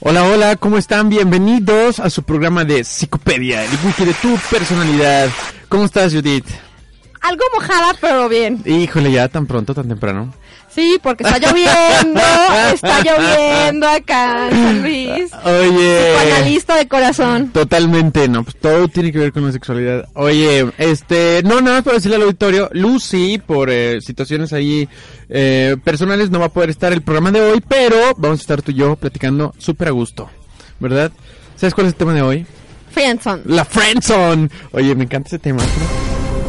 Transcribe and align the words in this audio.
Hola, 0.00 0.24
hola, 0.24 0.56
¿cómo 0.56 0.78
están? 0.78 1.08
Bienvenidos 1.08 1.98
a 1.98 2.08
su 2.10 2.22
programa 2.22 2.64
de 2.64 2.84
Psicopedia, 2.84 3.64
el 3.64 3.70
wiki 3.84 4.04
de 4.04 4.14
tu 4.14 4.36
personalidad. 4.50 5.30
¿Cómo 5.68 5.84
estás, 5.84 6.14
Judith? 6.14 6.46
Algo 7.20 7.42
mojada, 7.54 7.94
pero 8.00 8.28
bien. 8.28 8.62
Híjole, 8.64 9.10
ya 9.10 9.28
tan 9.28 9.46
pronto, 9.46 9.74
tan 9.74 9.88
temprano. 9.88 10.32
Sí, 10.78 10.96
porque 11.02 11.24
está 11.24 11.40
lloviendo, 11.40 12.20
está 12.72 13.02
lloviendo 13.02 13.88
acá 13.88 14.48
en 14.48 14.52
San 14.52 14.82
Luis. 14.82 15.32
Oye. 15.42 16.14
Psicoanalista 16.14 16.76
de 16.76 16.86
corazón. 16.86 17.48
Totalmente, 17.48 18.28
no, 18.28 18.44
pues 18.44 18.54
todo 18.60 18.86
tiene 18.86 19.10
que 19.10 19.18
ver 19.18 19.32
con 19.32 19.44
la 19.44 19.50
sexualidad. 19.50 20.08
Oye, 20.14 20.70
este, 20.78 21.42
no, 21.42 21.60
nada 21.60 21.78
más 21.78 21.82
para 21.82 21.96
decirle 21.96 22.14
al 22.14 22.22
auditorio, 22.22 22.70
Lucy, 22.74 23.38
por 23.44 23.70
eh, 23.70 24.00
situaciones 24.00 24.52
ahí 24.52 24.88
eh, 25.28 25.76
personales, 25.82 26.30
no 26.30 26.38
va 26.38 26.46
a 26.46 26.52
poder 26.52 26.70
estar 26.70 26.92
el 26.92 27.02
programa 27.02 27.32
de 27.32 27.40
hoy, 27.40 27.60
pero 27.66 27.96
vamos 28.16 28.38
a 28.38 28.42
estar 28.42 28.62
tú 28.62 28.70
y 28.70 28.74
yo 28.74 28.94
platicando 28.94 29.52
súper 29.58 29.88
a 29.88 29.90
gusto, 29.90 30.30
¿verdad? 30.78 31.10
¿Sabes 31.56 31.74
cuál 31.74 31.88
es 31.88 31.94
el 31.94 31.98
tema 31.98 32.14
de 32.14 32.22
hoy? 32.22 32.46
Friendzone. 32.92 33.42
La 33.46 33.64
Friendzone. 33.64 34.48
Oye, 34.70 34.94
me 34.94 35.02
encanta 35.02 35.26
ese 35.26 35.40
tema. 35.40 35.60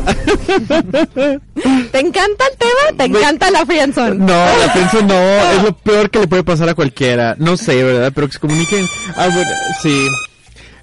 ¿Te 1.91 1.99
encanta 1.99 2.45
el 2.45 2.57
tema? 2.57 2.97
¿Te 2.97 3.03
encanta 3.05 3.51
la 3.51 3.65
friendzone? 3.65 4.15
No, 4.15 4.27
la 4.27 4.69
friendzone 4.73 5.07
no, 5.07 5.51
es 5.51 5.63
lo 5.63 5.75
peor 5.77 6.09
que 6.09 6.19
le 6.19 6.27
puede 6.27 6.43
pasar 6.43 6.69
a 6.69 6.75
cualquiera. 6.75 7.35
No 7.37 7.57
sé, 7.57 7.83
¿verdad? 7.83 8.11
Pero 8.13 8.27
que 8.27 8.33
se 8.33 8.39
comuniquen. 8.39 8.85
Ah, 9.15 9.29
bueno, 9.33 9.51
sí. 9.81 10.07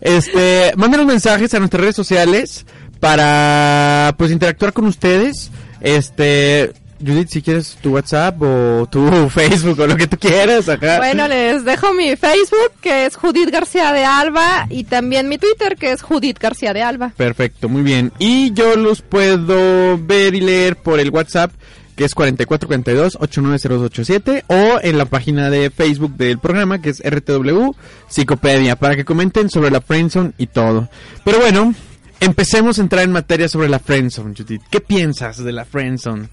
Este, 0.01 0.73
mándenos 0.77 1.07
mensajes 1.07 1.53
a 1.55 1.59
nuestras 1.59 1.81
redes 1.81 1.97
sociales 1.97 2.67
para 3.01 4.15
pues 4.17 4.31
interactuar 4.31 4.73
con 4.73 4.87
ustedes. 4.87 5.51
Este, 5.81 6.73
Judith, 7.05 7.29
si 7.29 7.43
quieres 7.43 7.77
tu 7.83 7.95
WhatsApp 7.95 8.41
o 8.41 8.87
tu 8.91 9.29
Facebook 9.35 9.81
o 9.81 9.87
lo 9.87 9.97
que 9.97 10.07
tú 10.07 10.17
quieras, 10.17 10.69
acá. 10.69 10.99
Bueno, 10.99 11.27
les 11.29 11.65
dejo 11.65 11.93
mi 11.95 12.17
Facebook, 12.17 12.73
que 12.81 13.07
es 13.07 13.17
Judith 13.17 13.51
García 13.51 13.93
de 13.93 14.05
Alba, 14.05 14.67
y 14.71 14.85
también 14.85 15.29
mi 15.29 15.39
Twitter, 15.39 15.77
que 15.77 15.91
es 15.93 16.03
Judith 16.03 16.39
García 16.39 16.73
de 16.73 16.83
Alba. 16.83 17.13
Perfecto, 17.17 17.69
muy 17.69 17.83
bien. 17.83 18.13
Y 18.19 18.53
yo 18.53 18.77
los 18.77 19.03
puedo 19.03 19.99
ver 19.99 20.35
y 20.35 20.41
leer 20.41 20.77
por 20.77 21.01
el 21.01 21.11
WhatsApp, 21.11 21.51
que 21.97 22.05
es 22.05 22.15
4442-890287, 22.15 24.45
o 24.49 24.79
en 24.83 24.99
la 24.99 25.07
página 25.07 25.49
de 25.51 25.71
Facebook 25.71 26.17
del 26.17 26.39
programa, 26.39 26.81
que 26.81 26.91
es 26.91 27.03
RTW 27.03 27.73
Psicopedia, 28.09 28.77
para 28.77 28.95
que 28.97 29.05
comenten 29.05 29.51
sobre 29.51 29.71
la 29.71 29.81
Friendzone 29.81 30.33
y 30.39 30.49
todo. 30.49 30.89
Pero 31.25 31.39
bueno, 31.39 31.75
empecemos 32.21 32.79
a 32.79 32.83
entrar 32.83 33.05
en 33.05 33.13
materia 33.13 33.49
sobre 33.49 33.69
la 33.69 33.79
Friendzone, 33.79 34.35
Judith. 34.37 34.63
¿Qué 34.71 34.81
piensas 34.81 35.43
de 35.43 35.53
la 35.53 35.65
Friendzone? 35.65 36.29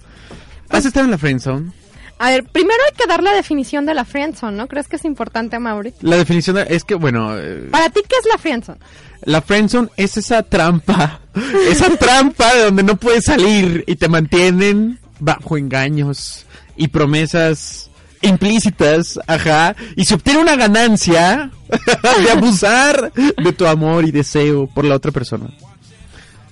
¿Has 0.73 0.85
estado 0.85 1.05
en 1.05 1.11
la 1.11 1.17
friendzone? 1.17 1.71
A 2.19 2.29
ver, 2.29 2.45
primero 2.45 2.79
hay 2.89 2.95
que 2.95 3.05
dar 3.05 3.21
la 3.21 3.33
definición 3.33 3.85
de 3.85 3.93
la 3.93 4.05
friendzone, 4.05 4.55
¿no? 4.57 4.67
¿Crees 4.67 4.87
que 4.87 4.95
es 4.95 5.05
importante, 5.05 5.59
Mauri? 5.59 5.93
La 6.01 6.17
definición 6.17 6.57
es 6.57 6.83
que, 6.83 6.95
bueno... 6.95 7.37
Eh, 7.37 7.67
Para 7.71 7.89
ti, 7.89 8.01
¿qué 8.07 8.15
es 8.19 8.25
la 8.31 8.37
friendzone? 8.37 8.79
La 9.23 9.41
friendzone 9.41 9.89
es 9.97 10.17
esa 10.17 10.41
trampa, 10.43 11.19
esa 11.69 11.89
trampa 11.97 12.53
de 12.53 12.63
donde 12.65 12.83
no 12.83 12.97
puedes 12.97 13.25
salir 13.25 13.83
y 13.87 13.95
te 13.95 14.07
mantienen 14.07 14.99
bajo 15.19 15.57
engaños 15.57 16.45
y 16.75 16.87
promesas 16.87 17.89
implícitas, 18.21 19.19
ajá, 19.27 19.75
y 19.95 20.05
se 20.05 20.15
obtiene 20.15 20.39
una 20.39 20.55
ganancia 20.55 21.51
de 22.23 22.31
abusar 22.31 23.11
de 23.13 23.53
tu 23.53 23.65
amor 23.67 24.05
y 24.05 24.11
deseo 24.11 24.67
por 24.67 24.85
la 24.85 24.95
otra 24.95 25.11
persona. 25.11 25.49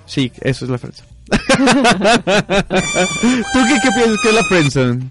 Sí, 0.05 0.31
eso 0.41 0.65
es 0.65 0.71
la 0.71 0.77
friendzone. 0.77 1.10
¿Tú 1.31 1.37
qué, 3.67 3.77
qué, 3.81 3.89
piensas 3.95 4.19
que 4.21 4.29
es 4.29 4.35
la 4.35 4.43
friendzone? 4.43 5.09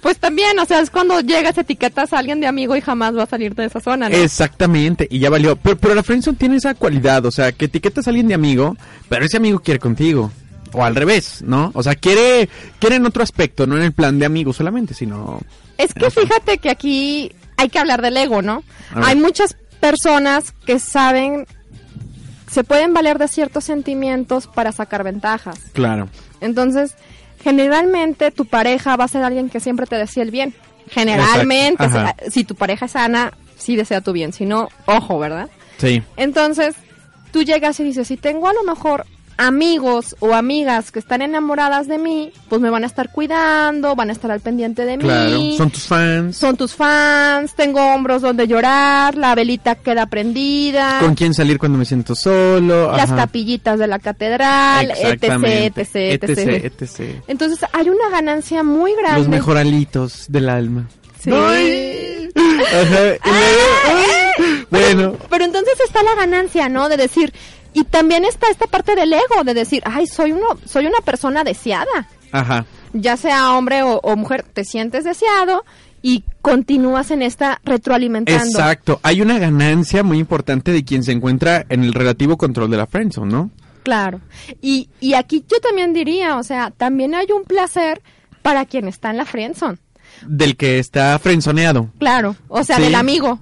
Pues 0.00 0.18
también, 0.18 0.58
o 0.58 0.64
sea, 0.64 0.80
es 0.80 0.90
cuando 0.90 1.20
llegas, 1.20 1.56
etiquetas 1.56 2.12
a 2.12 2.18
alguien 2.18 2.40
de 2.40 2.48
amigo 2.48 2.74
y 2.74 2.80
jamás 2.80 3.16
va 3.16 3.22
a 3.22 3.26
salir 3.26 3.54
de 3.54 3.66
esa 3.66 3.78
zona, 3.80 4.08
¿no? 4.08 4.16
Exactamente, 4.16 5.06
y 5.08 5.20
ya 5.20 5.30
valió. 5.30 5.54
Pero, 5.54 5.76
pero 5.76 5.94
la 5.94 6.02
friendzone 6.02 6.36
tiene 6.36 6.56
esa 6.56 6.74
cualidad, 6.74 7.24
o 7.24 7.30
sea, 7.30 7.52
que 7.52 7.66
etiquetas 7.66 8.06
a 8.06 8.10
alguien 8.10 8.26
de 8.26 8.34
amigo, 8.34 8.76
pero 9.08 9.24
ese 9.24 9.36
amigo 9.36 9.60
quiere 9.60 9.78
contigo. 9.78 10.32
O 10.72 10.82
al 10.82 10.96
revés, 10.96 11.42
¿no? 11.46 11.70
O 11.74 11.82
sea, 11.82 11.94
quiere, 11.94 12.48
quiere 12.78 12.96
en 12.96 13.06
otro 13.06 13.22
aspecto, 13.22 13.66
no 13.66 13.76
en 13.76 13.82
el 13.82 13.92
plan 13.92 14.18
de 14.18 14.24
amigo 14.24 14.52
solamente, 14.52 14.94
sino... 14.94 15.38
Es 15.76 15.92
que 15.92 16.10
fíjate 16.10 16.58
que 16.58 16.70
aquí 16.70 17.30
hay 17.56 17.68
que 17.68 17.78
hablar 17.78 18.00
del 18.00 18.16
ego, 18.16 18.42
¿no? 18.42 18.64
Hay 18.94 19.16
muchas 19.16 19.56
personas 19.80 20.52
que 20.64 20.78
saben 20.78 21.46
se 22.52 22.64
pueden 22.64 22.92
valer 22.92 23.18
de 23.18 23.28
ciertos 23.28 23.64
sentimientos 23.64 24.46
para 24.46 24.72
sacar 24.72 25.04
ventajas. 25.04 25.58
Claro. 25.72 26.08
Entonces, 26.42 26.94
generalmente 27.42 28.30
tu 28.30 28.44
pareja 28.44 28.94
va 28.96 29.04
a 29.04 29.08
ser 29.08 29.24
alguien 29.24 29.48
que 29.48 29.58
siempre 29.58 29.86
te 29.86 29.96
desea 29.96 30.22
el 30.22 30.30
bien. 30.30 30.54
Generalmente, 30.90 31.88
si, 31.88 32.30
si, 32.30 32.44
tu 32.44 32.54
pareja 32.54 32.84
es 32.84 32.92
sana, 32.92 33.32
sí 33.56 33.74
desea 33.74 34.02
tu 34.02 34.12
bien. 34.12 34.34
Si 34.34 34.44
no, 34.44 34.68
ojo, 34.84 35.18
¿verdad? 35.18 35.48
Sí. 35.78 36.02
Entonces, 36.18 36.74
tú 37.32 37.42
llegas 37.42 37.80
y 37.80 37.84
dices, 37.84 38.06
si 38.06 38.18
tengo 38.18 38.46
a 38.48 38.52
lo 38.52 38.64
mejor 38.64 39.06
amigos 39.36 40.16
o 40.20 40.34
amigas 40.34 40.92
que 40.92 40.98
están 40.98 41.22
enamoradas 41.22 41.88
de 41.88 41.98
mí, 41.98 42.32
pues 42.48 42.60
me 42.60 42.70
van 42.70 42.84
a 42.84 42.86
estar 42.86 43.10
cuidando, 43.10 43.94
van 43.94 44.10
a 44.10 44.12
estar 44.12 44.30
al 44.30 44.40
pendiente 44.40 44.84
de 44.84 44.98
claro, 44.98 45.38
mí. 45.38 45.56
Son 45.56 45.70
tus 45.70 45.84
fans. 45.84 46.36
Son 46.36 46.56
tus 46.56 46.74
fans, 46.74 47.54
tengo 47.54 47.80
hombros 47.94 48.22
donde 48.22 48.46
llorar, 48.46 49.16
la 49.16 49.34
velita 49.34 49.74
queda 49.76 50.06
prendida. 50.06 51.00
Con 51.00 51.14
quién 51.14 51.34
salir 51.34 51.58
cuando 51.58 51.78
me 51.78 51.84
siento 51.84 52.14
solo. 52.14 52.92
Las 52.92 53.12
capillitas 53.12 53.78
de 53.78 53.86
la 53.86 53.98
catedral, 53.98 54.90
etc, 54.90 55.24
etc, 55.76 56.22
etc, 56.22 56.64
etc. 56.64 57.22
Entonces 57.26 57.58
hay 57.72 57.88
una 57.88 58.10
ganancia 58.10 58.62
muy 58.62 58.94
grande. 58.94 59.20
Los 59.20 59.28
mejoralitos 59.28 60.26
del 60.28 60.48
alma. 60.48 60.88
Sí. 61.22 61.30
Ajá. 62.34 63.16
bueno. 64.70 65.16
Pero 65.28 65.44
entonces 65.44 65.74
está 65.84 66.02
la 66.02 66.14
ganancia, 66.14 66.68
¿no? 66.68 66.88
De 66.88 66.96
decir, 66.96 67.32
y 67.74 67.84
también 67.84 68.24
está 68.24 68.48
esta 68.50 68.66
parte 68.66 68.94
del 68.94 69.12
ego, 69.12 69.44
de 69.44 69.54
decir, 69.54 69.82
ay, 69.86 70.06
soy, 70.06 70.32
uno, 70.32 70.46
soy 70.64 70.86
una 70.86 71.00
persona 71.00 71.44
deseada. 71.44 72.08
Ajá. 72.30 72.66
Ya 72.92 73.16
sea 73.16 73.56
hombre 73.56 73.82
o, 73.82 74.16
mujer, 74.16 74.42
te 74.42 74.64
sientes 74.64 75.04
deseado 75.04 75.64
y 76.02 76.24
continúas 76.42 77.10
en 77.10 77.22
esta 77.22 77.60
retroalimentando. 77.64 78.44
Exacto. 78.44 79.00
Hay 79.02 79.22
una 79.22 79.38
ganancia 79.38 80.02
muy 80.02 80.18
importante 80.18 80.72
de 80.72 80.84
quien 80.84 81.02
se 81.02 81.12
encuentra 81.12 81.64
en 81.68 81.84
el 81.84 81.94
relativo 81.94 82.36
control 82.36 82.70
de 82.70 82.76
la 82.76 82.86
friendzone, 82.86 83.32
¿no? 83.32 83.50
Claro. 83.82 84.20
Y, 84.60 84.88
y 85.00 85.14
aquí 85.14 85.44
yo 85.48 85.58
también 85.60 85.92
diría, 85.92 86.36
o 86.36 86.42
sea, 86.42 86.70
también 86.70 87.14
hay 87.14 87.26
un 87.34 87.44
placer 87.44 88.02
para 88.42 88.66
quien 88.66 88.88
está 88.88 89.10
en 89.10 89.16
la 89.16 89.24
friendzone. 89.24 89.78
Del 90.26 90.56
que 90.56 90.78
está 90.78 91.18
frenzoneado. 91.18 91.88
Claro, 91.98 92.36
o 92.48 92.62
sea, 92.64 92.78
del 92.78 92.94
amigo. 92.94 93.40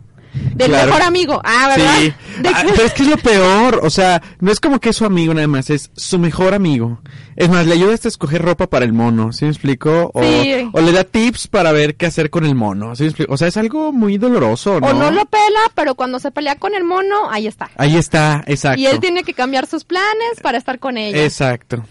Del 0.54 0.70
mejor 0.70 1.02
amigo. 1.02 1.40
Ah, 1.44 1.68
¿verdad? 1.68 1.96
Sí. 2.00 2.12
Ah, 2.52 2.62
pero 2.64 2.84
es 2.84 2.92
que 2.92 3.02
es 3.02 3.08
lo 3.08 3.16
peor. 3.16 3.80
O 3.82 3.90
sea, 3.90 4.22
no 4.40 4.50
es 4.50 4.60
como 4.60 4.80
que 4.80 4.90
es 4.90 4.96
su 4.96 5.04
amigo 5.04 5.34
nada 5.34 5.46
más, 5.46 5.70
es 5.70 5.90
su 5.94 6.18
mejor 6.18 6.54
amigo. 6.54 7.00
Es 7.36 7.48
más, 7.48 7.66
le 7.66 7.74
ayuda 7.74 7.94
hasta 7.94 8.08
a 8.08 8.10
escoger 8.10 8.42
ropa 8.42 8.66
para 8.68 8.84
el 8.84 8.92
mono, 8.92 9.32
¿sí 9.32 9.44
me 9.44 9.50
explico? 9.50 10.10
O, 10.12 10.20
o 10.20 10.80
le 10.80 10.92
da 10.92 11.04
tips 11.04 11.46
para 11.48 11.72
ver 11.72 11.96
qué 11.96 12.06
hacer 12.06 12.28
con 12.28 12.44
el 12.44 12.54
mono, 12.54 12.94
¿sí 12.96 13.04
me 13.04 13.08
explico? 13.08 13.32
O 13.32 13.36
sea, 13.36 13.48
es 13.48 13.56
algo 13.56 13.92
muy 13.92 14.18
doloroso, 14.18 14.80
¿no? 14.80 14.88
O 14.88 14.92
no 14.92 15.10
lo 15.10 15.24
pela, 15.24 15.60
pero 15.74 15.94
cuando 15.94 16.18
se 16.18 16.30
pelea 16.30 16.56
con 16.56 16.74
el 16.74 16.84
mono, 16.84 17.30
ahí 17.30 17.46
está. 17.46 17.70
Ahí 17.76 17.96
está, 17.96 18.44
exacto. 18.46 18.80
Y 18.80 18.86
él 18.86 19.00
tiene 19.00 19.22
que 19.22 19.32
cambiar 19.32 19.66
sus 19.66 19.84
planes 19.84 20.40
para 20.42 20.58
estar 20.58 20.78
con 20.78 20.98
ella. 20.98 21.24
Exacto. 21.24 21.84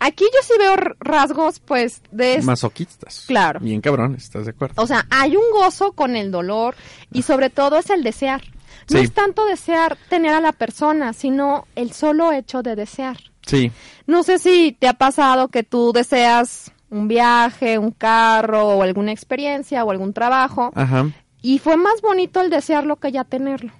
Aquí 0.00 0.24
yo 0.24 0.38
sí 0.42 0.52
veo 0.58 0.76
rasgos, 1.00 1.60
pues, 1.60 2.02
de... 2.10 2.40
Masoquistas. 2.42 3.24
Claro. 3.26 3.60
Bien 3.60 3.80
cabrón, 3.80 4.14
¿estás 4.16 4.44
de 4.44 4.50
acuerdo? 4.52 4.82
O 4.82 4.86
sea, 4.86 5.06
hay 5.10 5.36
un 5.36 5.44
gozo 5.52 5.92
con 5.92 6.16
el 6.16 6.30
dolor 6.30 6.74
y 7.12 7.22
sobre 7.22 7.50
todo 7.50 7.78
es 7.78 7.90
el 7.90 8.02
desear. 8.02 8.42
No 8.90 8.98
Sí. 8.98 9.04
es 9.04 9.12
tanto 9.12 9.44
desear 9.46 9.96
tener 10.08 10.32
a 10.34 10.40
la 10.40 10.52
persona, 10.52 11.12
sino 11.12 11.66
el 11.74 11.92
solo 11.92 12.32
hecho 12.32 12.62
de 12.62 12.74
desear. 12.76 13.18
Sí. 13.46 13.70
No 14.06 14.22
sé 14.22 14.38
si 14.38 14.72
te 14.78 14.88
ha 14.88 14.94
pasado 14.94 15.48
que 15.48 15.62
tú 15.62 15.92
deseas 15.92 16.72
un 16.90 17.06
viaje, 17.08 17.78
un 17.78 17.90
carro 17.90 18.66
o 18.68 18.82
alguna 18.82 19.12
experiencia 19.12 19.84
o 19.84 19.90
algún 19.90 20.12
trabajo 20.14 20.70
Ajá. 20.74 21.10
y 21.42 21.58
fue 21.58 21.76
más 21.76 22.00
bonito 22.00 22.40
el 22.40 22.48
desearlo 22.50 22.96
que 22.96 23.12
ya 23.12 23.24
tenerlo. 23.24 23.72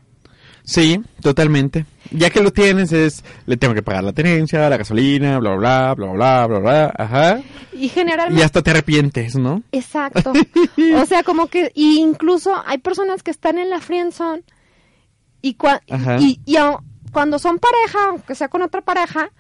Sí, 0.68 1.00
totalmente. 1.22 1.86
Ya 2.10 2.28
que 2.28 2.42
lo 2.42 2.52
tienes 2.52 2.92
es, 2.92 3.24
le 3.46 3.56
tengo 3.56 3.72
que 3.72 3.82
pagar 3.82 4.04
la 4.04 4.12
tenencia, 4.12 4.68
la 4.68 4.76
gasolina, 4.76 5.38
bla, 5.38 5.54
bla, 5.56 5.94
bla, 5.94 6.12
bla, 6.12 6.46
bla, 6.46 6.58
bla, 6.58 6.94
ajá. 6.98 7.40
Y 7.72 7.88
generalmente 7.88 8.38
Y 8.38 8.44
hasta 8.44 8.60
te 8.62 8.70
arrepientes, 8.72 9.36
¿no? 9.36 9.62
Exacto. 9.72 10.32
o 11.02 11.06
sea, 11.06 11.22
como 11.22 11.46
que 11.46 11.72
y 11.74 11.98
incluso 12.00 12.52
hay 12.66 12.76
personas 12.78 13.22
que 13.22 13.30
están 13.30 13.56
en 13.56 13.70
la 13.70 13.80
friendzone 13.80 14.42
y, 15.40 15.54
cua- 15.56 15.80
y, 16.20 16.40
y 16.44 16.56
au- 16.56 16.82
cuando 17.12 17.38
son 17.38 17.58
pareja, 17.58 18.08
aunque 18.10 18.34
sea 18.34 18.48
con 18.48 18.60
otra 18.60 18.82
pareja, 18.82 19.30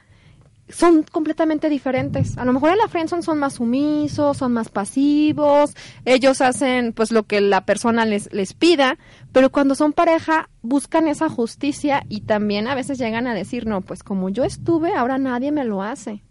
son 0.68 1.02
completamente 1.02 1.68
diferentes. 1.68 2.36
A 2.36 2.44
lo 2.44 2.52
mejor 2.52 2.70
en 2.70 2.78
la 2.78 2.88
friendzone 2.88 3.22
son 3.22 3.38
más 3.38 3.54
sumisos, 3.54 4.36
son 4.36 4.52
más 4.52 4.68
pasivos, 4.68 5.74
ellos 6.04 6.40
hacen 6.40 6.92
pues 6.92 7.10
lo 7.10 7.24
que 7.24 7.40
la 7.40 7.64
persona 7.64 8.04
les, 8.04 8.32
les 8.32 8.52
pida, 8.52 8.98
pero 9.32 9.50
cuando 9.50 9.74
son 9.74 9.92
pareja 9.92 10.48
buscan 10.62 11.08
esa 11.08 11.28
justicia 11.28 12.04
y 12.08 12.22
también 12.22 12.68
a 12.68 12.74
veces 12.74 12.98
llegan 12.98 13.26
a 13.26 13.34
decir, 13.34 13.66
no, 13.66 13.80
pues 13.80 14.02
como 14.02 14.28
yo 14.28 14.44
estuve, 14.44 14.94
ahora 14.94 15.18
nadie 15.18 15.52
me 15.52 15.64
lo 15.64 15.82
hace. 15.82 16.22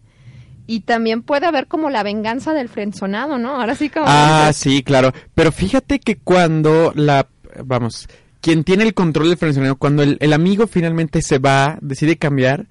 Y 0.69 0.81
también 0.81 1.23
puede 1.23 1.45
haber 1.45 1.67
como 1.67 1.89
la 1.89 2.03
venganza 2.03 2.53
del 2.53 2.67
frenzonado, 2.67 3.37
¿no? 3.37 3.55
Ahora 3.61 3.73
sí 3.73 3.89
como... 3.89 4.05
Ah, 4.09 4.51
sí, 4.53 4.83
claro. 4.83 5.13
Pero 5.33 5.53
fíjate 5.53 5.99
que 5.99 6.17
cuando 6.17 6.91
la, 6.93 7.27
vamos, 7.63 8.09
quien 8.41 8.65
tiene 8.65 8.83
el 8.83 8.93
control 8.93 9.29
del 9.29 9.37
fraccionamiento, 9.37 9.79
cuando 9.79 10.03
el, 10.03 10.17
el 10.19 10.33
amigo 10.33 10.67
finalmente 10.67 11.21
se 11.21 11.39
va, 11.39 11.77
decide 11.79 12.17
cambiar, 12.17 12.67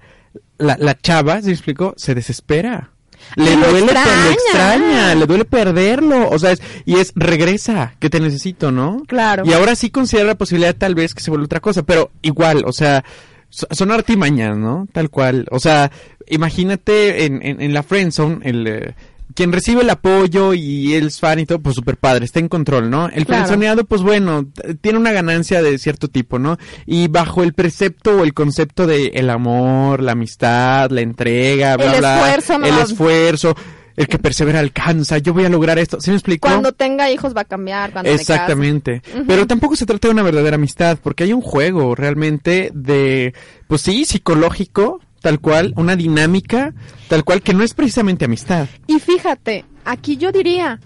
la, 0.57 0.77
la 0.79 0.97
chava, 0.99 1.41
¿se 1.41 1.47
me 1.47 1.53
explicó? 1.53 1.93
Se 1.97 2.15
desespera. 2.15 2.91
Le 3.35 3.55
Lo 3.57 3.69
duele, 3.71 3.85
extraña. 3.91 4.25
lo 4.25 4.31
extraña, 4.31 5.15
le 5.15 5.25
duele 5.25 5.45
perderlo, 5.45 6.29
o 6.29 6.39
sea, 6.39 6.51
es, 6.51 6.61
y 6.85 6.95
es, 6.97 7.11
regresa, 7.15 7.95
que 7.99 8.09
te 8.09 8.19
necesito, 8.19 8.71
¿no? 8.71 9.03
Claro. 9.07 9.43
Y 9.45 9.53
ahora 9.53 9.75
sí 9.75 9.89
considera 9.89 10.27
la 10.27 10.35
posibilidad 10.37 10.75
tal 10.75 10.95
vez 10.95 11.13
que 11.13 11.21
se 11.21 11.29
vuelva 11.31 11.45
otra 11.45 11.59
cosa, 11.59 11.83
pero 11.83 12.11
igual, 12.21 12.63
o 12.65 12.71
sea, 12.71 13.03
so- 13.49 13.67
son 13.71 13.91
artimañas, 13.91 14.55
¿no? 14.55 14.87
Tal 14.93 15.09
cual, 15.09 15.45
o 15.51 15.59
sea, 15.59 15.91
imagínate 16.27 17.25
en, 17.25 17.41
en, 17.45 17.61
en 17.61 17.73
la 17.73 17.83
friendzone, 17.83 18.39
el... 18.43 18.67
eh, 18.67 18.95
quien 19.35 19.51
recibe 19.51 19.81
el 19.81 19.89
apoyo 19.89 20.53
y 20.53 20.93
él 20.95 21.07
es 21.07 21.19
fan 21.19 21.39
y 21.39 21.45
todo, 21.45 21.59
pues 21.59 21.75
super 21.75 21.97
padre, 21.97 22.25
está 22.25 22.39
en 22.39 22.47
control, 22.49 22.89
¿no? 22.89 23.07
El 23.09 23.25
Claro. 23.25 23.85
pues 23.87 24.01
bueno, 24.01 24.47
tiene 24.81 24.97
una 24.97 25.11
ganancia 25.11 25.61
de 25.61 25.77
cierto 25.77 26.07
tipo, 26.07 26.39
¿no? 26.39 26.57
Y 26.85 27.07
bajo 27.07 27.43
el 27.43 27.53
precepto 27.53 28.17
o 28.17 28.23
el 28.23 28.33
concepto 28.33 28.87
de 28.87 29.07
el 29.13 29.29
amor, 29.29 30.01
la 30.01 30.13
amistad, 30.13 30.89
la 30.91 31.01
entrega, 31.01 31.77
bla, 31.77 31.93
El 31.93 31.99
bla, 31.99 32.15
esfuerzo, 32.15 32.53
el 32.65 32.71
más. 32.73 32.91
esfuerzo, 32.91 33.55
el 33.95 34.07
que 34.07 34.19
persevera 34.19 34.59
alcanza, 34.59 35.17
yo 35.17 35.33
voy 35.33 35.45
a 35.45 35.49
lograr 35.49 35.79
esto, 35.79 35.99
¿sí 35.99 36.11
me 36.11 36.15
explico? 36.17 36.47
Cuando 36.47 36.71
tenga 36.71 37.09
hijos 37.11 37.35
va 37.35 37.41
a 37.41 37.45
cambiar, 37.45 37.91
cuando 37.91 38.11
me 38.11 38.17
case. 38.17 38.33
Exactamente. 38.33 39.01
Pero 39.27 39.47
tampoco 39.47 39.75
se 39.75 39.85
trata 39.85 40.07
de 40.07 40.13
una 40.13 40.23
verdadera 40.23 40.55
amistad, 40.55 40.99
porque 41.01 41.23
hay 41.23 41.33
un 41.33 41.41
juego 41.41 41.95
realmente 41.95 42.71
de, 42.73 43.33
pues 43.67 43.81
sí, 43.81 44.05
psicológico, 44.05 45.01
tal 45.27 45.41
cual, 45.41 45.73
una 45.75 45.97
dinámica, 45.97 46.73
tal 47.09 47.25
cual, 47.25 47.41
que 47.41 47.53
no 47.53 47.61
es 47.61 47.73
precisamente 47.73 48.23
amistad. 48.23 48.69
Y 48.87 48.99
fíjate, 48.99 49.65
aquí 49.83 50.15
yo 50.15 50.31
diría, 50.31 50.79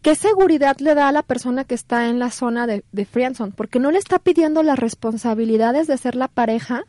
¿qué 0.00 0.14
seguridad 0.14 0.78
le 0.78 0.94
da 0.94 1.08
a 1.08 1.12
la 1.12 1.22
persona 1.22 1.64
que 1.64 1.74
está 1.74 2.08
en 2.08 2.18
la 2.18 2.30
zona 2.30 2.66
de, 2.66 2.82
de 2.92 3.04
friendzone? 3.04 3.52
Porque 3.54 3.78
no 3.78 3.90
le 3.90 3.98
está 3.98 4.20
pidiendo 4.20 4.62
las 4.62 4.78
responsabilidades 4.78 5.86
de 5.86 5.98
ser 5.98 6.14
la 6.14 6.28
pareja, 6.28 6.84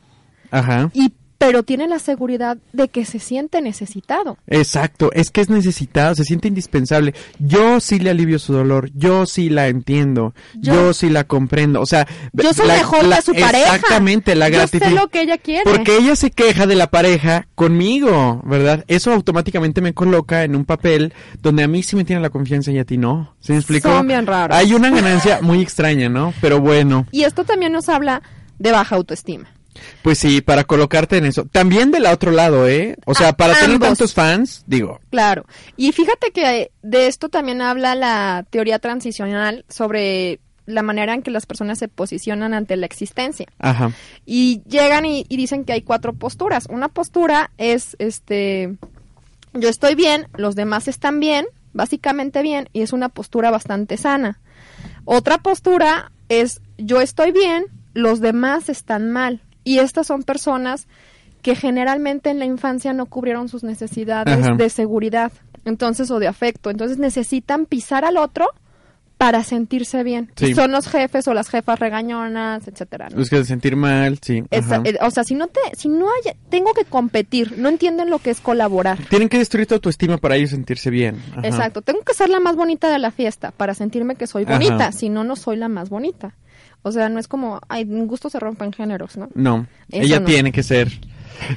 Ajá. 0.52 0.90
y 0.94 1.12
pero 1.42 1.64
tiene 1.64 1.88
la 1.88 2.00
seguridad 2.00 2.58
de 2.72 2.88
que 2.88 3.04
se 3.04 3.20
siente 3.20 3.62
necesitado. 3.62 4.38
Exacto, 4.48 5.12
es 5.14 5.32
que 5.32 5.42
es 5.42 5.50
necesitado, 5.50 6.14
se 6.16 6.24
siente 6.24 6.48
indispensable. 6.48 7.14
Yo 7.40 7.80
sí 7.80 8.00
le 8.00 8.12
alivio 8.12 8.38
su 8.40 8.54
dolor, 8.54 8.90
yo 8.94 9.26
sí 9.26 9.50
la 9.50 9.68
entiendo, 9.68 10.34
yo, 10.56 10.74
Yo- 10.74 10.94
sí 10.94 11.10
la 11.10 11.24
comprendo, 11.24 11.82
o 11.82 11.86
sea, 11.86 12.08
Yo 12.34 12.54
soy 12.54 12.68
la- 12.68 12.76
mejor 12.76 13.06
la- 13.06 13.16
que 13.18 13.22
su 13.24 13.34
pareja. 13.34 13.76
Exactamente, 13.76 14.36
la 14.36 14.50
Yo 14.50 14.58
gratitud. 14.58 14.86
sé 14.88 14.92
lo 14.94 15.08
que 15.08 15.22
ella 15.22 15.38
quiere. 15.38 15.64
Porque 15.64 15.98
ella 15.98 16.16
se 16.16 16.32
queja 16.32 16.68
de 16.68 16.76
la 16.76 16.92
pareja 16.92 17.48
conmigo, 17.56 18.42
¿verdad? 18.46 18.86
Eso 18.88 19.12
automáticamente 19.12 19.82
me 19.82 19.94
coloca 19.94 20.44
en 20.44 20.56
un 20.56 20.66
papel 20.66 21.14
donde 21.42 21.64
a 21.64 21.68
mí 21.68 21.82
sí 21.84 21.96
me 21.96 22.04
tiene 22.06 22.22
la 22.22 22.30
confianza 22.30 22.72
y 22.72 22.78
a 22.80 22.86
ti 22.86 22.98
no. 22.98 23.36
¿Se 23.40 23.54
me 23.54 23.58
explicó? 23.60 23.90
Son 23.90 24.08
bien 24.08 24.28
raros. 24.28 24.56
Hay 24.56 24.74
una 24.74 24.90
ganancia 24.92 25.40
muy 25.42 25.62
extraña, 25.62 26.08
¿no? 26.10 26.34
Pero 26.40 26.62
bueno, 26.62 27.08
Y 27.12 27.24
esto 27.24 27.44
también 27.44 27.72
nos 27.72 27.90
habla 27.90 28.22
de 28.60 28.72
baja 28.72 28.96
autoestima. 28.96 29.48
Pues 30.02 30.18
sí, 30.20 30.42
para 30.42 30.64
colocarte 30.64 31.18
en 31.18 31.26
eso. 31.26 31.46
También 31.46 31.92
del 31.92 32.06
otro 32.06 32.32
lado, 32.32 32.68
¿eh? 32.68 32.96
O 33.06 33.14
sea, 33.16 33.30
A- 33.30 33.34
para 33.38 33.54
tener 33.60 33.80
tantos 33.80 34.14
fans, 34.14 34.64
digo, 34.68 35.00
Claro. 35.10 35.46
Y 35.78 35.92
fíjate 35.92 36.32
que 36.32 36.72
de 36.82 37.08
esto 37.08 37.30
también 37.30 37.62
habla 37.62 37.96
la 37.96 38.46
teoría 38.50 38.80
transicional 38.80 39.66
sobre 39.70 40.40
la 40.68 40.84
manera 40.84 41.14
en 41.16 41.22
que 41.24 41.32
las 41.32 41.46
personas 41.46 41.80
se 41.80 41.88
posicionan 41.88 42.54
ante 42.54 42.78
la 42.78 42.86
existencia. 42.86 43.48
ajá. 43.60 43.92
Y 44.26 44.62
llegan 44.68 45.06
y, 45.06 45.26
y 45.28 45.36
dicen 45.38 45.66
que 45.66 45.74
hay 45.74 45.82
cuatro 45.82 46.14
posturas. 46.14 46.68
Una 46.70 46.88
postura 46.88 47.50
es, 47.58 47.96
este, 48.00 48.76
yo 49.54 49.68
estoy 49.70 49.96
bien, 49.96 50.28
los 50.38 50.56
demás 50.56 50.88
están 50.88 51.20
bien, 51.20 51.46
básicamente 51.74 52.42
bien, 52.42 52.70
y 52.74 52.82
es 52.84 52.94
una 52.94 53.10
postura 53.10 53.50
bastante 53.52 53.98
sana. 53.98 54.40
Otra 55.04 55.40
postura 55.40 56.12
es, 56.30 56.62
yo 56.78 57.02
estoy 57.02 57.32
bien, 57.32 57.66
los 57.94 58.22
demás 58.22 58.70
están 58.70 59.12
mal. 59.12 59.42
Y 59.64 59.80
estas 59.80 60.08
son 60.08 60.24
personas 60.24 60.88
que 61.42 61.56
generalmente 61.56 62.30
en 62.30 62.40
la 62.40 62.46
infancia 62.46 62.94
no 62.94 63.06
cubrieron 63.08 63.50
sus 63.50 63.64
necesidades 63.64 64.46
Ajá. 64.46 64.56
de 64.56 64.70
seguridad, 64.70 65.32
entonces, 65.66 66.10
o 66.12 66.20
de 66.20 66.28
afecto. 66.28 66.70
Entonces 66.70 66.98
necesitan 66.98 67.66
pisar 67.66 68.06
al 68.06 68.18
otro 68.18 68.48
para 69.18 69.44
sentirse 69.44 70.04
bien. 70.04 70.32
Sí. 70.36 70.48
Y 70.48 70.54
son 70.56 70.72
los 70.72 70.88
jefes 70.88 71.28
o 71.28 71.36
las 71.36 71.48
jefas 71.50 71.80
regañonas, 71.80 72.68
etcétera. 72.68 73.08
¿no? 73.14 73.22
Es 73.22 73.30
que 73.30 73.36
de 73.38 73.46
sentir 73.46 73.76
mal, 73.76 74.18
sí. 74.20 74.44
Esa- 74.50 74.82
eh, 74.84 74.98
o 75.00 75.12
sea, 75.12 75.24
si 75.24 75.36
no 75.36 75.48
te, 75.48 75.60
si 75.78 75.90
no 75.90 76.08
hay, 76.08 76.34
tengo 76.50 76.74
que 76.74 76.86
competir, 76.86 77.56
no 77.60 77.70
entienden 77.70 78.10
lo 78.10 78.18
que 78.18 78.32
es 78.32 78.42
colaborar. 78.42 78.98
Tienen 79.10 79.30
que 79.30 79.38
destruir 79.38 79.68
tu 79.68 79.76
autoestima 79.76 80.18
para 80.18 80.38
ellos 80.38 80.50
sentirse 80.50 80.90
bien. 80.90 81.22
Ajá. 81.34 81.42
Exacto, 81.48 81.84
tengo 81.84 82.02
que 82.02 82.16
ser 82.16 82.30
la 82.30 82.40
más 82.40 82.56
bonita 82.56 82.90
de 82.92 82.98
la 82.98 83.12
fiesta 83.12 83.52
para 83.52 83.76
sentirme 83.76 84.16
que 84.16 84.26
soy 84.26 84.46
bonita, 84.46 84.92
si 84.92 85.10
no, 85.10 85.24
no 85.24 85.36
soy 85.36 85.58
la 85.58 85.68
más 85.68 85.90
bonita. 85.90 86.34
O 86.84 86.92
sea, 86.92 87.10
no 87.10 87.20
es 87.20 87.28
como, 87.28 87.62
ay, 87.70 87.84
un 87.84 88.08
gusto 88.08 88.30
se 88.30 88.40
rompen 88.40 88.74
géneros, 88.74 89.16
¿no? 89.18 89.30
No, 89.36 89.68
Eso 89.90 90.04
ella 90.04 90.20
no. 90.20 90.26
tiene 90.26 90.52
que 90.52 90.64
ser. 90.64 90.90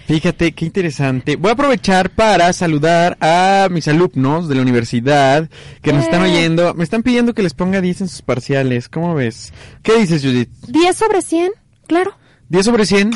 Fíjate, 0.06 0.52
qué 0.52 0.64
interesante. 0.64 1.36
Voy 1.36 1.50
a 1.50 1.54
aprovechar 1.54 2.10
para 2.10 2.52
saludar 2.52 3.16
a 3.20 3.68
mis 3.70 3.86
alumnos 3.88 4.48
de 4.48 4.54
la 4.54 4.62
universidad 4.62 5.48
que 5.82 5.92
nos 5.92 6.04
están 6.04 6.24
Eh. 6.24 6.30
oyendo. 6.30 6.72
Me 6.74 6.84
están 6.84 7.02
pidiendo 7.02 7.34
que 7.34 7.42
les 7.42 7.54
ponga 7.54 7.80
10 7.80 8.02
en 8.02 8.08
sus 8.08 8.22
parciales. 8.22 8.88
¿Cómo 8.88 9.14
ves? 9.14 9.52
¿Qué 9.82 9.98
dices, 9.98 10.22
Judith? 10.22 10.48
10 10.68 10.96
sobre 10.96 11.20
100, 11.22 11.52
claro. 11.86 12.16
¿10 12.50 12.62
sobre 12.62 12.86
100? 12.86 13.10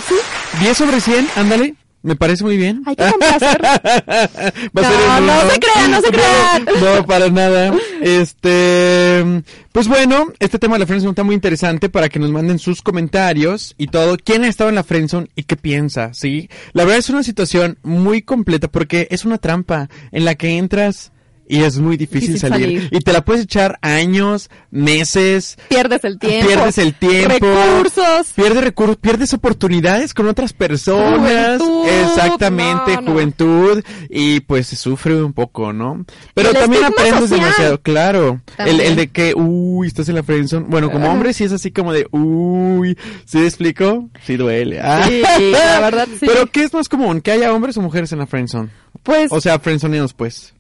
10 0.61 0.77
sobre 0.77 1.00
100, 1.00 1.27
ándale. 1.37 1.75
Me 2.02 2.14
parece 2.14 2.45
muy 2.45 2.57
bien. 2.57 2.83
Hay 2.87 2.95
que 2.95 3.05
complacer. 3.11 3.61
Va 3.64 4.83
No, 4.83 4.88
ser 4.88 5.23
no 5.23 5.40
uno. 5.40 5.50
se 5.50 5.61
crean, 5.61 5.90
no 5.90 6.00
se 6.00 6.09
crean. 6.12 6.64
No, 6.81 7.07
para 7.07 7.28
nada. 7.28 7.75
Este, 8.00 9.43
pues 9.73 9.88
bueno, 9.88 10.33
este 10.38 10.59
tema 10.59 10.75
de 10.76 10.81
la 10.81 10.87
friendzone 10.87 11.11
está 11.11 11.25
muy 11.25 11.35
interesante 11.35 11.88
para 11.88 12.09
que 12.09 12.19
nos 12.19 12.31
manden 12.31 12.59
sus 12.59 12.83
comentarios 12.83 13.75
y 13.78 13.88
todo. 13.88 14.17
¿Quién 14.17 14.45
ha 14.45 14.49
estado 14.49 14.71
en 14.71 14.76
la 14.76 14.85
friendzone 14.85 15.28
y 15.35 15.43
qué 15.43 15.57
piensa? 15.57 16.14
Sí, 16.14 16.49
la 16.73 16.85
verdad 16.85 16.99
es 16.99 17.11
una 17.11 17.23
situación 17.23 17.78
muy 17.83 18.23
completa 18.23 18.69
porque 18.69 19.09
es 19.11 19.25
una 19.25 19.38
trampa 19.38 19.88
en 20.12 20.25
la 20.25 20.35
que 20.37 20.57
entras 20.57 21.11
y 21.49 21.62
es 21.62 21.78
muy 21.78 21.97
difícil, 21.97 22.33
Difícil 22.35 22.50
salir. 22.50 22.81
salir. 22.81 22.88
y 22.93 22.99
te 23.00 23.12
la 23.12 23.25
puedes 23.25 23.43
echar 23.45 23.78
años, 23.83 24.50
meses. 24.71 25.57
Pierdes 25.69 26.05
el 26.05 26.19
tiempo. 26.19 26.47
Pierdes 26.47 26.78
el 26.78 26.95
tiempo. 26.95 27.28
Recursos. 27.47 28.33
Pierdes 28.35 28.64
recursos, 28.64 28.97
pierdes 28.97 29.33
oportunidades 29.35 30.14
con 30.14 30.28
otras 30.28 30.52
personas. 30.52 31.59
Juventud, 31.61 31.88
Exactamente, 31.88 32.95
no, 32.97 33.00
no. 33.02 33.12
juventud. 33.12 33.83
Y 34.11 34.40
pues 34.40 34.67
se 34.69 34.76
sufre 34.76 35.23
un 35.23 35.33
poco, 35.33 35.73
¿no? 35.73 36.05
Pero 36.35 36.50
El 36.50 36.57
también 36.57 36.85
aprendes 36.85 37.21
social. 37.21 37.40
demasiado, 37.40 37.81
claro. 37.83 38.40
El, 38.59 38.81
el 38.81 38.97
de 38.97 39.09
que, 39.09 39.35
uy, 39.35 39.87
estás 39.87 40.09
en 40.09 40.14
la 40.17 40.23
friendzone. 40.23 40.67
Bueno, 40.69 40.90
como 40.90 41.09
hombre 41.11 41.33
sí 41.33 41.45
es 41.45 41.52
así 41.52 41.71
como 41.71 41.93
de, 41.93 42.07
uy, 42.11 42.97
¿sí 43.25 43.38
me 43.38 43.47
explico? 43.47 44.09
Sí 44.25 44.37
duele. 44.37 44.81
Ah. 44.81 45.07
Sí, 45.09 45.23
la 45.52 45.81
verdad, 45.81 46.07
sí. 46.21 46.26
Pero 46.26 46.47
¿qué 46.50 46.64
es 46.64 46.73
más 46.73 46.88
común? 46.88 47.21
¿Que 47.21 47.33
haya 47.33 47.52
hombres 47.52 47.76
o 47.76 47.81
mujeres 47.83 48.12
en 48.12 48.19
la 48.19 48.26
friendzone? 48.26 48.69
Pues, 49.02 49.31
O 49.33 49.40
sea, 49.40 49.59
friendzoneados 49.59 50.12
pues. 50.14 50.55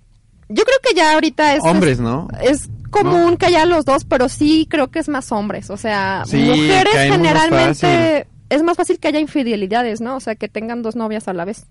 Yo 0.48 0.64
creo 0.64 0.78
que 0.82 0.94
ya 0.94 1.14
ahorita 1.14 1.54
es... 1.54 1.62
Hombres, 1.64 2.00
¿no? 2.00 2.28
Es 2.42 2.68
común 2.90 3.36
que 3.36 3.46
haya 3.46 3.64
los 3.66 3.84
dos, 3.84 4.04
pero 4.04 4.28
sí 4.28 4.66
creo 4.68 4.88
que 4.90 4.98
es 4.98 5.08
más 5.08 5.30
hombres. 5.32 5.70
O 5.70 5.76
sea, 5.76 6.24
Sí, 6.26 6.38
mujeres 6.38 6.94
más 6.94 7.08
generalmente 7.08 8.26
es 8.48 8.62
más 8.62 8.76
fácil 8.76 8.98
que 8.98 9.08
haya 9.08 9.20
infidelidades, 9.20 10.00
¿no? 10.00 10.16
O 10.16 10.20
sea, 10.20 10.34
que 10.34 10.48
tengan 10.48 10.82
dos 10.82 10.96
novias 10.96 11.28
a 11.28 11.32
la 11.32 11.44
vez. 11.44 11.66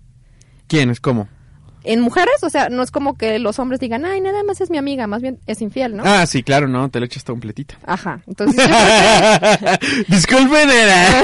¿Quiénes? 0.68 1.00
¿Cómo? 1.00 1.28
En 1.84 2.00
mujeres, 2.00 2.34
o 2.42 2.50
sea, 2.50 2.68
no 2.68 2.82
es 2.82 2.90
como 2.90 3.16
que 3.16 3.38
los 3.38 3.58
hombres 3.58 3.80
digan, 3.80 4.04
ay, 4.04 4.20
nada 4.20 4.42
más 4.42 4.60
es 4.60 4.70
mi 4.70 4.78
amiga, 4.78 5.06
más 5.06 5.22
bien 5.22 5.38
es 5.46 5.62
infiel, 5.62 5.96
¿no? 5.96 6.02
Ah, 6.04 6.26
sí, 6.26 6.42
claro, 6.42 6.68
no, 6.68 6.88
te 6.90 7.00
lo 7.00 7.06
echas 7.06 7.24
completita. 7.24 7.76
Ajá. 7.86 8.20
Entonces, 8.26 8.68
Disculpen, 10.08 10.70
era. 10.70 11.22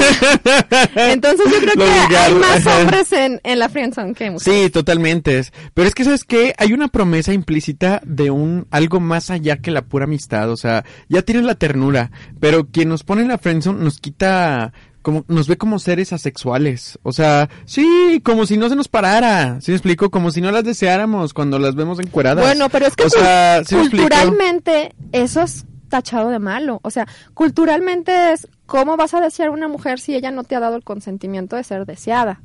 entonces 1.13 1.47
yo 1.51 1.59
creo 1.59 1.75
Lo 1.75 2.09
que 2.09 2.17
hay 2.17 2.35
más 2.35 2.67
hombres 2.81 3.13
en, 3.13 3.41
en 3.45 3.59
la 3.59 3.69
friendzone 3.69 4.15
que 4.15 4.31
mujeres. 4.31 4.65
Sí, 4.65 4.71
totalmente. 4.71 5.45
Pero 5.75 5.89
es 5.89 5.95
que, 5.95 6.05
¿sabes 6.05 6.25
qué? 6.25 6.55
Hay 6.59 6.73
una 6.73 6.89
promesa 6.89 7.33
implícita 7.33 8.01
de 8.05 8.31
un 8.31 8.67
algo 8.71 9.01
más 9.01 9.31
allá 9.31 9.57
que 9.57 9.71
la 9.71 9.83
pura 9.83 10.05
amistad. 10.05 10.51
O 10.51 10.57
sea, 10.57 10.85
ya 11.09 11.23
tienes 11.23 11.45
la 11.45 11.55
ternura, 11.55 12.11
pero 12.41 12.67
quien 12.67 12.89
nos 12.89 13.03
pone 13.03 13.23
en 13.23 13.29
la 13.29 13.39
friendzone 13.39 13.83
nos 13.83 13.99
quita 14.01 14.73
como 15.05 15.23
nos 15.29 15.49
ve 15.49 15.59
como 15.59 15.79
seres 15.79 16.15
asexuales. 16.15 16.99
O 17.03 17.13
sea, 17.13 17.51
sí, 17.67 18.23
como 18.25 18.47
si 18.47 18.57
no 18.57 18.71
se 18.71 18.75
nos 18.75 18.89
parara. 18.89 19.61
¿Sí 19.61 19.71
me 19.71 19.77
explico? 19.77 20.11
Como 20.11 20.31
si 20.31 20.41
no 20.41 20.51
las 20.51 20.65
deseáramos 20.65 21.35
cuando 21.35 21.59
las 21.59 21.75
vemos 21.75 22.01
encueradas. 22.01 22.43
Bueno, 22.43 22.71
pero 22.71 22.87
es 22.87 22.97
que 22.97 23.05
o 23.05 23.11
sea, 23.11 23.63
¿sí 23.65 23.75
me 23.75 23.83
explico? 23.83 24.09
culturalmente 24.09 24.95
eso 25.13 25.43
es 25.43 25.67
tachado 25.91 26.31
de 26.31 26.39
malo. 26.39 26.81
O 26.83 26.91
sea, 26.91 27.07
culturalmente 27.35 28.33
es 28.33 28.49
cómo 28.65 28.97
vas 28.97 29.13
a 29.13 29.21
desear 29.21 29.51
a 29.51 29.53
una 29.53 29.69
mujer 29.69 30.01
si 30.01 30.15
ella 30.15 30.31
no 30.31 30.43
te 30.43 30.57
ha 30.57 30.61
dado 30.61 30.77
el 30.77 30.85
consentimiento 30.85 31.55
de 31.55 31.65
ser 31.65 31.85
deseada. 31.85 32.41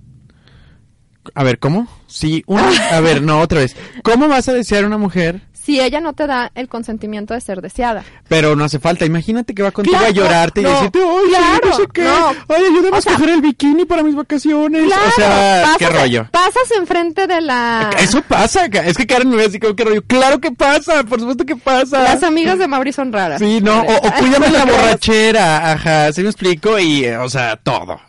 A 1.35 1.43
ver, 1.43 1.59
¿cómo? 1.59 1.87
Sí, 2.07 2.43
una, 2.45 2.69
a 2.91 2.99
ver, 2.99 3.21
no, 3.21 3.39
otra 3.39 3.61
vez. 3.61 3.77
¿Cómo 4.03 4.27
vas 4.27 4.49
a 4.49 4.53
desear 4.53 4.83
a 4.83 4.87
una 4.87 4.97
mujer? 4.97 5.41
Si 5.69 5.79
ella 5.79 6.01
no 6.01 6.13
te 6.13 6.25
da 6.25 6.51
el 6.55 6.67
consentimiento 6.67 7.35
de 7.35 7.41
ser 7.41 7.61
deseada. 7.61 8.03
Pero 8.27 8.55
no 8.55 8.63
hace 8.63 8.79
falta. 8.79 9.05
Imagínate 9.05 9.53
que 9.53 9.61
va 9.61 9.69
contigo 9.69 9.95
Claro, 9.95 10.11
a 10.11 10.15
llorarte 10.15 10.63
no, 10.63 10.69
y 10.69 10.73
decirte, 10.73 10.99
¡ay, 10.99 11.29
claro, 11.29 11.59
no 11.69 11.75
sé 11.75 11.83
qué! 11.93 12.03
no. 12.03 12.29
¡Ay, 12.47 12.63
ayúdame 12.71 12.95
a 12.95 12.99
escoger 12.99 13.29
el 13.29 13.41
bikini 13.41 13.85
para 13.85 14.01
mis 14.01 14.15
vacaciones! 14.15 14.87
Claro, 14.87 15.03
o 15.07 15.11
sea, 15.11 15.75
¿qué 15.77 15.89
rollo? 15.89 16.27
Pasas 16.31 16.71
enfrente 16.75 17.27
de 17.27 17.41
la... 17.41 17.91
Eso 17.99 18.23
pasa, 18.23 18.65
es 18.65 18.97
que 18.97 19.05
Karen 19.05 19.29
me 19.29 19.35
ve 19.35 19.45
así 19.45 19.59
como, 19.59 19.75
¿qué 19.75 19.83
rollo? 19.83 20.01
¡Claro 20.07 20.39
que 20.39 20.51
pasa! 20.51 21.03
¡Por 21.03 21.19
supuesto 21.19 21.45
que 21.45 21.55
pasa! 21.55 22.01
Las 22.01 22.23
amigas 22.23 22.57
de 22.57 22.67
Mauri 22.67 22.91
son 22.91 23.13
raras. 23.13 23.37
Sí, 23.39 23.61
no, 23.61 23.81
o, 23.81 23.95
o 23.95 24.11
cuídame 24.13 24.49
la 24.51 24.65
borrachera, 24.65 25.71
ajá, 25.73 26.11
¿sí 26.13 26.23
me 26.23 26.29
explico? 26.29 26.79
Y, 26.79 27.05
eh, 27.05 27.17
o 27.17 27.29
sea, 27.29 27.57
todo. 27.57 28.01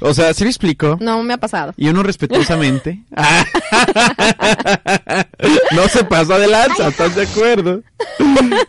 O 0.00 0.14
sea, 0.14 0.32
¿sí 0.34 0.44
me 0.44 0.50
explico? 0.50 0.96
No 1.00 1.22
me 1.22 1.34
ha 1.34 1.38
pasado. 1.38 1.72
Y 1.76 1.88
uno 1.88 2.02
respetuosamente. 2.02 3.02
No 5.74 5.88
se 5.88 6.04
pasa 6.04 6.38
de 6.38 6.48
lanza, 6.48 6.88
¿estás 6.88 7.14
de 7.14 7.22
acuerdo? 7.22 7.82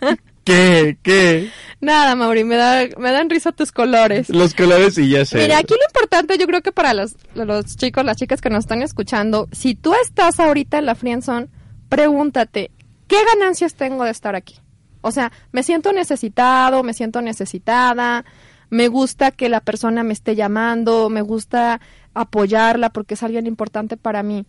¿Qué? 0.44 0.98
¿Qué? 1.02 1.50
Nada, 1.82 2.16
Mauri, 2.16 2.44
me, 2.44 2.56
da, 2.56 2.84
me 2.98 3.12
dan 3.12 3.30
risa 3.30 3.52
tus 3.52 3.72
colores. 3.72 4.30
Los 4.30 4.54
colores 4.54 4.98
y 4.98 5.10
ya 5.10 5.26
sé. 5.26 5.38
Mira, 5.38 5.60
aquí 5.60 5.74
lo 5.74 5.86
importante 5.88 6.38
yo 6.38 6.46
creo 6.46 6.62
que 6.62 6.72
para 6.72 6.94
los, 6.94 7.16
los 7.36 7.78
chicos, 7.78 8.04
las 8.04 8.18
chicas 8.18 8.42
que 8.42 8.50
nos 8.50 8.66
están 8.66 8.82
escuchando, 8.82 9.48
si 9.52 9.76
tú 9.76 9.94
estás 10.04 10.40
ahorita 10.40 10.80
en 10.80 10.86
la 10.86 10.96
friendzone, 10.96 11.48
pregúntate, 11.88 12.72
¿qué 13.08 13.18
ganancias 13.34 13.76
tengo 13.76 14.04
de 14.04 14.12
estar 14.12 14.36
aquí? 14.36 14.56
O 15.02 15.12
sea, 15.12 15.32
me 15.52 15.64
siento 15.64 15.94
necesitado, 15.94 16.84
me 16.84 16.94
siento 16.94 17.22
necesitada, 17.22 18.26
me 18.70 18.88
gusta 18.88 19.32
que 19.32 19.50
la 19.50 19.62
persona 19.62 20.04
me 20.04 20.14
esté 20.14 20.36
llamando, 20.36 21.10
me 21.10 21.22
gusta 21.22 21.80
apoyarla 22.14 22.90
porque 22.90 23.14
es 23.16 23.24
alguien 23.24 23.48
importante 23.48 23.98
para 23.98 24.24
mí. 24.24 24.46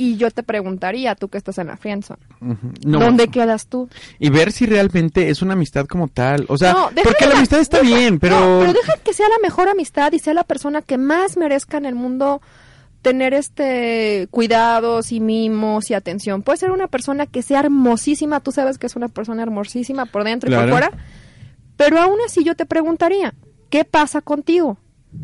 Y 0.00 0.16
yo 0.16 0.30
te 0.30 0.44
preguntaría, 0.44 1.16
tú 1.16 1.28
que 1.28 1.38
estás 1.38 1.58
en 1.58 1.66
la 1.66 1.76
friendzone. 1.76 2.22
No. 2.84 3.00
¿dónde 3.00 3.26
quedas 3.28 3.66
tú? 3.66 3.88
Y 4.20 4.30
ver 4.30 4.52
si 4.52 4.64
realmente 4.64 5.28
es 5.28 5.42
una 5.42 5.54
amistad 5.54 5.86
como 5.86 6.06
tal. 6.06 6.44
O 6.48 6.56
sea, 6.56 6.72
No, 6.72 6.90
porque 7.02 7.26
la 7.26 7.36
amistad 7.36 7.58
está 7.58 7.80
deja- 7.80 7.96
bien, 7.96 8.20
pero... 8.20 8.38
no, 8.38 8.60
pero 8.60 8.72
deja 8.74 8.92
que 9.02 9.12
sea 9.12 9.28
la 9.28 9.38
mejor 9.42 9.68
amistad 9.68 10.12
y 10.12 10.20
sea 10.20 10.34
la 10.34 10.44
persona 10.44 10.82
que 10.82 10.98
más 10.98 11.36
merezca 11.36 11.78
en 11.78 11.86
el 11.86 11.96
mundo 11.96 12.40
tener 13.02 13.34
este 13.34 14.28
cuidados 14.30 15.10
y 15.10 15.18
mimos 15.18 15.90
y 15.90 15.94
atención. 15.94 16.42
Puede 16.42 16.58
ser 16.58 16.70
una 16.70 16.86
persona 16.86 17.26
que 17.26 17.42
sea 17.42 17.58
hermosísima, 17.60 18.38
tú 18.38 18.52
sabes 18.52 18.78
que 18.78 18.86
es 18.86 18.94
una 18.94 19.08
persona 19.08 19.42
hermosísima 19.42 20.06
por 20.06 20.22
dentro 20.22 20.48
y 20.48 20.54
por 20.54 20.68
fuera, 20.70 20.90
pero 21.78 21.98
aún 21.98 22.18
así 22.26 22.44
yo 22.44 22.56
te 22.56 22.66
preguntaría, 22.66 23.34
¿qué 23.70 23.84
pasa 23.86 24.20
contigo? 24.20 24.76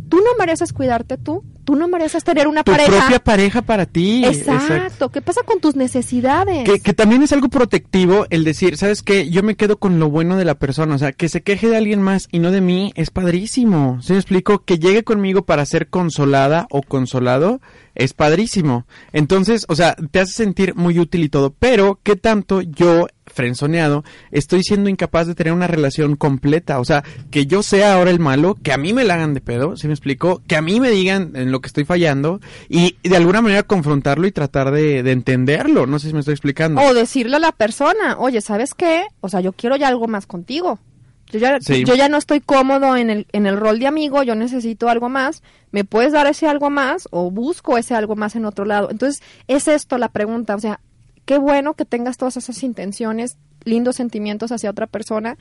¿Tú 0.08 0.18
no 0.18 0.30
mereces 0.38 0.72
cuidarte 0.72 1.18
tú? 1.18 1.44
¿Tú 1.64 1.76
no 1.76 1.88
mereces 1.88 2.22
tener 2.24 2.46
una 2.46 2.62
tu 2.62 2.72
pareja? 2.72 2.90
propia 2.90 3.18
pareja 3.18 3.62
para 3.62 3.86
ti. 3.86 4.22
Exacto. 4.24 5.10
¿Qué 5.10 5.20
pasa 5.20 5.42
con 5.44 5.60
tus 5.60 5.76
necesidades? 5.76 6.64
Que, 6.64 6.80
que 6.80 6.92
también 6.92 7.22
es 7.22 7.32
algo 7.32 7.48
protectivo 7.48 8.26
el 8.30 8.44
decir, 8.44 8.76
¿sabes 8.76 9.02
qué? 9.02 9.30
Yo 9.30 9.42
me 9.42 9.56
quedo 9.56 9.78
con 9.78 9.98
lo 9.98 10.10
bueno 10.10 10.36
de 10.36 10.44
la 10.44 10.54
persona. 10.58 10.94
O 10.94 10.98
sea, 10.98 11.12
que 11.12 11.28
se 11.28 11.42
queje 11.42 11.68
de 11.68 11.76
alguien 11.76 12.02
más 12.02 12.28
y 12.30 12.38
no 12.38 12.50
de 12.50 12.60
mí 12.60 12.92
es 12.96 13.10
padrísimo. 13.10 13.98
¿Sí 14.02 14.12
me 14.12 14.18
explico? 14.18 14.64
Que 14.64 14.78
llegue 14.78 15.04
conmigo 15.04 15.46
para 15.46 15.64
ser 15.64 15.88
consolada 15.88 16.66
o 16.70 16.82
consolado 16.82 17.60
es 17.94 18.12
padrísimo. 18.12 18.86
Entonces, 19.12 19.64
o 19.68 19.74
sea, 19.74 19.96
te 20.10 20.20
hace 20.20 20.32
sentir 20.32 20.74
muy 20.74 20.98
útil 20.98 21.24
y 21.24 21.28
todo. 21.28 21.54
Pero, 21.58 21.98
¿qué 22.02 22.16
tanto 22.16 22.60
yo, 22.60 23.06
frenzoneado, 23.34 24.04
estoy 24.30 24.62
siendo 24.62 24.88
incapaz 24.88 25.26
de 25.26 25.34
tener 25.34 25.52
una 25.52 25.66
relación 25.66 26.16
completa? 26.16 26.80
O 26.80 26.84
sea, 26.84 27.04
que 27.30 27.46
yo 27.46 27.62
sea 27.62 27.94
ahora 27.94 28.10
el 28.10 28.20
malo, 28.20 28.56
que 28.62 28.72
a 28.72 28.78
mí 28.78 28.92
me 28.92 29.04
la 29.04 29.14
hagan 29.14 29.34
de 29.34 29.40
pedo, 29.40 29.76
¿sí 29.76 29.86
me 29.86 29.92
explico? 29.92 30.42
Que 30.46 30.56
a 30.56 30.62
mí 30.62 30.80
me 30.80 30.90
digan 30.90 31.32
en 31.34 31.52
lo 31.52 31.60
que 31.60 31.66
estoy 31.66 31.84
fallando 31.84 32.40
y 32.68 32.96
de 33.02 33.16
alguna 33.16 33.42
manera 33.42 33.62
confrontarlo 33.64 34.26
y 34.26 34.32
tratar 34.32 34.70
de, 34.70 35.02
de 35.02 35.12
entenderlo. 35.12 35.86
No 35.86 35.98
sé 35.98 36.08
si 36.08 36.14
me 36.14 36.20
estoy 36.20 36.32
explicando. 36.34 36.80
O 36.80 36.94
decirle 36.94 37.36
a 37.36 37.40
la 37.40 37.52
persona, 37.52 38.16
oye, 38.18 38.40
¿sabes 38.40 38.74
qué? 38.74 39.04
O 39.20 39.28
sea, 39.28 39.40
yo 39.40 39.52
quiero 39.52 39.76
ya 39.76 39.88
algo 39.88 40.06
más 40.06 40.26
contigo. 40.26 40.78
Yo 41.32 41.38
ya, 41.40 41.58
Sí. 41.60 41.84
yo 41.84 41.94
ya 41.96 42.08
no 42.08 42.16
estoy 42.18 42.40
cómodo 42.40 42.96
en 42.96 43.10
el, 43.10 43.26
en 43.32 43.46
el 43.46 43.56
rol 43.56 43.78
de 43.80 43.86
amigo, 43.88 44.22
yo 44.22 44.34
necesito 44.36 44.88
algo 44.88 45.08
más. 45.08 45.42
¿Me 45.72 45.82
puedes 45.82 46.12
dar 46.12 46.26
ese 46.28 46.46
algo 46.46 46.70
más 46.70 47.08
o 47.10 47.30
busco 47.30 47.76
ese 47.76 47.94
algo 47.94 48.14
más 48.14 48.36
en 48.36 48.44
otro 48.44 48.64
lado? 48.64 48.88
Entonces, 48.90 49.20
es 49.48 49.66
esto 49.66 49.98
la 49.98 50.10
pregunta. 50.10 50.54
O 50.54 50.60
sea, 50.60 50.78
qué 51.24 51.38
bueno 51.38 51.74
que 51.74 51.84
tengas 51.84 52.16
todas 52.16 52.36
esas 52.36 52.62
intenciones, 52.62 53.38
lindos 53.64 53.96
sentimientos 53.96 54.52
hacia 54.52 54.70
otra 54.70 54.86
persona, 54.86 55.38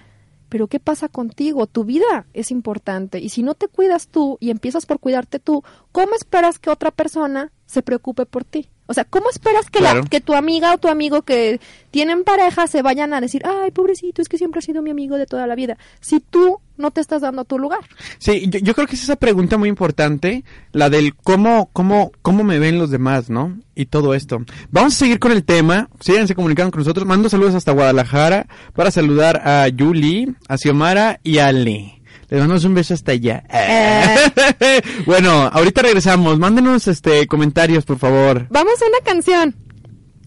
pero 0.49 0.67
¿qué 0.67 0.79
pasa 0.79 1.09
contigo? 1.09 1.65
Tu 1.67 1.83
vida 1.83 2.27
es 2.33 2.51
importante. 2.51 3.19
Y 3.19 3.29
si 3.29 3.41
no 3.41 3.55
te 3.55 3.67
cuidas 3.67 4.07
tú 4.07 4.37
y 4.39 4.51
empiezas 4.51 4.85
por 4.85 4.99
cuidarte 4.99 5.39
tú, 5.39 5.63
¿cómo 5.91 6.13
esperas 6.15 6.59
que 6.59 6.69
otra 6.69 6.91
persona 6.91 7.51
se 7.65 7.81
preocupe 7.81 8.25
por 8.25 8.43
ti? 8.43 8.69
O 8.85 8.93
sea, 8.93 9.05
¿cómo 9.05 9.29
esperas 9.29 9.69
que, 9.69 9.79
la- 9.79 10.01
que 10.03 10.19
tu 10.21 10.33
amiga 10.33 10.73
o 10.73 10.77
tu 10.77 10.89
amigo 10.89 11.21
que 11.21 11.61
tienen 11.89 12.23
pareja 12.23 12.67
se 12.67 12.81
vayan 12.81 13.13
a 13.13 13.21
decir, 13.21 13.41
ay, 13.45 13.71
pobrecito, 13.71 14.21
es 14.21 14.27
que 14.27 14.37
siempre 14.37 14.59
ha 14.59 14.61
sido 14.61 14.81
mi 14.81 14.89
amigo 14.91 15.17
de 15.17 15.25
toda 15.25 15.47
la 15.47 15.55
vida? 15.55 15.77
Si 16.01 16.19
tú 16.19 16.59
no 16.75 16.91
te 16.91 16.99
estás 17.01 17.21
dando 17.21 17.45
tu 17.45 17.59
lugar. 17.59 17.79
Sí, 18.17 18.45
yo, 18.49 18.59
yo 18.59 18.73
creo 18.73 18.87
que 18.87 18.95
es 18.95 19.03
esa 19.03 19.15
pregunta 19.15 19.57
muy 19.57 19.69
importante, 19.69 20.43
la 20.73 20.89
del 20.89 21.15
cómo, 21.15 21.69
cómo, 21.71 22.11
cómo 22.21 22.43
me 22.43 22.59
ven 22.59 22.77
los 22.79 22.89
demás, 22.89 23.29
¿no? 23.29 23.57
Y 23.75 23.85
todo 23.85 24.13
esto. 24.13 24.39
Vamos 24.71 24.95
a 24.95 24.97
seguir 24.97 25.19
con 25.19 25.31
el 25.31 25.43
tema, 25.45 25.87
síganse 26.01 26.35
comunicando 26.35 26.71
con 26.71 26.79
nosotros, 26.79 27.05
mando 27.05 27.29
saludos 27.29 27.55
hasta 27.55 27.71
Guadalajara 27.71 28.47
para 28.73 28.91
saludar 28.91 29.41
a 29.47 29.67
Yuli, 29.69 30.35
a 30.49 30.57
Xiomara 30.57 31.19
y 31.23 31.37
a 31.37 31.47
Ale. 31.47 32.01
Les 32.33 32.39
mandamos 32.39 32.63
un 32.63 32.73
beso 32.73 32.95
hasta 32.95 33.11
allá. 33.11 33.43
bueno, 35.05 35.29
ahorita 35.53 35.83
regresamos, 35.83 36.39
mándenos 36.39 36.87
este 36.87 37.27
comentarios, 37.27 37.85
por 37.85 37.99
favor. 37.99 38.47
Vamos 38.49 38.73
a 38.81 38.87
una 38.87 38.97
canción. 39.05 39.55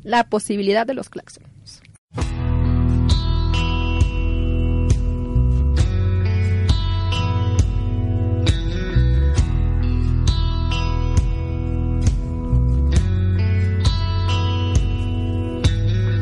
La 0.04 0.22
posibilidad 0.28 0.86
de 0.86 0.94
los 0.94 1.08
claxons. 1.08 1.82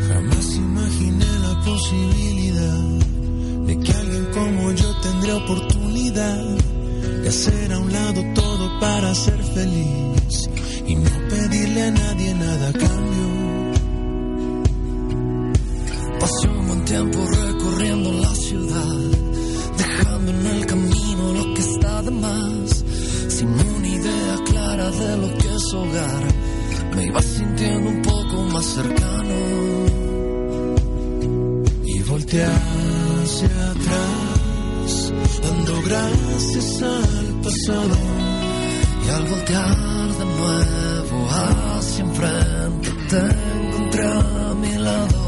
Jamás 0.08 0.58
de 6.14 7.28
hacer 7.28 7.72
a 7.72 7.78
un 7.80 7.92
lado 7.92 8.22
todo 8.34 8.78
para 8.78 9.12
ser 9.14 9.42
feliz 9.42 10.48
y 10.86 10.94
no 10.94 11.10
pedirle 11.28 11.82
a 11.82 11.90
nadie 11.90 12.34
nada 12.34 12.68
a 12.68 12.72
cambio. 12.72 13.26
Pasé 16.20 16.48
un 16.48 16.66
buen 16.68 16.84
tiempo 16.84 17.18
recorriendo 17.26 18.12
la 18.12 18.34
ciudad, 18.34 18.96
dejando 19.76 20.30
en 20.30 20.46
el 20.46 20.66
camino 20.66 21.32
lo 21.32 21.54
que 21.54 21.60
está 21.60 22.02
de 22.02 22.10
más, 22.12 22.84
sin 23.28 23.48
una 23.48 23.88
idea 23.88 24.36
clara 24.46 24.90
de 24.90 25.16
lo 25.16 25.38
que 25.38 25.54
es 25.54 25.74
hogar. 25.74 26.24
Me 26.94 27.06
iba 27.06 27.22
sintiendo 27.22 27.90
un 27.90 28.02
poco 28.02 28.42
más 28.52 28.64
cercano 28.66 29.34
y 31.84 32.02
volteé 32.02 32.44
hacia 32.44 33.70
atrás, 33.70 34.23
dando 35.64 35.82
gracias 35.82 36.82
al 36.82 37.40
pasado. 37.42 37.96
Y 39.04 39.10
al 39.10 39.24
voltear 39.28 40.08
de 40.18 40.24
nuevo 40.24 41.28
hacia 41.30 42.04
enfrente, 42.04 42.90
te 43.08 43.18
encontré 43.18 44.06
a 44.06 44.54
mi 44.54 44.78
lado. 44.78 45.23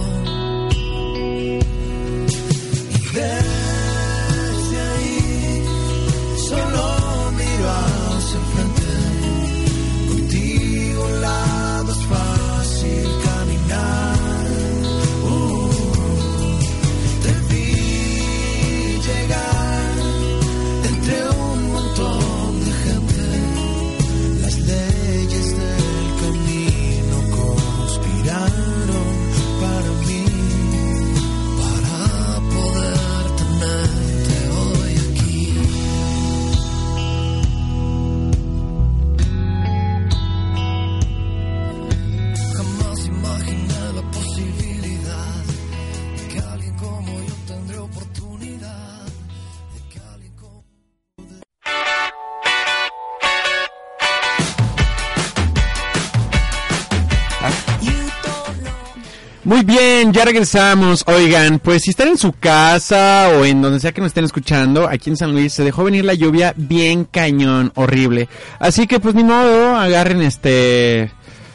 Regresamos. 60.36 61.02
Oigan, 61.06 61.60
pues 61.60 61.84
si 61.84 61.90
están 61.90 62.08
en 62.08 62.18
su 62.18 62.32
casa 62.32 63.30
o 63.30 63.46
en 63.46 63.62
donde 63.62 63.80
sea 63.80 63.92
que 63.92 64.02
nos 64.02 64.08
estén 64.08 64.26
escuchando, 64.26 64.86
aquí 64.86 65.08
en 65.08 65.16
San 65.16 65.32
Luis 65.32 65.54
se 65.54 65.64
dejó 65.64 65.82
venir 65.82 66.04
la 66.04 66.12
lluvia 66.12 66.52
bien 66.58 67.04
cañón, 67.04 67.72
horrible. 67.74 68.28
Así 68.58 68.86
que 68.86 69.00
pues 69.00 69.14
ni 69.14 69.24
modo, 69.24 69.74
agarren 69.76 70.20
este 70.20 71.10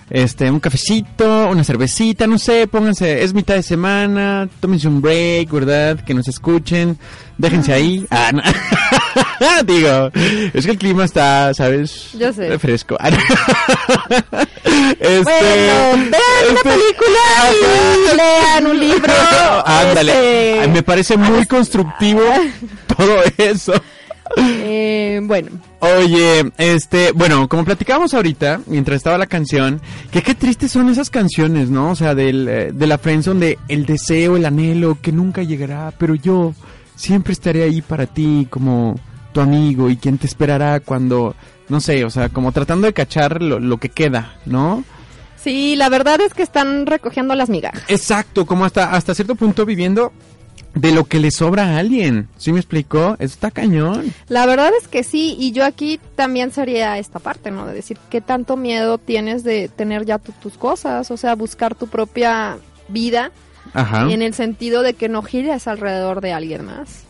este 0.09 0.49
un 0.49 0.59
cafecito, 0.59 1.47
una 1.49 1.63
cervecita, 1.63 2.25
no 2.25 2.39
sé, 2.39 2.65
pónganse, 2.65 3.21
es 3.23 3.35
mitad 3.35 3.53
de 3.53 3.61
semana, 3.61 4.49
tómense 4.59 4.87
un 4.87 4.99
break, 4.99 5.51
¿verdad? 5.51 6.03
Que 6.03 6.15
nos 6.15 6.27
escuchen, 6.27 6.97
déjense 7.41 7.73
ahí. 7.73 8.05
Ah, 8.11 8.31
no. 8.31 8.41
Digo, 9.65 10.09
es 10.53 10.65
que 10.65 10.71
el 10.71 10.77
clima 10.77 11.03
está, 11.05 11.53
¿sabes? 11.53 12.11
Yo 12.17 12.31
sé. 12.31 12.57
Fresco. 12.59 12.97
Bueno, 13.01 13.17
Este, 14.99 15.23
vean 15.31 15.99
una 16.07 16.17
este- 16.55 16.69
película 16.69 17.19
y 17.51 18.15
lean 18.15 18.67
un 18.67 18.79
libro. 18.79 19.13
Ándale, 19.65 20.57
Este, 20.59 20.67
me 20.69 20.83
parece 20.83 21.17
muy 21.17 21.45
constructivo 21.45 22.21
todo 22.95 23.17
eso. 23.37 23.73
eh, 24.37 25.19
bueno, 25.23 25.49
Oye, 25.79 26.51
este, 26.57 27.11
bueno, 27.11 27.49
como 27.49 27.65
platicábamos 27.65 28.13
ahorita, 28.13 28.61
mientras 28.67 28.97
estaba 28.97 29.17
la 29.17 29.25
canción, 29.25 29.81
que 30.11 30.21
qué 30.21 30.35
tristes 30.35 30.71
son 30.71 30.89
esas 30.89 31.09
canciones, 31.09 31.69
¿no? 31.69 31.91
O 31.91 31.95
sea, 31.95 32.13
del, 32.15 32.47
eh, 32.47 32.71
de 32.71 32.87
la 32.87 32.97
friendzone 32.99 33.39
de 33.45 33.59
el 33.67 33.85
deseo, 33.85 34.37
el 34.37 34.45
anhelo, 34.45 34.97
que 35.01 35.11
nunca 35.11 35.41
llegará, 35.43 35.91
pero 35.97 36.13
yo 36.15 36.53
siempre 37.01 37.33
estaré 37.33 37.63
ahí 37.63 37.81
para 37.81 38.05
ti 38.05 38.47
como 38.49 38.95
tu 39.33 39.41
amigo 39.41 39.89
y 39.89 39.97
quien 39.97 40.17
te 40.19 40.27
esperará 40.27 40.79
cuando, 40.81 41.35
no 41.69 41.79
sé, 41.79 42.05
o 42.05 42.09
sea, 42.09 42.29
como 42.29 42.51
tratando 42.51 42.85
de 42.85 42.93
cachar 42.93 43.41
lo, 43.41 43.59
lo 43.59 43.77
que 43.77 43.89
queda, 43.89 44.35
¿no? 44.45 44.83
sí, 45.37 45.75
la 45.75 45.89
verdad 45.89 46.21
es 46.21 46.35
que 46.35 46.43
están 46.43 46.85
recogiendo 46.85 47.33
las 47.33 47.49
migajas. 47.49 47.81
Exacto, 47.87 48.45
como 48.45 48.63
hasta, 48.65 48.91
hasta 48.91 49.15
cierto 49.15 49.33
punto 49.33 49.65
viviendo 49.65 50.13
de 50.75 50.91
lo 50.91 51.05
que 51.05 51.19
le 51.19 51.31
sobra 51.31 51.63
a 51.65 51.77
alguien, 51.79 52.27
¿sí 52.37 52.53
me 52.53 52.59
explicó? 52.59 53.15
Eso 53.17 53.33
está 53.33 53.49
cañón. 53.49 54.13
La 54.27 54.45
verdad 54.45 54.71
es 54.79 54.87
que 54.87 55.03
sí, 55.03 55.35
y 55.39 55.51
yo 55.51 55.65
aquí 55.65 55.99
también 56.15 56.51
sería 56.51 56.99
esta 56.99 57.17
parte, 57.17 57.49
¿no? 57.49 57.65
De 57.65 57.73
decir, 57.73 57.97
¿qué 58.11 58.21
tanto 58.21 58.55
miedo 58.55 58.99
tienes 58.99 59.43
de 59.43 59.67
tener 59.67 60.05
ya 60.05 60.19
tu- 60.19 60.31
tus 60.33 60.53
cosas? 60.59 61.09
O 61.09 61.17
sea, 61.17 61.33
buscar 61.35 61.73
tu 61.73 61.87
propia 61.87 62.57
vida 62.87 63.31
Ajá. 63.73 64.11
en 64.11 64.21
el 64.21 64.33
sentido 64.33 64.81
de 64.81 64.93
que 64.93 65.09
no 65.09 65.21
gires 65.23 65.67
alrededor 65.67 66.21
de 66.21 66.33
alguien 66.33 66.65
más. 66.65 67.05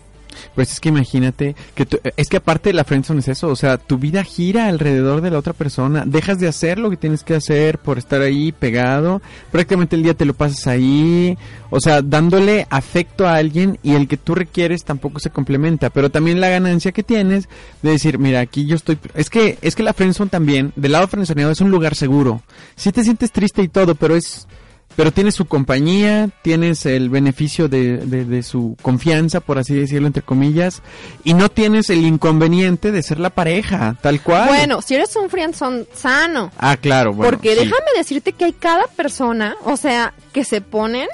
Pues 0.56 0.72
es 0.72 0.80
que 0.80 0.90
imagínate 0.90 1.56
que 1.76 1.88
es 2.16 2.28
que 2.28 2.38
aparte 2.38 2.70
de 2.70 2.74
la 2.74 2.84
friendzone 2.84 3.20
es 3.20 3.28
eso, 3.28 3.48
o 3.48 3.56
sea, 3.56 3.78
tu 3.78 3.98
vida 3.98 4.24
gira 4.24 4.68
alrededor 4.68 5.22
de 5.22 5.32
la 5.32 5.40
otra 5.40 5.54
persona, 5.54 6.04
dejas 6.06 6.40
de 6.40 6.48
hacer 6.48 6.80
lo 6.80 6.90
que 6.90 6.98
tienes 6.98 7.24
que 7.24 7.36
hacer 7.36 7.80
por 7.80 7.98
estar 7.98 8.22
ahí 8.22 8.52
pegado, 8.52 9.22
prácticamente 9.52 9.96
el 9.96 10.04
día 10.04 10.14
te 10.14 10.26
lo 10.26 10.34
pasas 10.34 10.68
ahí, 10.68 11.38
o 11.70 11.80
sea, 11.80 12.02
dándole 12.02 12.68
afecto 12.70 13.28
a 13.28 13.36
alguien 13.36 13.80
y 13.84 13.94
el 13.94 14.08
que 14.08 14.18
tú 14.18 14.36
requieres 14.36 14.84
tampoco 14.84 15.20
se 15.20 15.30
complementa, 15.30 15.90
pero 15.90 16.10
también 16.10 16.42
la 16.42 16.50
ganancia 16.50 16.92
que 16.92 17.04
tienes 17.04 17.48
de 17.82 17.92
decir, 17.92 18.20
mira, 18.20 18.40
aquí 18.40 18.66
yo 18.66 18.76
estoy, 18.76 18.98
es 19.16 19.30
que 19.30 19.58
es 19.62 19.76
que 19.76 19.84
la 19.84 19.94
friendzone 19.94 20.30
también, 20.30 20.74
del 20.76 20.94
lado 20.94 21.08
friendzoneado 21.08 21.52
es 21.52 21.62
un 21.62 21.72
lugar 21.72 21.96
seguro. 21.96 22.42
Sí 22.76 22.92
te 22.92 23.04
sientes 23.04 23.32
triste 23.32 23.62
y 23.62 23.68
todo, 23.68 23.96
pero 23.96 24.16
es 24.16 24.48
pero 24.96 25.12
tienes 25.12 25.36
su 25.36 25.46
compañía, 25.46 26.30
tienes 26.44 26.86
el 26.86 27.10
beneficio 27.10 27.68
de, 27.70 27.98
de, 27.98 28.26
de 28.26 28.44
su 28.44 28.76
confianza, 28.82 29.40
por 29.40 29.58
así 29.58 29.74
decirlo, 29.74 30.08
entre 30.08 30.22
comillas, 30.24 30.82
y 31.24 31.34
no 31.34 31.50
tienes 31.50 31.90
el 31.90 32.06
inconveniente 32.06 32.92
de 32.92 33.02
ser 33.04 33.20
la 33.20 33.30
pareja, 33.30 33.96
tal 34.02 34.22
cual. 34.22 34.48
Bueno, 34.50 34.82
si 34.82 34.96
eres 34.96 35.16
un 35.16 35.30
friendzone 35.30 35.86
sano, 35.94 36.52
Ah, 36.58 36.78
claro, 36.78 37.14
bueno. 37.14 37.32
porque 37.32 37.54
sí. 37.54 37.60
déjame 37.66 37.88
decirte 37.98 38.34
que 38.34 38.46
hay 38.46 38.54
cada 38.54 38.86
persona, 38.88 39.56
o 39.64 39.78
sea, 39.78 40.14
que 40.34 40.44
se 40.44 40.62
ponen 40.62 41.08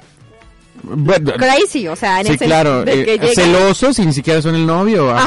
crazy, 1.37 1.87
o 1.87 1.95
sea, 1.95 2.19
en 2.21 2.27
sí, 2.27 2.33
el 2.33 2.39
sen- 2.39 2.45
claro, 2.45 2.83
de 2.85 3.03
que 3.05 3.13
eh, 3.15 3.31
celosos 3.35 3.97
y 3.99 4.05
ni 4.05 4.13
siquiera 4.13 4.41
son 4.41 4.55
el 4.55 4.65
novio, 4.65 5.11
ajá. 5.11 5.25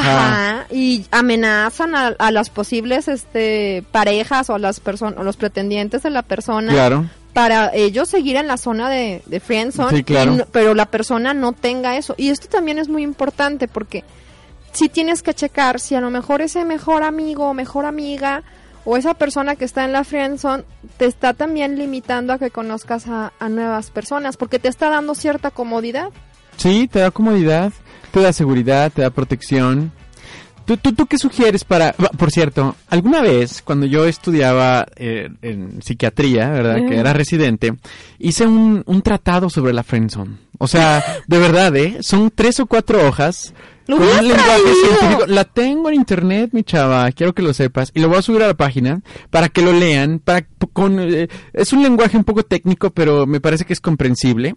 Ajá, 0.59 0.67
y 0.71 1.05
amenazan 1.11 1.95
a, 1.95 2.09
a 2.19 2.31
las 2.31 2.51
posibles 2.51 3.09
este 3.09 3.83
parejas 3.91 4.49
o 4.51 4.55
a 4.55 4.59
las 4.59 4.81
personas 4.81 5.19
o 5.19 5.23
los 5.25 5.37
pretendientes 5.37 6.03
de 6.03 6.11
la 6.11 6.23
persona 6.23 6.73
Claro. 6.73 7.07
Para 7.41 7.71
ellos 7.75 8.09
seguir 8.11 8.37
en 8.37 8.47
la 8.47 8.57
zona 8.59 8.91
de, 8.91 9.23
de 9.25 9.41
friendzone, 9.41 9.97
Sí, 9.99 10.05
claro. 10.05 10.35
y 10.35 10.37
no- 10.37 10.47
pero 10.53 10.75
la 10.75 10.87
persona 10.87 11.33
no 11.33 11.53
tenga 11.53 11.97
eso. 11.97 12.15
Y 12.19 12.29
esto 12.29 12.49
también 12.49 12.79
es 12.79 12.89
muy 12.89 13.03
importante 13.03 13.67
porque 13.69 14.05
si 14.73 14.89
tienes 14.89 15.23
que 15.23 15.33
checar 15.33 15.81
si 15.81 15.95
a 15.95 16.01
lo 16.03 16.11
mejor 16.11 16.43
ese 16.43 16.65
mejor 16.65 17.03
amigo 17.03 17.47
o 17.49 17.55
mejor 17.55 17.87
amiga 17.87 18.43
o 18.85 18.97
esa 18.97 19.15
persona 19.15 19.57
que 19.57 19.65
está 19.65 19.85
en 19.85 19.93
la 19.93 20.05
friendzone 20.05 20.65
te 20.99 21.07
está 21.07 21.33
también 21.35 21.79
limitando 21.79 22.33
a 22.35 22.39
que 22.39 22.51
conozcas 22.51 23.07
a, 23.09 23.33
a 23.39 23.49
nuevas 23.49 23.91
personas 23.91 24.37
porque 24.37 24.59
te 24.59 24.69
está 24.69 24.91
dando 24.91 25.15
cierta 25.15 25.51
comodidad. 25.51 26.11
Sí, 26.59 26.89
te 26.89 26.99
da 27.01 27.11
comodidad, 27.11 27.73
te 28.11 28.21
da 28.21 28.33
seguridad, 28.35 28.93
te 28.93 29.01
da 29.03 29.11
protección. 29.11 29.93
¿Tú, 30.71 30.77
tú, 30.77 30.93
tú 30.93 31.07
qué 31.07 31.19
sugieres 31.19 31.65
para...? 31.65 31.93
Por 31.95 32.31
cierto, 32.31 32.77
alguna 32.89 33.23
vez 33.23 33.61
cuando 33.61 33.87
yo 33.87 34.07
estudiaba 34.07 34.87
eh, 34.95 35.29
en 35.43 35.83
psiquiatría, 35.83 36.49
¿verdad? 36.49 36.77
Que 36.89 36.97
era 36.97 37.13
residente, 37.13 37.75
hice 38.21 38.47
un, 38.47 38.85
un 38.87 39.03
tratado 39.03 39.51
sobre 39.51 39.73
la 39.73 39.83
friendzone. 39.83 40.37
O 40.61 40.69
sea, 40.69 41.03
de 41.27 41.39
verdad, 41.39 41.75
¿eh? 41.77 41.97
Son 42.03 42.31
tres 42.33 42.61
o 42.61 42.67
cuatro 42.67 43.05
hojas 43.05 43.53
¡Lo 43.89 43.97
con 43.97 44.07
un 44.07 44.29
lenguaje 44.29 44.75
científico. 44.85 45.27
La 45.27 45.43
tengo 45.43 45.89
en 45.89 45.97
internet, 45.97 46.51
mi 46.53 46.63
chava, 46.63 47.11
quiero 47.11 47.35
que 47.35 47.43
lo 47.43 47.53
sepas. 47.53 47.91
Y 47.93 47.99
lo 47.99 48.09
voy 48.09 48.19
a 48.19 48.23
subir 48.23 48.45
a 48.45 48.47
la 48.47 48.55
página 48.55 49.01
para 49.31 49.49
que 49.49 49.63
lo 49.63 49.73
lean. 49.73 50.21
Para, 50.21 50.47
con, 50.73 51.01
eh, 51.01 51.27
es 51.53 51.73
un 51.73 51.83
lenguaje 51.83 52.17
un 52.17 52.23
poco 52.23 52.45
técnico, 52.45 52.91
pero 52.91 53.27
me 53.27 53.41
parece 53.41 53.65
que 53.65 53.73
es 53.73 53.81
comprensible. 53.81 54.55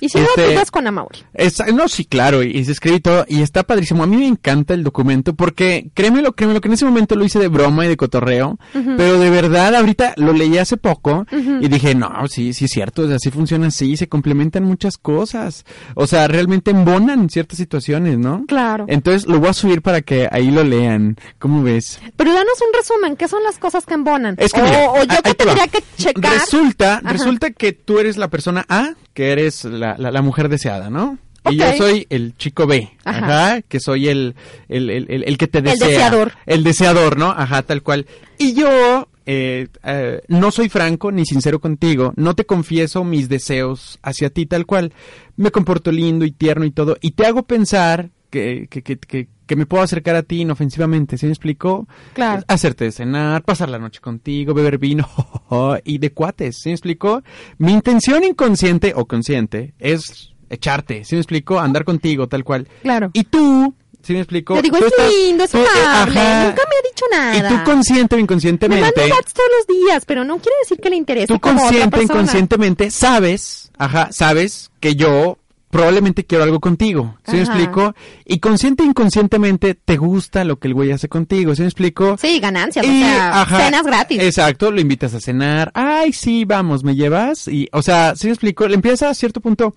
Y 0.00 0.08
si 0.08 0.18
Este- 0.18 0.48
no, 0.48 0.54
vas 0.60 0.70
con 0.70 0.86
Amauri. 0.86 1.20
Es- 1.34 1.62
no, 1.74 1.88
sí, 1.88 2.04
claro, 2.04 2.42
y 2.42 2.64
se 2.64 2.72
escribe 2.72 2.96
y 2.96 3.00
todo, 3.00 3.24
y 3.28 3.42
está 3.42 3.62
padrísimo. 3.62 4.02
A 4.02 4.06
mí 4.06 4.16
me 4.16 4.26
encanta 4.26 4.74
el 4.74 4.82
documento 4.84 5.34
porque, 5.34 5.90
créemelo, 5.94 6.32
créemelo, 6.34 6.60
que 6.60 6.68
en 6.68 6.74
ese 6.74 6.84
momento 6.84 7.14
lo 7.16 7.24
hice 7.24 7.38
de 7.38 7.48
broma 7.48 7.84
y 7.84 7.88
de 7.88 7.96
cotorreo, 7.96 8.58
pero 8.72 9.18
de 9.18 9.30
verdad, 9.30 9.74
ahorita 9.74 10.14
lo 10.16 10.32
leí 10.32 10.58
hace 10.58 10.76
poco 10.76 11.26
y 11.32 11.68
dije, 11.68 11.94
no, 11.94 12.10
sí, 12.28 12.52
sí 12.52 12.64
es 12.66 12.70
cierto, 12.70 13.02
o 13.02 13.08
sea, 13.08 13.18
sí 13.18 13.30
funciona 13.30 13.66
así, 13.68 13.96
se 13.96 14.08
complementan 14.08 14.64
muchas 14.64 14.96
cosas. 14.98 15.64
O 15.94 16.06
sea, 16.06 16.28
realmente 16.28 16.70
embonan 16.70 17.28
ciertas 17.30 17.58
situaciones, 17.58 18.18
¿no? 18.18 18.44
Claro. 18.46 18.86
Entonces 18.88 19.26
lo 19.28 19.38
voy 19.40 19.50
a 19.50 19.52
subir 19.52 19.82
para 19.82 20.00
que 20.02 20.28
ahí 20.30 20.50
lo 20.50 20.64
lean. 20.64 21.16
¿Cómo 21.38 21.62
ves? 21.62 22.00
Pero 22.16 22.32
danos 22.32 22.54
un 22.66 22.72
resumen, 22.72 23.16
¿qué 23.16 23.28
son 23.28 23.42
las 23.42 23.58
cosas 23.58 23.86
que 23.86 23.94
embonan? 23.94 24.34
Es 24.38 24.52
que 24.52 24.60
o, 24.60 24.64
mira, 24.64 24.90
o 24.90 25.02
yo 25.04 25.22
que 25.22 25.30
va. 25.30 25.34
tendría 25.34 25.68
que 25.68 25.82
checar. 25.96 26.32
Resulta, 26.34 26.94
Ajá. 26.98 27.12
resulta 27.12 27.50
que 27.50 27.72
tú 27.72 27.98
eres 27.98 28.16
la 28.16 28.28
persona 28.28 28.64
A, 28.68 28.94
que 29.14 29.32
eres 29.32 29.64
la, 29.64 29.96
la, 29.98 30.10
la 30.10 30.22
mujer 30.22 30.48
deseada, 30.48 30.90
¿no? 30.90 31.18
Y 31.50 31.56
yo 31.56 31.72
soy 31.74 32.06
el 32.10 32.36
chico 32.36 32.66
B, 32.66 32.90
Ajá. 33.04 33.18
ajá, 33.52 33.62
que 33.62 33.80
soy 33.80 34.08
el, 34.08 34.34
el, 34.68 34.90
el, 34.90 35.06
el- 35.10 35.24
el 35.24 35.38
que 35.38 35.48
te 35.48 35.58
El 35.58 35.64
desea. 35.64 35.88
deseador. 35.88 36.32
El 36.44 36.62
deseador, 36.64 37.16
¿no? 37.16 37.30
Ajá, 37.30 37.62
tal 37.62 37.82
cual. 37.82 38.06
Y 38.36 38.52
yo 38.52 39.08
eh, 39.24 39.68
eh, 39.84 40.20
no 40.28 40.50
soy 40.50 40.68
franco 40.68 41.10
ni 41.10 41.24
sincero 41.24 41.58
contigo, 41.58 42.12
no 42.16 42.34
te 42.34 42.44
confieso 42.44 43.04
mis 43.04 43.30
deseos 43.30 43.98
hacia 44.02 44.28
ti 44.28 44.44
tal 44.44 44.66
cual. 44.66 44.92
Me 45.36 45.50
comporto 45.50 45.90
lindo 45.90 46.26
y 46.26 46.30
tierno 46.30 46.66
y 46.66 46.72
todo, 46.72 46.98
y 47.00 47.12
te 47.12 47.24
hago 47.26 47.42
pensar 47.44 48.10
que, 48.28 48.66
que, 48.70 48.82
que, 48.82 48.98
que, 48.98 49.28
que 49.50 49.56
me 49.56 49.66
puedo 49.66 49.82
acercar 49.82 50.14
a 50.14 50.22
ti 50.22 50.42
inofensivamente, 50.42 51.18
¿se 51.18 51.26
me 51.26 51.32
explicó? 51.32 51.88
Claro. 52.12 52.44
Hacerte 52.46 52.84
de 52.84 52.92
cenar, 52.92 53.42
pasar 53.42 53.68
la 53.68 53.80
noche 53.80 53.98
contigo, 53.98 54.54
beber 54.54 54.78
vino 54.78 55.08
y 55.84 55.98
de 55.98 56.12
cuates, 56.12 56.60
¿sí 56.62 56.68
me 56.68 56.74
explicó? 56.74 57.24
Mi 57.58 57.72
intención 57.72 58.22
inconsciente 58.22 58.92
o 58.94 59.06
consciente 59.06 59.74
es 59.80 60.30
echarte, 60.50 61.04
¿sí 61.04 61.16
me 61.16 61.20
explicó? 61.20 61.58
Andar 61.58 61.84
contigo, 61.84 62.28
tal 62.28 62.44
cual. 62.44 62.68
Claro. 62.82 63.10
Y 63.12 63.24
tú, 63.24 63.74
¿sí 64.02 64.12
me 64.12 64.20
explicó? 64.20 64.54
Te 64.54 64.62
digo, 64.62 64.76
es 64.76 64.84
estás- 64.84 65.10
lindo, 65.10 65.42
es 65.42 65.52
eh, 65.52 65.58
amable, 65.58 66.14
nunca 66.14 66.62
me 66.68 66.76
ha 66.76 66.88
dicho 66.88 67.04
nada. 67.10 67.36
Y 67.36 67.48
tú 67.48 67.64
consciente 67.64 68.14
o 68.14 68.18
me 68.18 68.22
inconscientemente, 68.22 69.00
manda 69.00 69.16
chats 69.16 69.32
todos 69.32 69.50
los 69.58 69.66
días, 69.66 70.04
pero 70.06 70.22
no 70.22 70.38
quiere 70.38 70.54
decir 70.62 70.78
que 70.78 70.90
le 70.90 70.96
interese 70.96 71.26
tú 71.26 71.40
como 71.40 71.58
consciente 71.58 71.98
o 71.98 72.02
inconscientemente 72.02 72.92
sabes, 72.92 73.72
ajá, 73.76 74.10
sabes 74.12 74.70
que 74.78 74.94
yo 74.94 75.38
probablemente 75.70 76.24
quiero 76.24 76.44
algo 76.44 76.60
contigo, 76.60 77.16
¿sí 77.24 77.36
me 77.36 77.42
explico? 77.42 77.94
Y 78.24 78.40
consciente 78.40 78.82
e 78.82 78.86
inconscientemente 78.86 79.74
te 79.74 79.96
gusta 79.96 80.44
lo 80.44 80.58
que 80.58 80.68
el 80.68 80.74
güey 80.74 80.90
hace 80.90 81.08
contigo, 81.08 81.54
¿sí 81.54 81.62
me 81.62 81.68
explico? 81.68 82.16
Sí, 82.20 82.40
ganancias, 82.40 82.84
Y, 82.84 82.88
o 82.88 82.92
sea, 83.06 83.40
ajá, 83.42 83.64
cenas 83.64 83.86
gratis. 83.86 84.20
Exacto, 84.20 84.70
lo 84.70 84.80
invitas 84.80 85.14
a 85.14 85.20
cenar. 85.20 85.70
Ay, 85.74 86.12
sí, 86.12 86.44
vamos, 86.44 86.82
¿me 86.82 86.96
llevas? 86.96 87.46
Y, 87.46 87.68
o 87.72 87.82
sea, 87.82 88.14
¿sí 88.16 88.26
me 88.26 88.32
explico? 88.32 88.66
Le 88.66 88.74
empieza 88.74 89.08
a 89.08 89.14
cierto 89.14 89.40
punto 89.40 89.74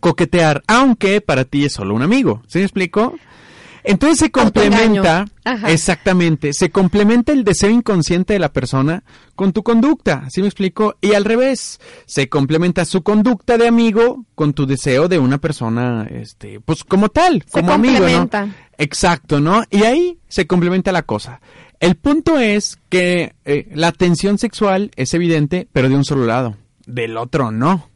coquetear, 0.00 0.62
aunque 0.66 1.20
para 1.20 1.44
ti 1.44 1.64
es 1.64 1.72
solo 1.72 1.94
un 1.94 2.02
amigo. 2.02 2.42
¿Sí 2.46 2.58
me 2.58 2.64
explico? 2.64 3.14
Entonces 3.88 4.18
se 4.18 4.30
complementa, 4.32 5.26
exactamente, 5.68 6.52
se 6.52 6.70
complementa 6.70 7.32
el 7.32 7.44
deseo 7.44 7.70
inconsciente 7.70 8.32
de 8.32 8.40
la 8.40 8.52
persona 8.52 9.04
con 9.36 9.52
tu 9.52 9.62
conducta, 9.62 10.28
¿sí 10.28 10.40
me 10.40 10.48
explico? 10.48 10.96
Y 11.00 11.12
al 11.12 11.24
revés, 11.24 11.78
se 12.04 12.28
complementa 12.28 12.84
su 12.84 13.04
conducta 13.04 13.56
de 13.56 13.68
amigo 13.68 14.24
con 14.34 14.54
tu 14.54 14.66
deseo 14.66 15.06
de 15.06 15.20
una 15.20 15.38
persona, 15.38 16.04
este, 16.10 16.58
pues 16.58 16.82
como 16.82 17.10
tal, 17.10 17.44
Se 17.46 17.60
como 17.60 17.74
amigo, 17.74 18.08
¿no? 18.08 18.28
Exacto, 18.76 19.38
¿no? 19.38 19.62
Y 19.70 19.84
ahí 19.84 20.18
se 20.26 20.48
complementa 20.48 20.90
la 20.90 21.02
cosa. 21.02 21.40
El 21.78 21.94
punto 21.94 22.40
es 22.40 22.80
que 22.88 23.36
eh, 23.44 23.68
la 23.72 23.92
tensión 23.92 24.38
sexual 24.38 24.90
es 24.96 25.14
evidente, 25.14 25.68
pero 25.72 25.88
de 25.88 25.94
un 25.94 26.04
solo 26.04 26.26
lado. 26.26 26.56
Del 26.86 27.16
otro 27.16 27.52
no. 27.52 27.88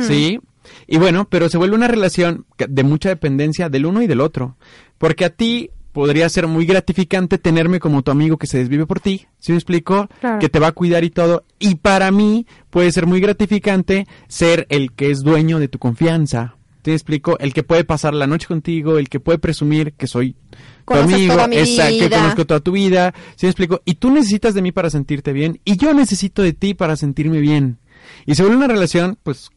¿sí? 0.00 0.40
Y 0.86 0.98
bueno, 0.98 1.26
pero 1.28 1.48
se 1.48 1.58
vuelve 1.58 1.76
una 1.76 1.88
relación 1.88 2.46
de 2.56 2.84
mucha 2.84 3.08
dependencia 3.08 3.68
del 3.68 3.86
uno 3.86 4.02
y 4.02 4.06
del 4.06 4.20
otro. 4.20 4.56
Porque 4.98 5.24
a 5.24 5.30
ti 5.30 5.70
podría 5.92 6.28
ser 6.28 6.46
muy 6.48 6.66
gratificante 6.66 7.38
tenerme 7.38 7.78
como 7.78 8.02
tu 8.02 8.10
amigo 8.10 8.36
que 8.36 8.46
se 8.48 8.58
desvive 8.58 8.84
por 8.86 8.98
ti, 9.00 9.26
¿sí 9.38 9.52
me 9.52 9.58
explico? 9.58 10.08
Claro. 10.20 10.38
Que 10.40 10.48
te 10.48 10.58
va 10.58 10.68
a 10.68 10.72
cuidar 10.72 11.04
y 11.04 11.10
todo. 11.10 11.44
Y 11.60 11.76
para 11.76 12.10
mí 12.10 12.46
puede 12.70 12.90
ser 12.90 13.06
muy 13.06 13.20
gratificante 13.20 14.06
ser 14.28 14.66
el 14.70 14.92
que 14.92 15.10
es 15.12 15.20
dueño 15.22 15.58
de 15.60 15.68
tu 15.68 15.78
confianza. 15.78 16.56
¿Sí 16.84 16.90
me 16.90 16.96
explico? 16.96 17.38
El 17.38 17.54
que 17.54 17.62
puede 17.62 17.84
pasar 17.84 18.12
la 18.12 18.26
noche 18.26 18.46
contigo, 18.46 18.98
el 18.98 19.08
que 19.08 19.18
puede 19.20 19.38
presumir 19.38 19.94
que 19.94 20.06
soy 20.06 20.36
tu 20.84 20.94
amigo, 20.94 21.32
toda 21.34 21.46
mi 21.48 21.56
esa- 21.56 21.88
que 21.88 21.94
vida. 22.08 22.18
conozco 22.18 22.44
toda 22.44 22.60
tu 22.60 22.72
vida, 22.72 23.14
¿sí 23.36 23.46
me 23.46 23.50
explico? 23.50 23.80
Y 23.86 23.94
tú 23.94 24.10
necesitas 24.10 24.52
de 24.52 24.60
mí 24.60 24.70
para 24.70 24.90
sentirte 24.90 25.32
bien 25.32 25.60
y 25.64 25.78
yo 25.78 25.94
necesito 25.94 26.42
de 26.42 26.52
ti 26.52 26.74
para 26.74 26.96
sentirme 26.96 27.38
bien. 27.40 27.78
Y 28.26 28.34
se 28.34 28.42
vuelve 28.42 28.56
una 28.58 28.68
relación, 28.68 29.18
pues, 29.22 29.50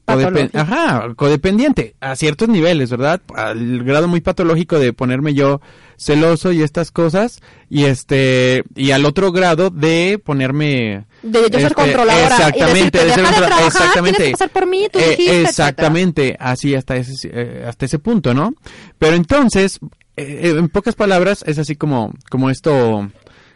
ajá, 0.54 1.14
codependiente 1.16 1.96
a 2.00 2.16
ciertos 2.16 2.50
niveles, 2.50 2.90
¿verdad? 2.90 3.22
Al 3.36 3.84
grado 3.84 4.08
muy 4.08 4.22
patológico 4.22 4.80
de 4.80 4.94
ponerme 4.94 5.34
yo 5.34 5.62
celoso 5.98 6.52
y 6.52 6.62
estas 6.62 6.92
cosas 6.92 7.42
y 7.70 7.86
este 7.86 8.64
y 8.76 8.92
al 8.92 9.04
otro 9.06 9.32
grado 9.32 9.70
de 9.72 10.22
ponerme 10.24 11.06
De 11.24 11.40
yo 11.42 11.48
ser 11.50 11.56
este, 11.64 11.74
controladora. 11.74 12.36
exactamente, 12.36 12.98
y 13.00 13.06
decirte, 13.06 13.06
de 13.06 13.14
ser 13.14 13.26
de 13.26 13.32
trabajar, 13.48 13.68
exactamente. 13.68 14.18
tienes 14.18 14.28
que 14.28 14.32
pasar 14.32 14.50
por 14.52 14.68
mí, 14.68 14.88
tú 14.92 15.00
Eh, 15.00 15.02
dijiste, 15.10 15.24
etcétera. 15.24 15.50
exactamente, 15.50 16.38
así 16.40 16.76
hasta 16.76 16.96
ese 16.98 17.30
eh, 17.34 17.66
hasta 17.68 17.86
ese 17.86 17.98
punto, 18.00 18.34
¿no? 18.36 18.54
Pero 19.00 19.16
entonces, 19.16 19.80
eh, 20.16 20.54
en 20.58 20.70
pocas 20.70 20.94
palabras, 20.96 21.44
es 21.48 21.58
así 21.58 21.76
como 21.76 22.14
como 22.30 22.50
esto 22.52 23.10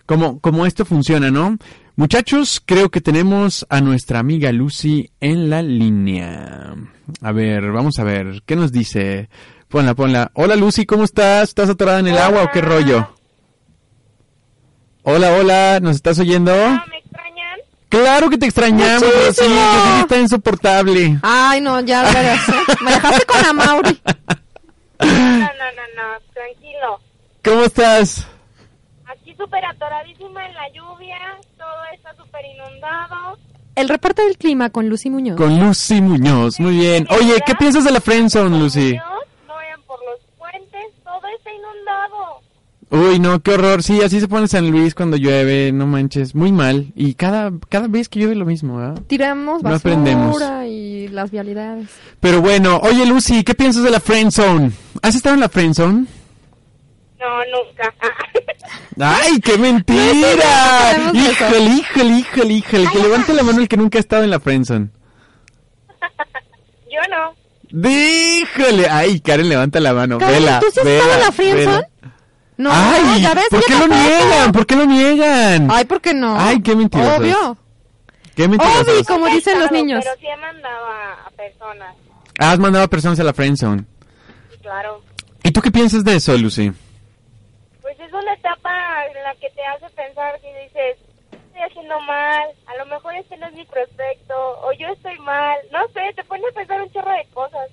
como 0.08 0.40
como 0.40 0.66
esto 0.66 0.84
funciona, 0.84 1.30
¿no? 1.30 1.58
Muchachos, 1.96 2.62
creo 2.66 2.90
que 2.90 3.02
tenemos 3.02 3.66
a 3.70 3.82
nuestra 3.82 4.20
amiga 4.20 4.52
Lucy 4.52 5.12
en 5.20 5.50
la 5.50 5.62
línea. 5.62 6.74
A 7.22 7.32
ver, 7.32 7.72
vamos 7.72 8.00
a 8.00 8.04
ver, 8.04 8.42
¿qué 8.46 8.56
nos 8.56 8.72
dice? 8.72 9.30
Ponla, 9.68 9.94
ponla. 9.94 10.32
Hola 10.34 10.56
Lucy, 10.56 10.86
¿cómo 10.86 11.04
estás? 11.04 11.50
¿Estás 11.50 11.70
atorada 11.70 12.00
en 12.00 12.08
el 12.08 12.18
agua 12.18 12.44
o 12.44 12.52
qué 12.52 12.62
rollo? 12.62 13.14
Hola, 15.04 15.34
hola, 15.34 15.80
¿nos 15.82 15.96
estás 15.98 16.18
oyendo? 16.20 16.54
Ah, 16.54 16.86
¿Me 16.90 16.98
extrañan? 17.00 17.60
Claro 17.90 18.30
que 18.30 18.38
te 18.38 18.46
extrañamos, 18.46 19.12
sí 19.34 19.46
está 20.02 20.18
insoportable. 20.18 21.20
Ay, 21.22 21.60
no, 21.60 21.80
ya, 21.82 22.04
veras, 22.04 22.50
¿eh? 22.50 22.54
Me 22.84 22.92
dejaste 22.92 23.26
con 23.26 23.42
la 23.42 23.54
Mauri. 23.54 24.02
No, 25.00 25.08
no, 25.08 25.48
no, 25.48 25.86
no, 25.96 26.20
tranquilo. 26.34 27.00
¿Cómo 27.44 27.64
estás? 27.64 28.28
Aquí 29.06 29.36
súper 29.36 29.66
atoradísima 29.66 30.46
en 30.46 30.54
la 30.54 30.70
lluvia, 30.74 31.18
todo 31.62 31.84
está 31.94 32.16
súper 32.16 32.42
inundado. 32.46 33.38
El 33.76 33.88
reporte 33.88 34.24
del 34.24 34.38
clima 34.38 34.70
con 34.70 34.90
Lucy 34.90 35.10
Muñoz. 35.10 35.38
Con 35.38 35.60
Lucy 35.60 36.02
Muñoz, 36.02 36.60
muy 36.60 36.76
bien. 36.78 37.08
Oye, 37.10 37.36
¿qué 37.46 37.56
piensas 37.56 37.84
de 37.86 37.92
la 37.92 38.02
Friendzone, 38.02 38.60
Lucy? 38.60 38.98
No 38.98 39.54
vayan 39.56 39.82
por 39.88 40.00
los 40.04 40.20
puentes, 40.38 40.82
todo 41.04 41.22
está 41.38 41.50
inundado. 41.54 42.42
Uy, 42.90 43.20
no, 43.20 43.40
qué 43.42 43.54
horror. 43.54 43.82
Sí, 43.84 44.02
así 44.04 44.20
se 44.20 44.28
pone 44.28 44.48
San 44.50 44.70
Luis 44.70 44.94
cuando 44.94 45.16
llueve, 45.16 45.72
no 45.72 45.88
manches, 45.88 46.36
muy 46.36 46.52
mal. 46.52 46.92
Y 46.96 47.14
cada, 47.14 47.52
cada 47.70 47.88
vez 47.88 48.10
que 48.10 48.20
llueve 48.20 48.36
lo 48.36 48.44
mismo, 48.46 48.76
¿verdad? 48.78 49.02
Tiramos 49.08 49.64
No 49.64 49.70
basura 49.70 49.94
aprendemos. 49.94 50.42
y 50.68 51.08
las 51.08 51.32
vialidades. 51.32 51.90
Pero 52.20 52.42
bueno, 52.42 52.80
oye 52.84 53.06
Lucy, 53.06 53.46
¿qué 53.46 53.54
piensas 53.56 53.84
de 53.84 53.92
la 53.92 54.02
Friendzone? 54.02 54.72
¿Has 55.02 55.16
estado 55.16 55.36
en 55.36 55.40
la 55.42 55.48
Friendzone? 55.50 56.06
No, 57.20 57.28
nunca. 57.46 57.94
¡Ay, 59.00 59.40
qué 59.40 59.58
mentira! 59.58 61.12
Híjole, 61.14 61.66
híjole, 61.76 62.10
híjole, 62.20 62.54
híjole. 62.54 62.88
Que 62.92 63.00
levante 63.00 63.34
la 63.34 63.44
mano 63.44 63.60
el 63.62 63.68
que 63.68 63.78
nunca 63.78 63.98
ha 63.98 64.02
estado 64.02 64.24
en 64.24 64.30
la 64.30 64.40
Friendzone. 64.40 64.90
Yo 66.92 67.00
no. 67.10 67.36
¡Díjole! 67.70 68.90
Ay, 68.90 69.22
Karen, 69.22 69.48
levanta 69.48 69.80
la 69.80 69.94
mano. 69.94 70.18
Karen, 70.18 70.44
vela, 70.44 70.60
¿tú 70.60 70.68
sí 70.74 70.80
has 70.80 70.86
vela, 70.86 70.98
estado 71.00 71.14
en 71.14 71.20
la 71.26 71.32
friendzone? 71.32 71.88
No, 72.58 72.70
Ay, 72.72 73.22
ya 73.22 73.34
ves, 73.34 73.46
¿por 73.50 73.64
qué 73.66 73.74
lo 73.74 73.80
tampoco. 73.80 74.02
niegan? 74.04 74.52
¿Por 74.52 74.66
qué 74.68 74.76
lo 74.76 74.86
niegan? 74.86 75.72
Ay, 75.72 75.86
¿por 75.86 76.02
qué 76.02 76.14
no? 76.14 76.38
Ay, 76.40 76.62
qué 76.62 76.76
mentirosos. 76.76 77.18
Obvio. 77.20 77.58
qué 78.36 78.48
mentirosos. 78.48 78.88
Obvio, 78.88 79.04
como 79.06 79.26
dicen 79.28 79.54
los 79.56 79.64
estado, 79.64 79.82
niños. 79.82 80.04
Pero 80.04 80.16
sí 80.20 80.28
he 80.28 80.38
mandado 80.38 80.86
a 80.88 81.30
personas, 81.32 81.96
Has 82.38 82.60
mandado 82.60 82.86
a 82.86 82.88
personas 82.90 83.20
a 83.20 83.24
la 83.24 83.34
friendzone. 83.34 83.86
claro. 84.62 85.02
¿Y 85.44 85.52
tú 85.52 85.62
qué 85.62 85.72
piensas 85.72 86.04
de 86.04 86.18
eso, 86.18 86.38
Lucy? 86.38 86.72
Una 88.22 88.34
etapa 88.34 88.72
en 89.08 89.24
la 89.24 89.34
que 89.36 89.50
te 89.50 89.64
hace 89.66 89.96
pensar 89.96 90.40
y 90.44 90.66
dices, 90.66 90.98
estoy 91.32 91.62
haciendo 91.68 92.00
mal, 92.02 92.44
a 92.68 92.78
lo 92.78 92.86
mejor 92.86 93.16
este 93.16 93.36
no 93.38 93.48
es 93.48 93.54
mi 93.54 93.66
prospecto, 93.66 94.36
o 94.62 94.72
yo 94.80 94.88
estoy 94.90 95.18
mal, 95.20 95.58
no 95.72 95.80
sé, 95.88 96.02
te 96.16 96.24
pone 96.26 96.44
a 96.48 96.54
pensar 96.54 96.82
un 96.82 96.92
chorro 96.92 97.12
de 97.12 97.26
cosas. 97.34 97.70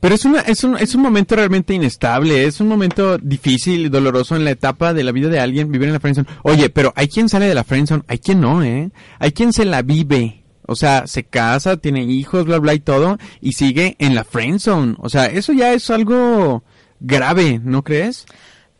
Pero 0.00 0.14
es, 0.14 0.24
una, 0.24 0.40
es, 0.40 0.64
un, 0.64 0.76
es 0.78 0.94
un 0.94 1.02
momento 1.02 1.36
realmente 1.36 1.74
inestable, 1.74 2.44
es 2.44 2.60
un 2.60 2.68
momento 2.68 3.18
difícil 3.18 3.86
y 3.86 3.88
doloroso 3.88 4.34
en 4.34 4.44
la 4.44 4.50
etapa 4.50 4.94
de 4.94 5.04
la 5.04 5.12
vida 5.12 5.28
de 5.28 5.40
alguien 5.40 5.70
vivir 5.70 5.88
en 5.88 5.94
la 5.94 6.00
friendzone. 6.00 6.28
Oye, 6.42 6.70
pero 6.70 6.92
hay 6.96 7.08
quien 7.08 7.28
sale 7.28 7.46
de 7.46 7.54
la 7.54 7.64
friendzone, 7.64 8.02
hay 8.08 8.18
quien 8.18 8.40
no, 8.40 8.62
¿eh? 8.62 8.90
Hay 9.18 9.32
quien 9.32 9.52
se 9.52 9.64
la 9.64 9.82
vive. 9.82 10.44
O 10.66 10.74
sea, 10.74 11.06
se 11.06 11.24
casa, 11.24 11.78
tiene 11.78 12.02
hijos, 12.02 12.44
bla, 12.44 12.58
bla 12.58 12.74
y 12.74 12.80
todo, 12.80 13.16
y 13.40 13.52
sigue 13.52 13.96
en 13.98 14.14
la 14.14 14.24
friendzone. 14.24 14.96
O 14.98 15.08
sea, 15.08 15.26
eso 15.26 15.52
ya 15.52 15.72
es 15.72 15.88
algo 15.90 16.62
grave, 17.00 17.60
¿no 17.62 17.82
crees? 17.82 18.26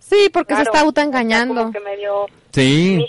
Sí, 0.08 0.30
porque 0.32 0.54
se 0.54 0.62
Claro, 0.62 0.62
está 0.62 0.70
o 0.70 0.74
sea, 0.74 0.86
autoengañando. 0.86 1.72
medio 1.84 2.26
Sí. 2.52 3.04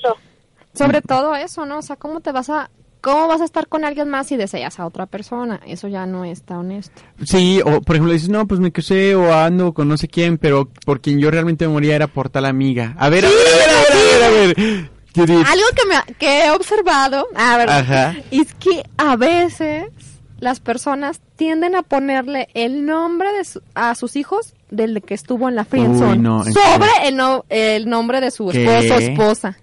Sobre 0.73 1.01
todo 1.01 1.35
eso, 1.35 1.65
¿no? 1.65 1.79
O 1.79 1.81
sea, 1.81 1.95
¿cómo 1.95 2.19
te 2.21 2.31
vas 2.31 2.49
a... 2.49 2.69
¿Cómo 3.01 3.29
vas 3.29 3.39
a 3.39 3.45
estar 3.45 3.67
con 3.69 3.85
alguien 3.85 4.09
más 4.09 4.27
si 4.27 4.35
deseas 4.35 4.77
a 4.77 4.85
otra 4.85 5.05
persona? 5.05 5.61
Eso 5.65 5.87
ya 5.87 6.05
no 6.05 6.25
está 6.25 6.59
honesto. 6.59 7.01
Sí, 7.23 7.61
o 7.63 7.79
por 7.79 7.95
ejemplo 7.95 8.11
dices, 8.11 8.27
no, 8.27 8.45
pues 8.45 8.59
me 8.59 8.73
casé 8.73 9.15
o 9.15 9.33
ando 9.33 9.73
con 9.73 9.87
no 9.87 9.97
sé 9.97 10.09
quién, 10.09 10.37
pero 10.37 10.67
por 10.85 10.99
quien 10.99 11.17
yo 11.17 11.31
realmente 11.31 11.65
me 11.65 11.71
moría 11.71 11.95
era 11.95 12.07
por 12.07 12.29
tal 12.29 12.43
amiga. 12.43 12.95
A 12.99 13.07
ver, 13.07 13.25
a 13.25 13.29
ver, 13.29 13.37
a 13.37 13.55
ver, 13.55 13.69
a 13.69 13.89
ver, 13.93 14.23
a 14.23 14.29
ver, 14.29 14.57
a 14.57 15.25
ver. 15.25 15.47
Algo 15.47 15.65
que, 15.75 15.85
me, 15.87 16.13
que 16.15 16.45
he 16.45 16.51
observado, 16.51 17.25
a 17.35 17.57
ver, 17.57 17.69
Ajá. 17.69 18.15
es 18.31 18.53
que 18.55 18.83
a 18.97 19.15
veces 19.15 19.85
las 20.39 20.59
personas 20.59 21.21
tienden 21.35 21.75
a 21.75 21.81
ponerle 21.83 22.47
el 22.53 22.85
nombre 22.85 23.31
de 23.33 23.43
su- 23.45 23.61
a 23.75 23.95
sus 23.95 24.15
hijos 24.15 24.53
del 24.71 25.01
que 25.01 25.13
estuvo 25.13 25.49
en 25.49 25.55
la 25.55 25.65
friendzone 25.65 26.11
Uy, 26.13 26.17
no, 26.19 26.45
¿en 26.45 26.53
sobre 26.53 26.89
el, 27.07 27.15
no- 27.17 27.45
el 27.49 27.89
nombre 27.89 28.21
de 28.21 28.31
su 28.31 28.49
esposo 28.51 28.95
o 28.95 28.99
esposa. 28.99 29.57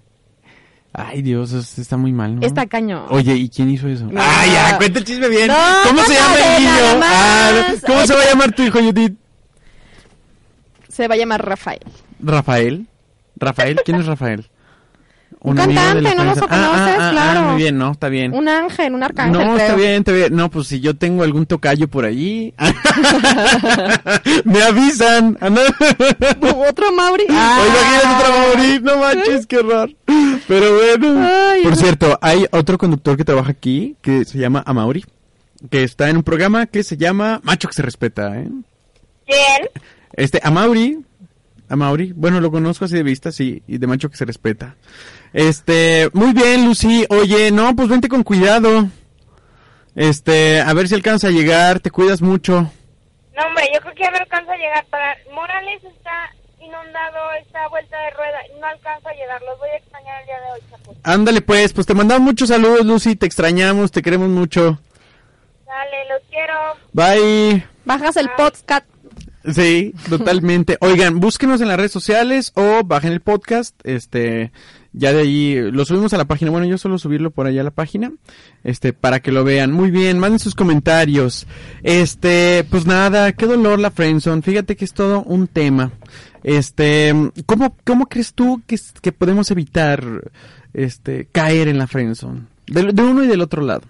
Ay, 0.93 1.21
Dios, 1.21 1.51
está 1.53 1.95
muy 1.97 2.11
mal, 2.11 2.35
¿no? 2.39 2.41
Está 2.45 2.65
cañón. 2.65 3.05
Oye, 3.09 3.35
¿y 3.35 3.49
quién 3.49 3.69
hizo 3.69 3.87
eso? 3.87 4.05
No. 4.05 4.19
Ah, 4.19 4.45
ya, 4.47 4.77
cuenta 4.77 4.97
el 4.99 5.05
chisme 5.05 5.29
bien. 5.29 5.51
¿Cómo 5.87 6.01
se 6.03 6.13
llama 6.15 6.35
el 6.57 6.63
niño? 6.63 7.01
Ah, 7.03 7.51
¿Cómo 7.85 8.05
se 8.07 8.13
va 8.15 8.21
a 8.21 8.25
llamar 8.25 8.51
tu 8.53 8.63
hijo, 8.63 8.79
Judith? 8.79 9.15
Se 10.89 11.07
va 11.07 11.13
a 11.13 11.17
llamar 11.17 11.45
Rafael. 11.45 11.81
Rafael. 12.19 12.87
¿Rafael? 13.35 13.79
¿Quién 13.85 13.99
es 13.99 14.07
Rafael? 14.07 14.49
Un 15.39 15.55
cantante, 15.55 16.01
¿no 16.15 16.23
lo 16.23 16.31
friendzone. 16.33 16.47
Ah, 16.49 16.67
conoces? 16.71 16.95
ah, 16.99 17.07
ah, 17.07 17.11
Claro. 17.11 17.41
muy 17.49 17.57
bien, 17.61 17.77
no, 17.77 17.91
está 17.91 18.09
bien. 18.09 18.33
Un 18.33 18.47
ángel, 18.49 18.93
un 18.93 19.03
arcángel. 19.03 19.33
No, 19.47 19.55
está 19.57 19.75
bien, 19.75 19.91
está 19.93 20.11
bien. 20.11 20.35
No, 20.35 20.49
pues 20.49 20.67
si 20.67 20.79
yo 20.79 20.95
tengo 20.95 21.23
algún 21.23 21.45
tocayo 21.45 21.87
por 21.87 22.05
allí, 22.05 22.53
me 24.45 24.61
avisan. 24.63 25.37
Otro 26.69 26.91
Mauri. 26.91 27.23
Oiga, 27.29 27.59
¿quién 27.71 27.95
es 27.95 28.05
otro 28.05 28.33
morir? 28.57 28.81
No 28.83 28.97
manches, 28.97 29.47
qué 29.47 29.57
horror. 29.57 29.91
Pero 30.47 30.75
bueno. 30.75 31.27
Ay, 31.51 31.63
Por 31.63 31.71
no. 31.71 31.77
cierto, 31.77 32.17
hay 32.21 32.45
otro 32.51 32.77
conductor 32.77 33.15
que 33.17 33.23
trabaja 33.25 33.51
aquí 33.51 33.95
que 34.01 34.25
se 34.25 34.37
llama 34.37 34.63
Amauri, 34.65 35.05
que 35.69 35.83
está 35.83 36.09
en 36.09 36.17
un 36.17 36.23
programa 36.23 36.65
que 36.65 36.83
se 36.83 36.97
llama 36.97 37.39
Macho 37.43 37.67
que 37.67 37.73
se 37.75 37.81
respeta, 37.83 38.37
¿eh? 38.39 38.49
¿Quién? 39.25 39.69
Este, 40.13 40.39
Amauri, 40.43 40.99
Amauri, 41.69 42.13
bueno, 42.13 42.39
lo 42.41 42.49
conozco 42.51 42.85
así 42.85 42.95
de 42.95 43.03
vista, 43.03 43.31
sí, 43.31 43.61
y 43.67 43.77
de 43.77 43.87
macho 43.87 44.09
que 44.09 44.15
se 44.17 44.25
respeta. 44.25 44.75
Este, 45.33 46.09
muy 46.13 46.33
bien, 46.33 46.65
Lucy. 46.65 47.05
Oye, 47.09 47.51
no, 47.51 47.75
pues 47.75 47.87
vente 47.87 48.07
con 48.07 48.23
cuidado. 48.23 48.87
Este, 49.95 50.61
a 50.61 50.73
ver 50.73 50.87
si 50.87 50.95
alcanza 50.95 51.27
a 51.27 51.31
llegar, 51.31 51.79
te 51.79 51.91
cuidas 51.91 52.21
mucho. 52.21 52.71
No, 53.35 53.45
hombre, 53.45 53.65
yo 53.73 53.81
creo 53.81 53.93
que 53.95 54.03
ya 54.03 54.11
no 54.11 54.17
alcanza 54.17 54.53
a 54.53 54.57
llegar. 54.57 54.85
Para 54.87 55.15
Morales 55.33 55.83
está 55.83 56.31
inundado, 56.59 57.17
está 57.41 57.67
vuelta 57.69 57.97
de 57.97 58.09
rueda, 58.11 58.39
no 58.59 58.67
alcanzo 58.67 59.09
a 59.09 59.13
llegar. 59.13 59.41
Los 59.41 59.59
voy 59.59 59.69
a 59.69 59.77
extrañar 59.77 60.21
el 60.21 60.25
día 60.25 60.35
de 60.39 60.51
hoy, 60.53 60.59
chapuz. 60.69 60.97
Ándale 61.03 61.41
pues, 61.41 61.73
pues 61.73 61.87
te 61.87 61.93
mandamos 61.93 62.23
muchos 62.23 62.49
saludos, 62.49 62.85
Lucy, 62.85 63.15
te 63.15 63.25
extrañamos, 63.25 63.91
te 63.91 64.01
queremos 64.01 64.29
mucho. 64.29 64.79
Dale, 65.65 66.09
los 66.09 66.21
quiero. 66.29 66.53
Bye. 66.93 67.65
Bajas 67.85 68.17
el 68.17 68.29
podcast. 68.37 68.85
Sí, 69.53 69.93
totalmente. 70.09 70.77
Oigan, 70.81 71.19
búsquenos 71.19 71.61
en 71.61 71.69
las 71.69 71.77
redes 71.77 71.91
sociales 71.91 72.51
o 72.55 72.83
bajen 72.83 73.13
el 73.13 73.21
podcast. 73.21 73.79
Este, 73.85 74.51
ya 74.97 75.13
de 75.13 75.21
ahí 75.21 75.71
lo 75.71 75.85
subimos 75.85 76.13
a 76.13 76.17
la 76.17 76.25
página. 76.25 76.51
Bueno, 76.51 76.65
yo 76.65 76.77
suelo 76.77 76.97
subirlo 76.97 77.31
por 77.31 77.47
allá 77.47 77.61
a 77.61 77.63
la 77.65 77.71
página. 77.71 78.11
Este, 78.63 78.93
para 78.93 79.19
que 79.19 79.31
lo 79.31 79.43
vean. 79.43 79.71
Muy 79.71 79.91
bien, 79.91 80.19
manden 80.19 80.39
sus 80.39 80.55
comentarios. 80.55 81.47
Este, 81.83 82.65
pues 82.69 82.85
nada, 82.85 83.31
qué 83.33 83.45
dolor 83.45 83.79
la 83.79 83.91
friendzone. 83.91 84.41
Fíjate 84.41 84.75
que 84.75 84.85
es 84.85 84.93
todo 84.93 85.23
un 85.23 85.47
tema. 85.47 85.91
Este, 86.43 87.13
¿cómo, 87.45 87.75
cómo 87.85 88.07
crees 88.07 88.33
tú 88.33 88.61
que, 88.65 88.77
que 89.01 89.11
podemos 89.11 89.51
evitar, 89.51 90.31
este, 90.73 91.27
caer 91.31 91.67
en 91.67 91.77
la 91.77 91.87
friendzone? 91.87 92.47
De 92.65 93.01
uno 93.03 93.23
y 93.23 93.27
del 93.27 93.41
otro 93.41 93.61
lado. 93.61 93.83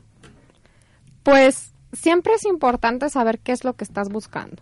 Pues 1.23 1.71
siempre 1.93 2.33
es 2.33 2.45
importante 2.45 3.09
saber 3.09 3.39
qué 3.39 3.51
es 3.51 3.63
lo 3.63 3.73
que 3.73 3.83
estás 3.83 4.09
buscando. 4.09 4.61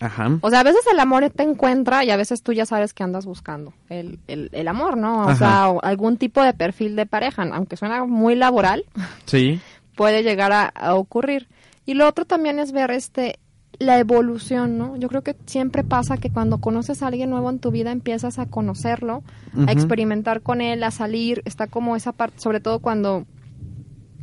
Ajá. 0.00 0.38
O 0.40 0.50
sea, 0.50 0.60
a 0.60 0.64
veces 0.64 0.82
el 0.92 0.98
amor 0.98 1.28
te 1.30 1.42
encuentra 1.44 2.04
y 2.04 2.10
a 2.10 2.16
veces 2.16 2.42
tú 2.42 2.52
ya 2.52 2.66
sabes 2.66 2.92
que 2.94 3.02
andas 3.04 3.26
buscando 3.26 3.72
el, 3.88 4.18
el, 4.26 4.50
el 4.52 4.68
amor, 4.68 4.96
¿no? 4.96 5.18
O 5.26 5.28
Ajá. 5.28 5.34
sea, 5.36 5.68
o 5.70 5.82
algún 5.84 6.16
tipo 6.16 6.42
de 6.42 6.52
perfil 6.52 6.96
de 6.96 7.06
pareja, 7.06 7.42
aunque 7.52 7.76
suena 7.76 8.04
muy 8.04 8.34
laboral, 8.34 8.84
Sí. 9.26 9.60
puede 9.94 10.22
llegar 10.22 10.52
a, 10.52 10.64
a 10.66 10.94
ocurrir. 10.94 11.48
Y 11.86 11.94
lo 11.94 12.08
otro 12.08 12.24
también 12.24 12.58
es 12.58 12.72
ver 12.72 12.90
este 12.90 13.38
la 13.80 13.98
evolución, 13.98 14.78
¿no? 14.78 14.96
Yo 14.96 15.08
creo 15.08 15.22
que 15.22 15.34
siempre 15.46 15.82
pasa 15.82 16.16
que 16.16 16.30
cuando 16.30 16.58
conoces 16.58 17.02
a 17.02 17.08
alguien 17.08 17.30
nuevo 17.30 17.50
en 17.50 17.58
tu 17.58 17.72
vida 17.72 17.90
empiezas 17.90 18.38
a 18.38 18.46
conocerlo, 18.46 19.22
a 19.66 19.72
experimentar 19.72 20.42
con 20.42 20.60
él, 20.60 20.84
a 20.84 20.92
salir, 20.92 21.42
está 21.44 21.66
como 21.66 21.96
esa 21.96 22.12
parte, 22.12 22.38
sobre 22.40 22.60
todo 22.60 22.78
cuando 22.78 23.26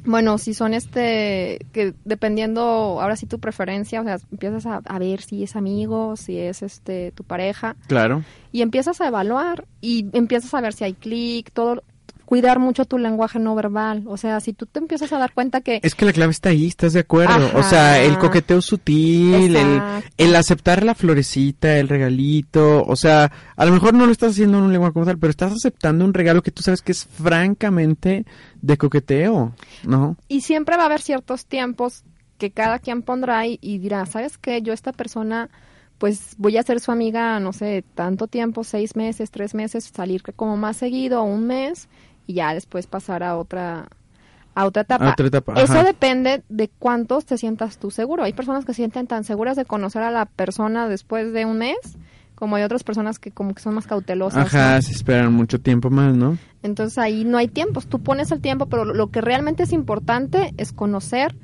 bueno, 0.06 0.38
si 0.38 0.54
son 0.54 0.74
este, 0.74 1.60
que 1.74 1.94
dependiendo, 2.06 2.62
ahora 3.02 3.16
sí 3.16 3.26
tu 3.26 3.40
preferencia, 3.40 4.02
o 4.02 4.04
sea, 4.04 4.18
empiezas 4.32 4.66
a, 4.66 4.82
a 4.86 5.00
ver 5.00 5.22
si 5.22 5.44
es 5.44 5.56
amigo, 5.56 6.16
si 6.16 6.38
es 6.38 6.62
este 6.64 7.12
tu 7.12 7.24
pareja, 7.24 7.76
Claro. 7.88 8.24
y 8.52 8.62
empiezas 8.62 9.00
a 9.02 9.08
evaluar 9.08 9.66
y 9.82 10.08
empiezas 10.14 10.54
a 10.54 10.62
ver 10.62 10.74
si 10.74 10.84
hay 10.84 10.94
clic, 10.94 11.52
todo, 11.52 11.84
cuidar 12.32 12.60
mucho 12.60 12.86
tu 12.86 12.98
lenguaje 12.98 13.40
no 13.40 13.54
verbal, 13.56 14.06
o 14.08 14.16
sea, 14.16 14.40
si 14.40 14.54
tú 14.54 14.66
te 14.66 14.80
empiezas 14.80 15.12
a 15.12 15.18
dar 15.18 15.34
cuenta 15.34 15.60
que 15.60 15.82
Es 15.84 15.96
que 15.96 16.06
la 16.06 16.14
clave 16.14 16.32
está 16.32 16.48
ahí, 16.48 16.66
¿estás 16.66 16.94
de 16.94 17.02
acuerdo? 17.02 17.52
O 17.56 17.62
sea, 17.62 18.02
el 18.02 18.18
coqueteo 18.18 18.62
sutil, 18.62 19.54
el, 19.54 19.82
el 20.16 20.36
aceptar 20.38 20.86
la 20.86 20.96
florecita, 20.96 21.78
el 21.78 21.90
regalito, 21.90 22.86
o 22.86 22.96
sea, 22.96 23.30
a 23.58 23.66
lo 23.66 23.74
mejor 23.74 23.96
no 23.96 24.06
lo 24.06 24.14
estás 24.14 24.32
haciendo 24.32 24.60
en 24.60 24.64
un 24.64 24.72
lenguaje 24.72 24.94
como 24.94 25.06
tal, 25.06 25.18
pero 25.18 25.30
estás 25.30 25.52
aceptando 25.52 26.06
un 26.06 26.14
regalo 26.14 26.42
que 26.42 26.52
tú 26.52 26.64
sabes 26.64 26.82
que 26.82 26.94
es 26.94 27.04
francamente 27.04 28.26
de 28.62 28.78
coqueteo, 28.78 29.54
¿no? 29.84 30.16
y 30.30 30.40
siempre 30.40 30.78
va 30.78 30.84
a 30.84 30.86
haber 30.86 31.02
ciertos 31.02 31.46
tiempos 31.46 32.06
que 32.38 32.52
cada 32.52 32.80
quien 32.80 33.02
pondrá 33.02 33.46
y, 33.46 33.60
y 33.62 33.80
dirá, 33.80 34.06
¿sabes 34.06 34.38
qué? 34.38 34.62
Yo 34.62 34.72
esta 34.72 34.94
persona, 34.94 35.50
pues 35.98 36.36
voy 36.38 36.56
a 36.56 36.64
ser 36.64 36.80
su 36.80 36.94
amiga, 36.94 37.42
no 37.42 37.52
sé, 37.52 37.84
tanto 37.94 38.28
tiempo, 38.28 38.64
seis 38.64 38.96
meses, 38.96 39.32
tres 39.32 39.54
meses, 39.54 39.92
salir 39.94 40.24
como 40.38 40.56
más 40.56 40.78
seguido, 40.78 41.24
un 41.24 41.46
mes, 41.46 41.90
y 42.28 42.34
ya 42.36 42.54
después 42.54 42.88
pasar 42.88 43.24
a 43.24 43.38
otra 43.38 43.88
a 44.54 44.66
otra 44.66 44.82
etapa. 44.82 45.08
A 45.08 45.12
otra 45.14 45.28
etapa, 45.28 45.54
Eso 45.54 45.74
ajá. 45.74 45.84
depende 45.86 46.44
de 46.50 46.70
cuántos 46.78 47.26
te 47.26 47.38
sientas 47.38 47.78
tú 47.78 47.90
seguro. 47.90 48.24
Hay 48.24 48.34
personas 48.34 48.66
que 48.66 48.74
se 48.74 48.78
sienten 48.78 49.08
tan 49.08 49.24
seguras 49.24 49.56
de 49.56 49.64
conocer 49.66 50.04
a 50.04 50.12
la 50.12 50.26
persona 50.26 50.90
después 50.90 51.32
de 51.32 51.46
un 51.46 51.60
mes, 51.60 51.78
como 52.36 52.58
hay 52.58 52.64
otras 52.64 52.84
personas 52.84 53.18
que 53.18 53.32
como 53.32 53.54
que 53.54 53.62
son 53.62 53.76
más 53.76 53.88
cautelosas. 53.88 54.46
Ajá, 54.48 54.76
¿no? 54.76 54.82
se 54.82 54.92
esperan 54.92 55.32
mucho 55.32 55.62
tiempo 55.62 55.90
más, 55.90 56.16
¿no? 56.16 56.38
Entonces 56.64 56.98
ahí 56.98 57.24
no 57.24 57.38
hay 57.38 57.48
tiempos, 57.48 57.88
tú 57.88 58.00
pones 58.00 58.32
el 58.34 58.42
tiempo, 58.42 58.66
pero 58.66 58.84
lo- 58.84 58.94
lo 58.94 59.10
que 59.10 59.22
realmente 59.22 59.64
es 59.64 59.72
importante 59.72 60.54
es 60.58 60.74
conocer 60.74 61.36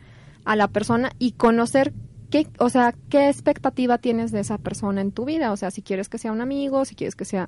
a 0.44 0.56
la 0.58 0.68
persona 0.68 1.12
y 1.18 1.32
conocer 1.32 1.94
qué, 2.30 2.46
o 2.60 2.68
sea, 2.70 2.94
qué 3.10 3.30
expectativa 3.30 3.98
tienes 4.00 4.32
de 4.34 4.42
esa 4.42 4.58
persona 4.58 5.00
en 5.00 5.12
tu 5.14 5.24
vida, 5.24 5.54
o 5.54 5.58
sea, 5.58 5.72
si 5.72 5.82
quieres 5.82 6.10
que 6.10 6.18
sea 6.18 6.34
un 6.34 6.42
amigo, 6.42 6.84
si 6.84 6.94
quieres 6.94 7.16
que 7.16 7.24
sea 7.26 7.48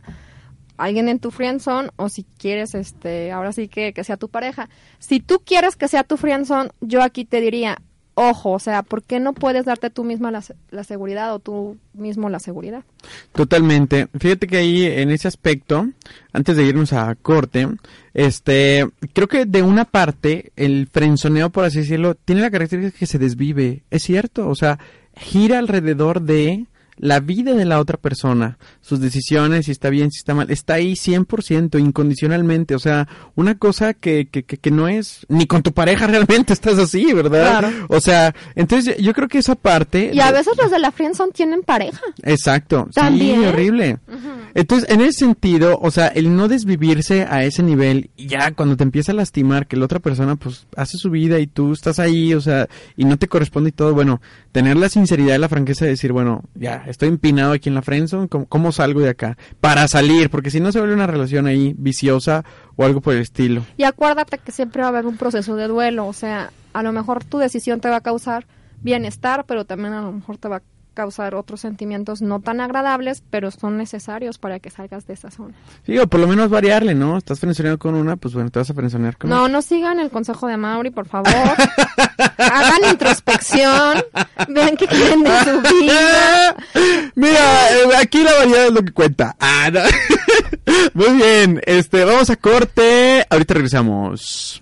alguien 0.80 1.10
en 1.10 1.20
tu 1.20 1.30
friendzone 1.30 1.90
o 1.98 2.10
si 2.10 2.26
quieres 2.38 2.74
este, 2.74 3.32
ahora 3.32 3.52
sí 3.52 3.68
que, 3.68 3.94
que 3.94 4.04
sea 4.04 4.18
tu 4.18 4.30
pareja. 4.30 4.70
Si 4.98 5.20
tú 5.20 5.42
quieres 5.46 5.76
que 5.76 5.88
sea 5.88 6.04
tu 6.04 6.18
friendzone, 6.18 6.72
yo 6.82 7.04
aquí 7.04 7.26
te 7.26 7.42
diría, 7.42 7.78
ojo, 8.16 8.52
o 8.52 8.60
sea, 8.60 8.84
¿por 8.84 9.04
qué 9.04 9.20
no 9.20 9.34
puedes 9.34 9.66
darte 9.66 9.90
tú 9.90 10.04
misma 10.04 10.32
la, 10.32 10.44
la 10.72 10.84
seguridad 10.84 11.34
o 11.34 11.40
tú 11.40 11.78
mismo 11.94 12.30
la 12.30 12.40
seguridad? 12.40 12.84
Totalmente. 13.34 14.08
Fíjate 14.20 14.48
que 14.48 14.58
ahí 14.58 14.86
en 14.86 15.10
ese 15.10 15.28
aspecto, 15.28 15.88
antes 16.34 16.58
de 16.58 16.64
irnos 16.64 16.94
a 16.94 17.16
corte, 17.16 17.68
este, 18.14 18.86
creo 19.14 19.28
que 19.28 19.46
de 19.46 19.62
una 19.62 19.86
parte 19.86 20.52
el 20.56 20.88
frenzoneo, 20.92 21.50
por 21.50 21.66
así 21.66 21.80
decirlo, 21.80 22.16
tiene 22.16 22.42
la 22.42 22.52
característica 22.52 23.00
que 23.00 23.06
se 23.06 23.20
desvive. 23.20 23.84
Es 23.90 24.04
cierto, 24.04 24.50
o 24.50 24.56
sea, 24.56 24.80
gira 25.16 25.60
alrededor 25.60 26.22
de 26.22 26.66
la 27.00 27.22
vida 27.22 27.54
de 27.54 27.66
la 27.66 27.80
otra 27.80 27.98
persona, 27.98 28.58
sus 28.82 29.00
decisiones, 29.00 29.66
si 29.66 29.72
está 29.72 29.90
bien, 29.90 30.12
si 30.12 30.20
está 30.20 30.34
mal, 30.34 30.52
está 30.52 30.76
ahí 30.76 30.94
100%, 30.94 31.80
incondicionalmente, 31.80 32.76
o 32.76 32.80
sea, 32.80 33.08
una 33.36 33.58
cosa 33.58 33.94
que, 33.94 34.28
que, 34.30 34.44
que, 34.44 34.58
que 34.58 34.70
no 34.72 34.88
es, 34.88 35.26
ni 35.30 35.48
con 35.48 35.64
tu 35.64 35.72
pareja 35.72 36.08
realmente 36.08 36.54
estás 36.54 36.78
así, 36.78 37.12
¿verdad? 37.14 37.60
Claro. 37.60 37.86
O 37.88 38.02
sea, 38.02 38.36
entonces 38.56 38.98
yo 38.98 39.14
creo 39.14 39.28
que 39.28 39.38
esa 39.38 39.56
parte... 39.56 40.12
Y 40.14 40.20
a 40.20 40.32
veces 40.32 40.54
los 40.62 40.70
de 40.70 40.80
la 40.80 40.92
friendzone 40.92 41.32
tienen 41.32 41.62
pareja. 41.62 42.02
Exacto, 42.24 42.88
sí, 42.90 43.00
También. 43.00 43.46
horrible. 43.46 44.00
Entonces, 44.54 44.90
en 44.90 45.02
ese 45.02 45.20
sentido, 45.20 45.80
o 45.82 45.92
sea, 45.92 46.08
el 46.08 46.36
no 46.36 46.48
desvivirse 46.48 47.24
a 47.30 47.46
ese 47.46 47.64
nivel, 47.64 48.10
y 48.18 48.28
ya 48.28 48.52
cuando 48.52 48.76
te 48.76 48.84
empieza 48.84 49.14
a 49.14 49.16
lastimar 49.16 49.68
que 49.68 49.78
la 49.78 49.86
otra 49.86 50.00
persona 50.00 50.36
pues 50.36 50.68
hace 50.76 50.98
su 50.98 51.10
vida 51.10 51.40
y 51.40 51.48
tú 51.48 51.72
estás 51.72 52.00
ahí, 52.00 52.34
o 52.34 52.42
sea, 52.42 52.68
y 52.98 53.06
no 53.06 53.18
te 53.18 53.28
corresponde 53.28 53.70
y 53.70 53.74
todo, 53.74 53.94
bueno, 53.94 54.22
tener 54.52 54.76
la 54.76 54.90
sinceridad 54.90 55.36
y 55.36 55.40
la 55.40 55.50
franqueza 55.50 55.86
de 55.86 55.92
decir, 55.92 56.12
bueno, 56.12 56.44
ya, 56.56 56.84
estoy 56.90 57.10
empinado 57.10 57.54
aquí 57.54 57.70
en 57.70 57.76
la 57.76 57.82
friendzone, 57.82 58.28
¿cómo, 58.28 58.48
cómo 58.48 58.72
salgo 58.72 59.00
de 59.00 59.10
acá? 59.10 59.38
Para 59.62 59.88
salir, 59.88 60.30
porque 60.30 60.50
si 60.50 60.60
no 60.60 60.72
se 60.72 60.80
vuelve 60.80 60.96
una 60.96 61.08
relación 61.08 61.46
ahí 61.46 61.76
viciosa 61.78 62.44
o 62.76 62.84
algo 62.84 63.00
por 63.00 63.14
el 63.14 63.22
estilo. 63.22 63.64
Y 63.78 63.84
acuérdate 63.84 64.40
que 64.40 64.52
siempre 64.52 64.82
va 64.82 64.88
a 64.88 64.90
haber 64.90 65.06
un 65.06 65.18
proceso 65.18 65.56
de 65.56 65.68
duelo, 65.68 66.08
o 66.08 66.14
sea, 66.14 66.52
a 66.74 66.84
lo 66.84 66.92
mejor 66.92 67.24
tu 67.24 67.38
decisión 67.38 67.80
te 67.80 67.90
va 67.90 67.98
a 67.98 68.02
causar 68.02 68.48
bienestar, 68.82 69.46
pero 69.46 69.66
también 69.66 69.94
a 69.94 70.02
lo 70.02 70.12
mejor 70.12 70.38
te 70.38 70.48
va 70.48 70.58
a 70.58 70.62
causar 70.94 71.36
otros 71.36 71.62
sentimientos 71.62 72.22
no 72.22 72.40
tan 72.40 72.62
agradables, 72.62 73.24
pero 73.30 73.52
son 73.52 73.78
necesarios 73.78 74.38
para 74.38 74.60
que 74.60 74.70
salgas 74.70 75.08
de 75.08 75.14
esa 75.14 75.32
zona. 75.32 75.54
Sí, 75.86 75.98
o 75.98 76.08
por 76.08 76.20
lo 76.20 76.28
menos 76.28 76.50
variarle, 76.50 76.96
¿no? 76.96 77.18
Estás 77.18 77.40
frenzoneando 77.40 77.80
con 77.80 77.96
una, 77.96 78.16
pues 78.16 78.34
bueno, 78.34 78.50
te 78.50 78.60
vas 78.60 78.70
a 78.70 78.74
frenzonear 78.74 79.18
con 79.18 79.30
No, 79.30 79.48
no 79.48 79.62
sigan 79.62 80.00
el 80.00 80.10
consejo 80.10 80.48
de 80.48 80.58
Mauri, 80.58 80.90
por 80.90 81.08
favor. 81.08 81.34
Hagan 82.38 82.92
introspección, 82.92 84.04
vean 84.50 84.76
qué 84.78 84.88
quieren 84.88 85.24
de 85.24 85.40
su 85.40 85.62
vida. 85.62 86.56
Mira, 87.16 87.70
eh, 87.72 87.98
aquí 88.02 88.24
la 88.24 88.34
variedad 88.34 88.66
es 88.68 88.74
lo 88.74 88.84
que 88.84 88.92
cuenta. 88.92 89.36
Ah, 89.40 89.70
no. 89.72 89.80
Muy 90.94 91.18
bien, 91.18 91.62
este, 91.66 92.04
vamos 92.06 92.30
a 92.30 92.36
corte. 92.36 93.26
Ahorita 93.30 93.54
regresamos. 93.54 94.62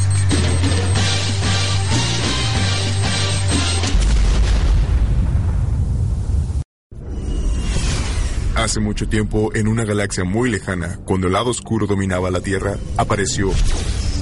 Hace 8.61 8.79
mucho 8.79 9.09
tiempo, 9.09 9.49
en 9.55 9.67
una 9.67 9.85
galaxia 9.85 10.23
muy 10.23 10.47
lejana, 10.51 10.99
cuando 11.03 11.25
el 11.25 11.33
lado 11.33 11.49
oscuro 11.49 11.87
dominaba 11.87 12.29
la 12.29 12.41
Tierra, 12.41 12.77
apareció 12.95 13.47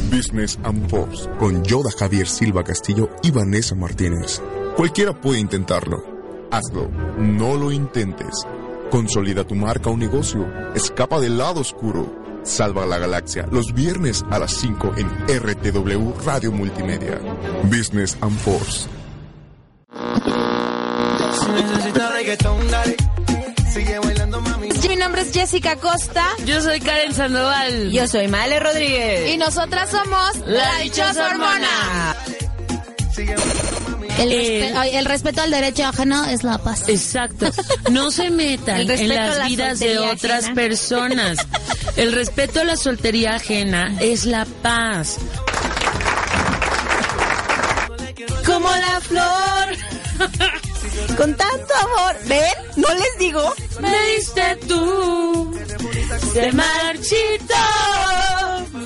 Business 0.09 0.57
and 0.63 0.89
Force 0.89 1.29
con 1.37 1.61
Yoda 1.65 1.89
Javier 1.91 2.25
Silva 2.25 2.63
Castillo 2.63 3.09
y 3.21 3.31
Vanessa 3.31 3.75
Martínez. 3.75 4.41
Cualquiera 4.77 5.11
puede 5.11 5.41
intentarlo. 5.41 6.01
Hazlo. 6.51 6.89
No 7.17 7.57
lo 7.57 7.69
intentes. 7.73 8.47
Consolida 8.89 9.43
tu 9.43 9.55
marca 9.55 9.89
o 9.89 9.97
negocio. 9.97 10.47
Escapa 10.73 11.19
del 11.19 11.37
lado 11.37 11.59
oscuro. 11.59 12.39
Salva 12.43 12.85
la 12.85 12.97
galaxia 12.97 13.45
los 13.51 13.73
viernes 13.73 14.23
a 14.31 14.39
las 14.39 14.53
5 14.53 14.93
en 14.95 15.09
RTW 15.27 16.13
Radio 16.25 16.53
Multimedia. 16.53 17.19
Business 17.65 18.17
and 18.21 18.37
Force. 18.39 18.87
Mi 24.87 24.95
nombre 24.95 25.21
es 25.21 25.31
Jessica 25.31 25.75
Costa. 25.75 26.25
Yo 26.45 26.61
soy 26.61 26.79
Karen 26.79 27.13
Sandoval. 27.13 27.91
Yo 27.91 28.07
soy 28.07 28.27
Male 28.27 28.59
Rodríguez. 28.59 29.29
Y 29.33 29.37
nosotras 29.37 29.89
somos 29.91 30.37
La 30.47 30.77
Dichosa 30.79 31.27
Hormona. 31.27 32.15
El, 34.17 34.31
Eh, 34.31 34.71
respe- 34.71 34.73
ay, 34.75 34.95
el 34.95 35.05
respeto 35.05 35.41
al 35.41 35.51
derecho 35.51 35.85
ajeno 35.85 36.25
es 36.25 36.43
la 36.43 36.57
paz. 36.57 36.89
Exacto. 36.89 37.49
No 37.91 38.09
se 38.11 38.29
metan 38.31 38.81
en 38.89 39.07
las 39.07 39.37
la 39.37 39.45
vidas 39.45 39.79
de 39.79 39.99
otras 39.99 40.43
ajena. 40.45 40.55
personas. 40.55 41.37
El 41.95 42.11
respeto 42.13 42.61
a 42.61 42.63
la 42.63 42.75
soltería 42.77 43.35
ajena 43.35 43.95
es 43.99 44.25
la 44.25 44.45
paz. 44.61 45.17
Como 48.45 48.69
la 48.69 49.01
flor. 49.01 49.77
Con 51.17 51.35
tanto 51.35 51.73
amor. 51.75 52.15
¿Ven? 52.25 52.53
¿No 52.77 52.87
les 52.93 53.17
digo? 53.19 53.53
Me 53.79 53.99
diste 54.15 54.55
tú. 54.67 55.57
Se 56.33 56.51
marchito. 56.51 57.55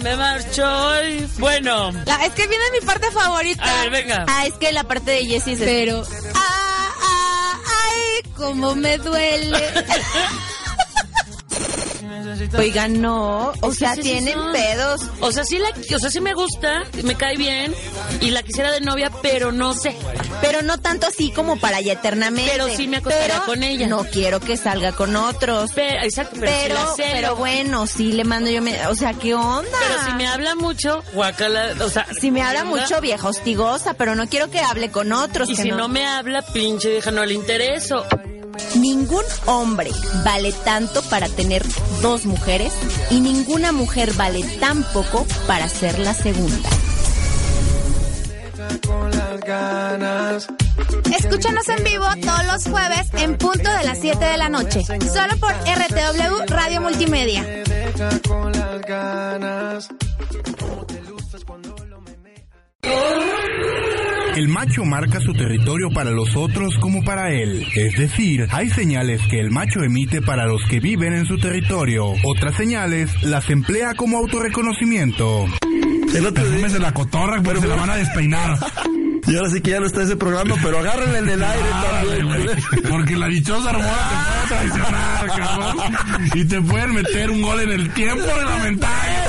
Me 0.02 0.15
marcho 0.15 0.63
hoy. 0.88 1.28
Bueno. 1.38 1.91
La- 2.06 2.26
es 2.26 2.34
que 2.34 2.47
viene 2.47 2.63
mi 2.71 2.86
parte 2.86 3.12
favorita. 3.12 3.63
A 3.63 3.82
ver, 3.84 3.89
venga. 3.91 4.26
Ah, 4.28 4.45
es 4.47 4.54
que 4.56 4.71
la 4.71 4.84
parte 4.84 5.12
de 5.12 5.26
Jessie 5.26 5.54
es... 5.54 5.60
Pero... 5.60 6.04
Ah, 6.36 6.91
ah, 7.02 8.19
cómo 8.36 8.76
me 8.76 8.97
duele. 8.97 9.58
Oigan, 12.57 13.01
no, 13.01 13.53
o 13.61 13.71
Es 13.71 13.77
sea, 13.77 13.95
sí, 13.95 14.01
tienen 14.01 14.37
pedos. 14.51 15.01
O 15.19 15.31
sea, 15.31 15.43
sí 15.45 15.57
la, 15.59 15.69
o 15.95 15.99
sea, 15.99 16.09
sí 16.09 16.19
me 16.21 16.33
gusta, 16.33 16.83
me 17.03 17.15
cae 17.15 17.37
bien 17.37 17.73
y 18.21 18.31
la 18.31 18.43
quisiera 18.43 18.71
de 18.71 18.81
novia, 18.81 19.11
pero 19.21 19.51
no 19.51 19.73
sé. 19.73 19.95
Pero 20.41 20.61
no 20.61 20.77
tanto 20.79 21.07
así 21.07 21.31
como 21.31 21.57
para 21.57 21.81
ya 21.81 21.93
eternamente. 21.93 22.51
Pero 22.51 22.67
sí 22.75 22.87
me 22.87 22.97
acostaría 22.97 23.33
Pero 23.35 23.45
con 23.45 23.63
ella. 23.63 23.87
No 23.87 24.05
quiero 24.05 24.39
que 24.39 24.57
salga 24.57 24.91
con 24.91 25.15
otros. 25.15 25.71
Pero, 25.73 26.03
exacto, 26.03 26.37
pero, 26.39 26.51
Pero, 26.51 26.95
sí 26.95 27.01
la 27.03 27.11
pero 27.13 27.35
bueno, 27.35 27.87
sí 27.87 28.11
le 28.13 28.23
mando 28.23 28.49
yo, 28.49 28.61
me- 28.61 28.85
o 28.87 28.95
sea, 28.95 29.13
¿qué 29.13 29.33
onda? 29.35 29.69
Pero 29.79 30.05
si 30.05 30.13
me 30.15 30.27
habla 30.27 30.55
mucho, 30.55 31.03
guacala, 31.13 31.73
o 31.83 31.89
sea, 31.89 32.07
Si 32.19 32.31
me 32.31 32.41
habla 32.41 32.63
mucho 32.63 32.99
vieja 33.01 33.27
hostigosa, 33.27 33.93
pero 33.95 34.15
no 34.15 34.27
quiero 34.27 34.49
que 34.49 34.59
hable 34.59 34.91
con 34.91 35.11
otros. 35.11 35.49
Y 35.49 35.55
que 35.55 35.63
si 35.63 35.69
no 35.69 35.87
me 35.87 36.05
habla, 36.07 36.41
pinche 36.41 36.89
vieja, 36.89 37.11
no 37.11 37.25
le 37.25 37.33
intereso. 37.33 38.05
Ningún 38.75 39.23
hombre 39.45 39.91
vale 40.23 40.51
tanto 40.51 41.01
para 41.03 41.27
tener 41.29 41.63
dos 42.01 42.25
mujeres 42.25 42.73
y 43.09 43.19
ninguna 43.19 43.71
mujer 43.71 44.13
vale 44.13 44.43
tan 44.59 44.83
poco 44.91 45.25
para 45.47 45.67
ser 45.69 45.99
la 45.99 46.13
segunda. 46.13 46.69
Escúchanos 51.17 51.69
en 51.69 51.83
vivo 51.83 52.05
todos 52.21 52.45
los 52.45 52.63
jueves 52.65 53.07
en 53.13 53.37
punto 53.37 53.71
de 53.71 53.83
las 53.83 53.99
7 53.99 54.23
de 54.23 54.37
la 54.37 54.49
noche. 54.49 54.83
Solo 54.83 55.37
por 55.39 55.53
RTW 55.53 56.45
Radio 56.47 56.81
Multimedia. 56.81 57.45
El 64.35 64.47
macho 64.47 64.83
marca 64.83 65.19
su 65.19 65.33
territorio 65.33 65.89
para 65.91 66.09
los 66.09 66.35
otros 66.35 66.75
como 66.79 67.03
para 67.03 67.31
él. 67.31 67.67
Es 67.75 67.93
decir, 67.97 68.47
hay 68.51 68.69
señales 68.71 69.21
que 69.29 69.39
el 69.39 69.51
macho 69.51 69.83
emite 69.83 70.21
para 70.21 70.45
los 70.47 70.61
que 70.69 70.79
viven 70.79 71.13
en 71.13 71.25
su 71.25 71.37
territorio. 71.37 72.13
Otras 72.23 72.55
señales 72.55 73.11
las 73.23 73.49
emplea 73.51 73.93
como 73.93 74.17
autorreconocimiento. 74.17 75.45
El 76.15 76.25
otro 76.25 76.49
día- 76.49 76.67
de 76.67 76.79
la 76.79 76.93
cotorra, 76.93 77.41
pero 77.43 77.59
se 77.61 77.67
la 77.67 77.75
van 77.75 77.89
a 77.91 77.95
despeinar. 77.95 78.57
Y 79.25 79.37
ahora 79.37 79.49
sí 79.51 79.61
que 79.61 79.71
ya 79.71 79.79
no 79.79 79.85
está 79.85 80.03
ese 80.03 80.17
programa, 80.17 80.55
pero 80.61 80.79
agárrenle 80.79 81.19
el 81.19 81.25
del 81.27 81.41
aire 81.43 81.69
también. 82.19 82.57
Porque 82.89 83.15
la 83.15 83.27
dichosa 83.27 83.69
hermosa 83.69 84.09
te 84.09 84.49
puede 84.49 84.67
traicionar, 84.67 85.27
cabrón. 85.27 85.77
Y 86.35 86.43
te 86.45 86.61
pueden 86.61 86.93
meter 86.93 87.29
un 87.31 87.41
gol 87.41 87.61
en 87.61 87.71
el 87.71 87.89
tiempo 87.93 88.21
reglamentario. 88.21 89.22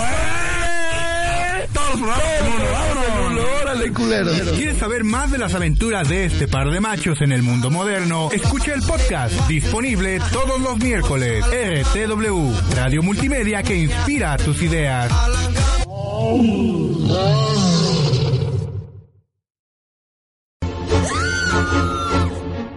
Todos 1.95 2.07
los 2.07 2.17
programas 2.17 2.41
en 2.41 2.47
uno, 2.47 2.65
vámonos. 2.73 3.45
Órale, 3.63 3.93
culero. 3.93 4.33
¿Quieres 4.57 4.79
saber 4.79 5.05
más 5.05 5.31
de 5.31 5.39
las 5.39 5.55
aventuras 5.55 6.09
de 6.09 6.25
este 6.25 6.49
par 6.49 6.71
de 6.71 6.81
machos 6.81 7.21
en 7.21 7.33
el 7.33 7.43
mundo 7.43 7.71
moderno? 7.71 8.31
Escucha 8.33 8.75
el 8.75 8.83
podcast 8.83 9.35
disponible 9.47 10.21
todos 10.33 10.61
los 10.61 10.77
miércoles. 10.79 11.45
RTW, 11.47 12.53
Radio 12.75 13.03
Multimedia 13.03 13.63
que 13.63 13.77
inspira 13.77 14.37
tus 14.39 14.61
ideas. 14.63 15.13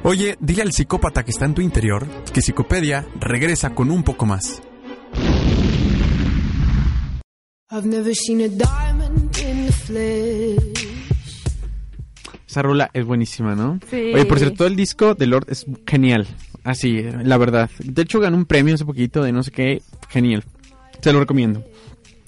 Oye, 0.04 0.38
dile 0.40 0.62
al 0.62 0.72
psicópata 0.72 1.24
que 1.24 1.32
está 1.32 1.46
en 1.46 1.54
tu 1.54 1.62
interior 1.62 2.08
que 2.34 2.42
Psicopedia 2.42 3.08
regresa 3.20 3.72
con 3.72 3.92
un 3.92 4.04
poco 4.04 4.26
más. 4.26 4.62
I've 7.70 7.86
never 7.86 8.16
seen 8.16 8.42
a 8.42 8.48
diamond. 8.48 9.07
Esa 12.48 12.62
rola 12.62 12.90
es 12.94 13.06
buenísima, 13.06 13.56
¿no? 13.56 13.80
Sí. 13.90 14.12
Oye, 14.14 14.26
por 14.26 14.40
cierto, 14.40 14.58
todo 14.58 14.68
el 14.68 14.76
disco 14.76 15.16
de 15.16 15.28
Lord 15.28 15.48
es 15.50 15.66
genial. 15.86 16.28
Así, 16.64 17.02
la 17.24 17.38
verdad. 17.38 17.70
De 17.80 18.02
hecho, 18.02 18.20
ganó 18.20 18.38
un 18.38 18.46
premio 18.46 18.76
hace 18.76 18.86
poquito 18.86 19.24
de 19.24 19.32
no 19.32 19.44
sé 19.44 19.52
qué. 19.52 19.82
Genial. 20.10 20.44
Se 21.02 21.14
lo 21.14 21.20
recomiendo. 21.20 21.64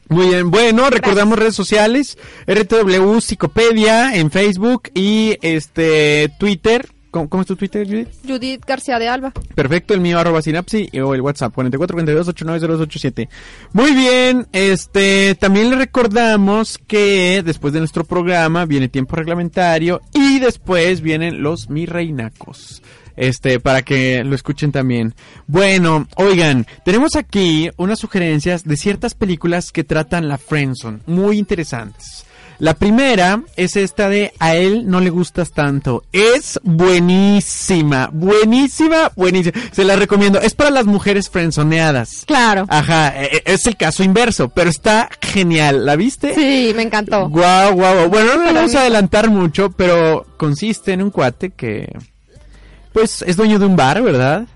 Muy 0.10 0.28
bien, 0.28 0.50
bueno, 0.50 0.90
recordamos 0.90 1.38
redes 1.38 1.54
sociales, 1.54 2.18
RTW 2.48 3.20
Psicopedia 3.20 4.16
en 4.16 4.32
Facebook 4.32 4.90
y 4.96 5.38
este 5.44 6.32
Twitter. 6.40 6.90
¿Cómo, 7.12 7.28
cómo 7.30 7.42
es 7.42 7.48
tu 7.48 7.56
Twitter, 7.56 7.88
Judith? 7.88 8.10
Judith 8.28 8.64
García 8.66 9.00
de 9.00 9.08
Alba. 9.08 9.34
Perfecto, 9.56 9.94
el 9.94 10.02
mío 10.02 10.20
arroba 10.20 10.42
sinapsi 10.42 10.90
o 11.02 11.16
el 11.16 11.22
WhatsApp 11.22 11.56
4442890287. 11.56 13.30
Muy 13.74 13.94
bien, 13.94 14.48
este 14.52 15.36
también 15.36 15.70
le 15.70 15.76
recordamos 15.76 16.78
que 16.78 17.42
después 17.44 17.74
de 17.74 17.80
nuestro 17.80 18.04
programa 18.04 18.66
viene 18.66 18.90
tiempo 18.90 19.16
reglamentario 19.16 20.02
y 20.14 20.40
después 20.40 21.02
vienen 21.02 21.42
los 21.42 21.70
mi 21.70 21.86
reinacos. 21.86 22.82
Este, 23.16 23.60
para 23.60 23.82
que 23.82 24.24
lo 24.24 24.34
escuchen 24.34 24.72
también. 24.72 25.14
Bueno, 25.46 26.08
oigan, 26.16 26.66
tenemos 26.86 27.18
aquí 27.18 27.70
unas 27.76 28.00
sugerencias 28.00 28.64
de 28.64 28.78
ciertas 28.78 29.14
películas 29.14 29.74
que 29.74 29.84
tratan 29.84 30.30
la 30.30 30.38
friendzone, 30.38 31.00
muy 31.06 31.38
interesantes. 31.38 32.26
La 32.60 32.74
primera 32.74 33.42
es 33.56 33.78
esta 33.78 34.10
de 34.10 34.34
A 34.40 34.56
él 34.56 34.84
no 34.86 35.00
le 35.00 35.10
gustas 35.10 35.52
tanto. 35.54 36.04
Es 36.12 36.60
buenísima, 36.64 38.10
buenísima, 38.12 39.12
buenísima. 39.16 39.58
Se 39.72 39.86
la 39.86 39.96
recomiendo. 39.96 40.42
Es 40.42 40.54
para 40.56 40.70
las 40.70 40.86
mujeres 40.86 41.30
frenzoneadas. 41.30 42.24
Claro. 42.28 42.66
Ajá, 42.70 43.14
e- 43.24 43.38
e- 43.38 43.54
es 43.54 43.66
el 43.66 43.78
caso 43.78 44.04
inverso, 44.04 44.50
pero 44.50 44.70
está 44.70 45.10
genial. 45.22 45.86
¿La 45.86 45.96
viste? 45.96 46.36
Sí, 46.36 46.74
me 46.76 46.84
encantó. 46.84 47.30
Guau, 47.30 47.74
guau, 47.76 47.96
guau. 47.96 48.10
Bueno, 48.10 48.36
no 48.36 48.42
Pero 48.44 48.54
vamos 48.56 48.76
a 48.76 48.82
adelantar 48.82 49.30
mucho, 49.30 49.70
pero 49.72 50.26
consiste 50.38 50.92
en 50.92 51.02
un 51.04 51.12
cuate 51.12 51.52
que, 51.52 51.88
pues, 52.92 53.22
es 53.22 53.38
dueño 53.38 53.58
de 53.60 53.66
un 53.68 53.76
bar, 53.78 54.02
¿verdad? 54.02 54.48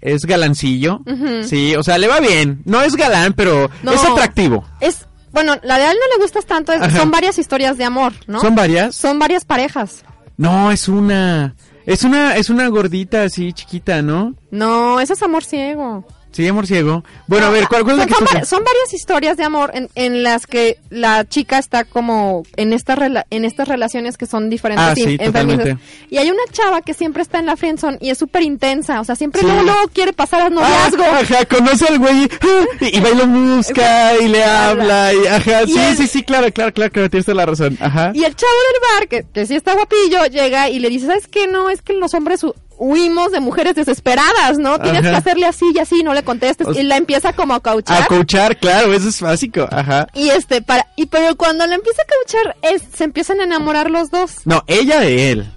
Es 0.00 0.22
galancillo. 0.26 1.00
Sí, 1.44 1.76
o 1.76 1.82
sea, 1.84 1.96
le 1.96 2.08
va 2.08 2.18
bien. 2.18 2.60
No 2.64 2.82
es 2.82 2.96
galán, 2.96 3.34
pero 3.34 3.70
No. 3.84 3.92
es 3.92 4.02
atractivo. 4.02 4.64
Es, 4.80 5.06
bueno, 5.32 5.56
la 5.62 5.78
de 5.78 5.84
a 5.84 5.90
él 5.90 5.98
no 6.00 6.16
le 6.16 6.22
gustas 6.22 6.46
tanto, 6.46 6.72
es- 6.72 6.92
son 6.94 7.10
varias 7.10 7.38
historias 7.38 7.76
de 7.78 7.84
amor, 7.84 8.12
¿no? 8.26 8.40
¿Son 8.40 8.54
varias? 8.54 8.94
Son 8.94 9.18
varias 9.18 9.44
parejas. 9.44 10.04
No, 10.36 10.70
es 10.70 10.88
una. 10.88 11.54
Es 11.84 12.04
una, 12.04 12.36
es 12.36 12.48
una 12.48 12.68
gordita 12.68 13.24
así 13.24 13.52
chiquita, 13.52 14.02
¿no? 14.02 14.34
No, 14.50 15.00
eso 15.00 15.14
es 15.14 15.22
amor 15.22 15.44
ciego. 15.44 16.06
Sí, 16.32 16.46
amor 16.48 16.66
ciego. 16.66 17.04
Bueno, 17.26 17.46
a 17.46 17.50
ver, 17.50 17.68
¿cuál, 17.68 17.84
cuál 17.84 18.00
es 18.00 18.10
la 18.10 18.16
son, 18.16 18.26
que 18.26 18.44
son 18.46 18.64
varias 18.64 18.94
historias 18.94 19.36
de 19.36 19.44
amor 19.44 19.70
en, 19.74 19.88
en 19.94 20.22
las 20.22 20.46
que 20.46 20.78
la 20.90 21.28
chica 21.28 21.58
está 21.58 21.84
como 21.84 22.42
en 22.56 22.72
estas 22.72 22.98
rela- 22.98 23.26
en 23.30 23.44
estas 23.44 23.68
relaciones 23.68 24.16
que 24.16 24.26
son 24.26 24.48
diferentes 24.50 24.86
Ah, 24.86 24.94
y 24.96 25.02
sí, 25.02 25.18
y 26.10 26.16
hay 26.18 26.30
una 26.30 26.42
chava 26.50 26.80
que 26.82 26.94
siempre 26.94 27.22
está 27.22 27.38
en 27.38 27.46
la 27.46 27.56
friendzone 27.56 27.98
y 28.00 28.10
es 28.10 28.18
súper 28.18 28.42
intensa 28.42 29.00
o 29.00 29.04
sea 29.04 29.14
siempre 29.14 29.40
Sí. 29.40 29.46
luego, 29.46 29.62
luego 29.62 29.80
quiere 29.92 30.12
pasar 30.12 30.42
al 30.42 30.54
noviazgo 30.54 31.02
Ah, 31.04 31.20
ajá, 31.20 31.44
conoce 31.44 31.86
al 31.86 31.98
güey 31.98 32.28
ah, 32.40 32.64
y, 32.80 32.96
y 32.96 33.00
va 33.00 33.10
y 33.10 33.14
lo 33.14 33.26
busca 33.26 34.16
y 34.18 34.28
le 34.28 34.42
habla 34.44 35.12
y 35.12 35.26
ajá, 35.26 35.62
Y 35.64 35.72
sí, 35.72 35.80
sí, 35.98 36.06
sí, 36.06 36.22
claro, 36.22 36.50
claro, 36.52 36.72
claro, 36.72 36.90
claro, 36.92 37.10
tienes 37.10 37.26
toda 37.26 37.36
la 37.36 37.46
razón, 37.46 37.76
ajá. 37.80 38.12
y 38.14 38.24
el 38.24 38.34
chavo 38.34 38.52
del 38.52 38.80
bar 39.00 39.08
que, 39.08 39.24
que 39.32 39.46
sí 39.46 39.54
está 39.54 39.74
guapillo 39.74 40.24
llega 40.26 40.68
y 40.70 40.78
le 40.78 40.88
dice 40.88 41.06
sabes 41.06 41.28
qué 41.28 41.46
no 41.46 41.68
es 41.70 41.82
que 41.82 41.92
los 41.92 42.14
hombres 42.14 42.40
huimos 42.84 43.30
de 43.30 43.38
mujeres 43.38 43.76
desesperadas 43.76 44.58
no 44.58 44.80
tienes 44.80 45.02
Ajá. 45.02 45.10
que 45.10 45.16
hacerle 45.16 45.46
así 45.46 45.66
y 45.72 45.78
así 45.78 46.02
no 46.02 46.14
le 46.14 46.24
contestes 46.24 46.66
O 46.66 46.72
sea- 46.74 46.82
y 46.82 46.86
la 46.86 46.96
empieza 46.96 47.32
como 47.32 47.54
a 47.54 47.60
cauchar 47.62 48.02
A 48.02 48.06
coachar, 48.06 48.56
claro, 48.58 48.92
eso 48.92 49.08
es 49.08 49.20
básico, 49.20 49.68
ajá. 49.70 50.08
y 50.14 50.30
este 50.30 50.62
para 50.62 50.86
y 50.96 51.06
pero 51.06 51.36
cuando 51.36 51.64
le 51.66 51.76
empieza 51.76 52.02
a 52.02 52.06
cauchar 52.06 52.56
es, 52.62 52.82
se 52.96 53.04
empiezan 53.04 53.38
a 53.40 53.44
enamorar 53.44 53.88
los 53.88 54.10
dos 54.10 54.32
No, 54.46 54.64
ella 54.66 54.98
de 54.98 55.30
él. 55.30 55.52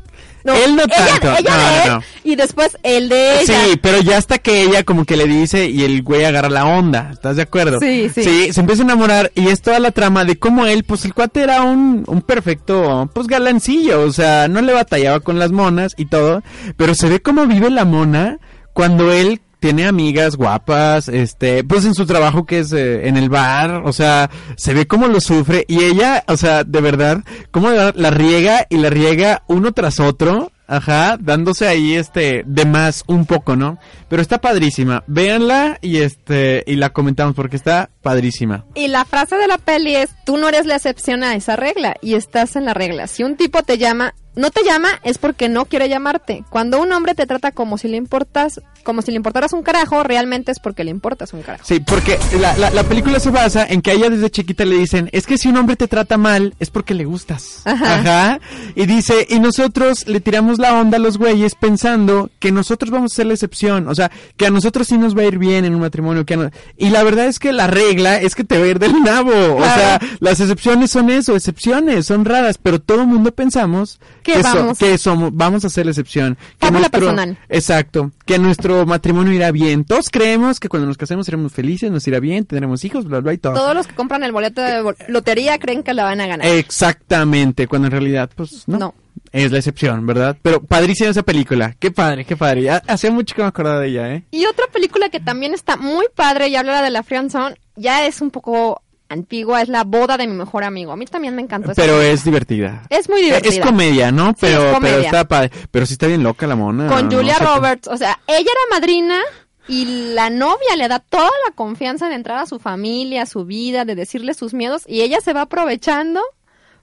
No, 0.45 0.53
él 0.53 0.75
no 0.75 0.83
ella, 0.83 1.19
tanto. 1.19 1.31
ella 1.39 1.57
no, 1.57 1.57
de 1.57 1.77
no, 1.77 1.83
él 1.83 1.89
no. 1.89 2.03
y 2.31 2.35
después 2.35 2.77
él 2.83 3.09
de 3.09 3.41
ella. 3.41 3.65
Sí, 3.65 3.79
pero 3.81 3.99
ya 4.01 4.17
hasta 4.17 4.37
que 4.37 4.61
ella 4.61 4.83
como 4.83 5.03
que 5.03 5.17
le 5.17 5.25
dice 5.25 5.69
y 5.69 5.83
el 5.83 6.03
güey 6.03 6.23
agarra 6.23 6.49
la 6.49 6.65
onda, 6.65 7.09
¿estás 7.11 7.35
de 7.35 7.41
acuerdo? 7.41 7.79
Sí, 7.79 8.09
sí. 8.13 8.23
Sí, 8.23 8.53
se 8.53 8.61
empieza 8.61 8.83
a 8.83 8.85
enamorar 8.85 9.31
y 9.33 9.47
es 9.47 9.61
toda 9.61 9.79
la 9.79 9.89
trama 9.89 10.23
de 10.23 10.37
cómo 10.37 10.67
él, 10.67 10.83
pues 10.83 11.03
el 11.03 11.15
cuate 11.15 11.41
era 11.41 11.63
un, 11.63 12.03
un 12.05 12.21
perfecto, 12.21 13.09
pues 13.13 13.25
galancillo, 13.25 14.01
o 14.01 14.11
sea, 14.13 14.47
no 14.47 14.61
le 14.61 14.73
batallaba 14.73 15.19
con 15.19 15.39
las 15.39 15.51
monas 15.51 15.95
y 15.97 16.05
todo, 16.05 16.43
pero 16.77 16.93
se 16.93 17.09
ve 17.09 17.21
cómo 17.21 17.47
vive 17.47 17.71
la 17.71 17.83
mona 17.85 18.37
cuando 18.73 19.11
él 19.11 19.41
tiene 19.65 19.87
amigas 19.87 20.35
guapas, 20.35 21.07
este, 21.07 21.63
pues 21.63 21.85
en 21.85 21.95
su 21.95 22.05
trabajo 22.05 22.45
que 22.45 22.59
es 22.59 22.71
eh, 22.71 23.07
en 23.07 23.17
el 23.17 23.29
bar, 23.29 23.81
o 23.83 23.93
sea, 23.93 24.29
se 24.57 24.75
ve 24.75 24.85
cómo 24.85 25.07
lo 25.07 25.19
sufre 25.19 25.65
y 25.67 25.83
ella, 25.85 26.23
o 26.27 26.37
sea, 26.37 26.63
de 26.63 26.81
verdad, 26.81 27.23
cómo 27.49 27.71
la, 27.71 27.91
la 27.95 28.11
riega 28.11 28.67
y 28.69 28.77
la 28.77 28.91
riega 28.91 29.41
uno 29.47 29.71
tras 29.71 29.99
otro, 29.99 30.51
ajá, 30.67 31.17
dándose 31.19 31.67
ahí 31.67 31.95
este 31.95 32.43
de 32.45 32.65
más 32.65 33.03
un 33.07 33.25
poco, 33.25 33.55
¿no? 33.55 33.79
Pero 34.07 34.21
está 34.21 34.39
padrísima. 34.39 35.03
Véanla 35.07 35.79
y 35.81 35.97
este 35.97 36.63
y 36.67 36.75
la 36.75 36.91
comentamos 36.91 37.33
porque 37.33 37.55
está 37.55 37.89
padrísima. 38.03 38.65
Y 38.75 38.87
la 38.87 39.03
frase 39.03 39.35
de 39.35 39.47
la 39.47 39.57
peli 39.57 39.95
es, 39.95 40.11
tú 40.27 40.37
no 40.37 40.47
eres 40.47 40.67
la 40.67 40.75
excepción 40.75 41.23
a 41.23 41.33
esa 41.33 41.55
regla 41.55 41.95
y 42.03 42.13
estás 42.13 42.55
en 42.55 42.65
la 42.65 42.75
regla. 42.75 43.07
Si 43.07 43.23
un 43.23 43.35
tipo 43.35 43.63
te 43.63 43.79
llama 43.79 44.13
no 44.35 44.51
te 44.51 44.63
llama 44.63 44.89
es 45.03 45.17
porque 45.17 45.49
no 45.49 45.65
quiere 45.65 45.89
llamarte. 45.89 46.43
Cuando 46.49 46.81
un 46.81 46.91
hombre 46.91 47.15
te 47.15 47.25
trata 47.25 47.51
como 47.51 47.77
si 47.77 47.87
le 47.87 47.97
importas, 47.97 48.61
como 48.83 49.01
si 49.01 49.11
le 49.11 49.17
importaras 49.17 49.53
un 49.53 49.63
carajo, 49.63 50.03
realmente 50.03 50.51
es 50.51 50.59
porque 50.59 50.83
le 50.83 50.91
importas 50.91 51.33
un 51.33 51.41
carajo. 51.41 51.63
Sí, 51.65 51.79
porque 51.79 52.19
la, 52.39 52.57
la, 52.57 52.69
la 52.69 52.83
película 52.83 53.19
se 53.19 53.29
basa 53.31 53.65
en 53.67 53.81
que 53.81 53.91
a 53.91 53.93
ella 53.93 54.09
desde 54.09 54.29
chiquita 54.29 54.65
le 54.65 54.77
dicen, 54.77 55.09
es 55.11 55.25
que 55.25 55.37
si 55.37 55.47
un 55.47 55.57
hombre 55.57 55.75
te 55.75 55.87
trata 55.87 56.17
mal 56.17 56.53
es 56.59 56.69
porque 56.69 56.93
le 56.93 57.05
gustas. 57.05 57.61
Ajá. 57.65 58.39
Y 58.75 58.85
dice, 58.85 59.25
y 59.29 59.39
nosotros 59.39 60.07
le 60.07 60.19
tiramos 60.19 60.59
la 60.59 60.79
onda 60.79 60.97
a 60.97 60.99
los 60.99 61.17
güeyes 61.17 61.55
pensando 61.55 62.29
que 62.39 62.51
nosotros 62.51 62.91
vamos 62.91 63.13
a 63.13 63.15
ser 63.15 63.25
la 63.27 63.33
excepción. 63.33 63.87
O 63.87 63.95
sea, 63.95 64.11
que 64.37 64.45
a 64.45 64.51
nosotros 64.51 64.87
sí 64.87 64.97
nos 64.97 65.15
va 65.17 65.21
a 65.21 65.25
ir 65.25 65.37
bien 65.37 65.65
en 65.65 65.73
un 65.75 65.81
matrimonio. 65.81 66.25
Que 66.25 66.37
no- 66.37 66.49
Y 66.77 66.89
la 66.89 67.03
verdad 67.03 67.25
es 67.27 67.39
que 67.39 67.53
la 67.53 67.67
regla 67.67 68.19
es 68.21 68.35
que 68.35 68.43
te 68.43 68.57
va 68.59 68.65
a 68.65 68.67
ir 68.67 68.79
del 68.79 69.01
nabo. 69.03 69.55
O 69.55 69.63
sea, 69.63 69.99
las 70.19 70.39
excepciones 70.39 70.91
son 70.91 71.09
eso, 71.09 71.35
excepciones, 71.35 72.05
son 72.05 72.25
raras, 72.25 72.57
pero 72.61 72.79
todo 72.81 73.01
el 73.01 73.07
mundo 73.07 73.31
pensamos 73.33 73.99
Que 74.25 74.41
vamos. 74.41 74.79
que 74.79 74.97
somos, 74.97 75.29
vamos 75.33 75.63
a 75.65 75.69
ser 75.69 75.85
la 75.85 75.91
excepción. 75.91 76.35
Que 76.59 76.71
personal. 76.89 77.37
Exacto, 77.47 78.11
que 78.25 78.39
nuestro 78.39 78.83
matrimonio 78.87 79.33
irá 79.33 79.51
bien. 79.51 79.85
Todos 79.85 80.09
creemos 80.09 80.59
que 80.59 80.67
cuando 80.67 80.87
nos 80.87 80.97
casemos 80.97 81.27
seremos 81.27 81.53
felices, 81.53 81.91
nos 81.91 82.07
irá 82.07 82.19
bien, 82.19 82.43
tendremos 82.43 82.83
hijos, 82.85 83.05
bla, 83.05 83.19
bla 83.19 83.33
y 83.33 83.37
todo. 83.37 83.53
Todos 83.53 83.75
los 83.75 83.85
que 83.85 83.93
compran 83.93 84.23
el 84.23 84.31
boleto 84.31 84.61
de 84.61 84.95
lotería 85.09 85.59
creen 85.59 85.83
que 85.83 85.93
la 85.93 86.05
van 86.05 86.21
a 86.21 86.27
ganar. 86.27 86.47
Exactamente, 86.47 87.67
cuando 87.67 87.87
en 87.87 87.91
realidad, 87.91 88.31
pues 88.35 88.67
no. 88.67 88.79
No. 88.79 88.95
Es 89.31 89.51
la 89.51 89.59
excepción, 89.59 90.05
¿verdad? 90.07 90.37
Pero 90.41 90.61
padrísima 90.63 91.09
esa 91.09 91.23
película. 91.23 91.75
Qué 91.77 91.91
padre, 91.91 92.25
qué 92.25 92.35
padre. 92.35 92.69
Hacía 92.69 93.11
mucho 93.11 93.35
que 93.35 93.41
me 93.41 93.47
acordaba 93.47 93.79
de 93.81 93.89
ella, 93.89 94.13
¿eh? 94.13 94.23
Y 94.31 94.45
otra 94.45 94.65
película 94.67 95.09
que 95.09 95.19
también 95.19 95.53
está 95.53 95.77
muy 95.77 96.05
padre 96.15 96.47
y 96.47 96.55
habla 96.55 96.81
de 96.81 96.89
la 96.89 97.03
friendzone, 97.03 97.55
ya 97.75 98.05
es 98.05 98.21
un 98.21 98.31
poco 98.31 98.81
antigua, 99.09 99.61
es 99.61 99.69
La 99.69 99.83
boda 99.83 100.17
de 100.17 100.27
mi 100.27 100.33
mejor 100.33 100.63
amigo. 100.63 100.91
A 100.91 100.95
mí 100.95 101.05
también 101.05 101.35
me 101.35 101.41
encantó 101.41 101.71
Pero 101.75 102.01
es 102.01 102.23
divertida. 102.23 102.83
Es 102.89 103.09
muy 103.09 103.21
divertida. 103.21 103.53
Es 103.53 103.59
comedia, 103.59 104.11
¿no? 104.11 104.29
Sí, 104.29 104.37
Pero, 104.41 104.77
está 104.97 105.27
padre. 105.27 105.51
Pero 105.71 105.85
sí 105.85 105.93
está 105.93 106.07
bien 106.07 106.23
loca 106.23 106.47
la 106.47 106.55
mona. 106.55 106.87
Con 106.87 107.09
no 107.09 107.17
Julia. 107.17 107.37
Roberts, 107.39 107.87
o 107.87 107.97
sea, 107.97 108.19
ella 108.27 108.39
era 108.39 108.79
madrina 108.79 109.19
y 109.67 110.13
la 110.13 110.29
novia 110.29 110.75
le 110.77 110.87
da 110.87 110.99
toda 110.99 111.31
la 111.47 111.55
confianza 111.55 112.09
de 112.09 112.15
entrar 112.15 112.37
a 112.37 112.45
su 112.45 112.59
familia, 112.59 113.23
a 113.23 113.25
su 113.25 113.45
vida, 113.45 113.85
de 113.85 113.95
decirle 113.95 114.33
sus 114.33 114.53
miedos 114.53 114.83
y 114.87 115.01
ella 115.01 115.19
se 115.21 115.33
va 115.33 115.41
aprovechando 115.41 116.21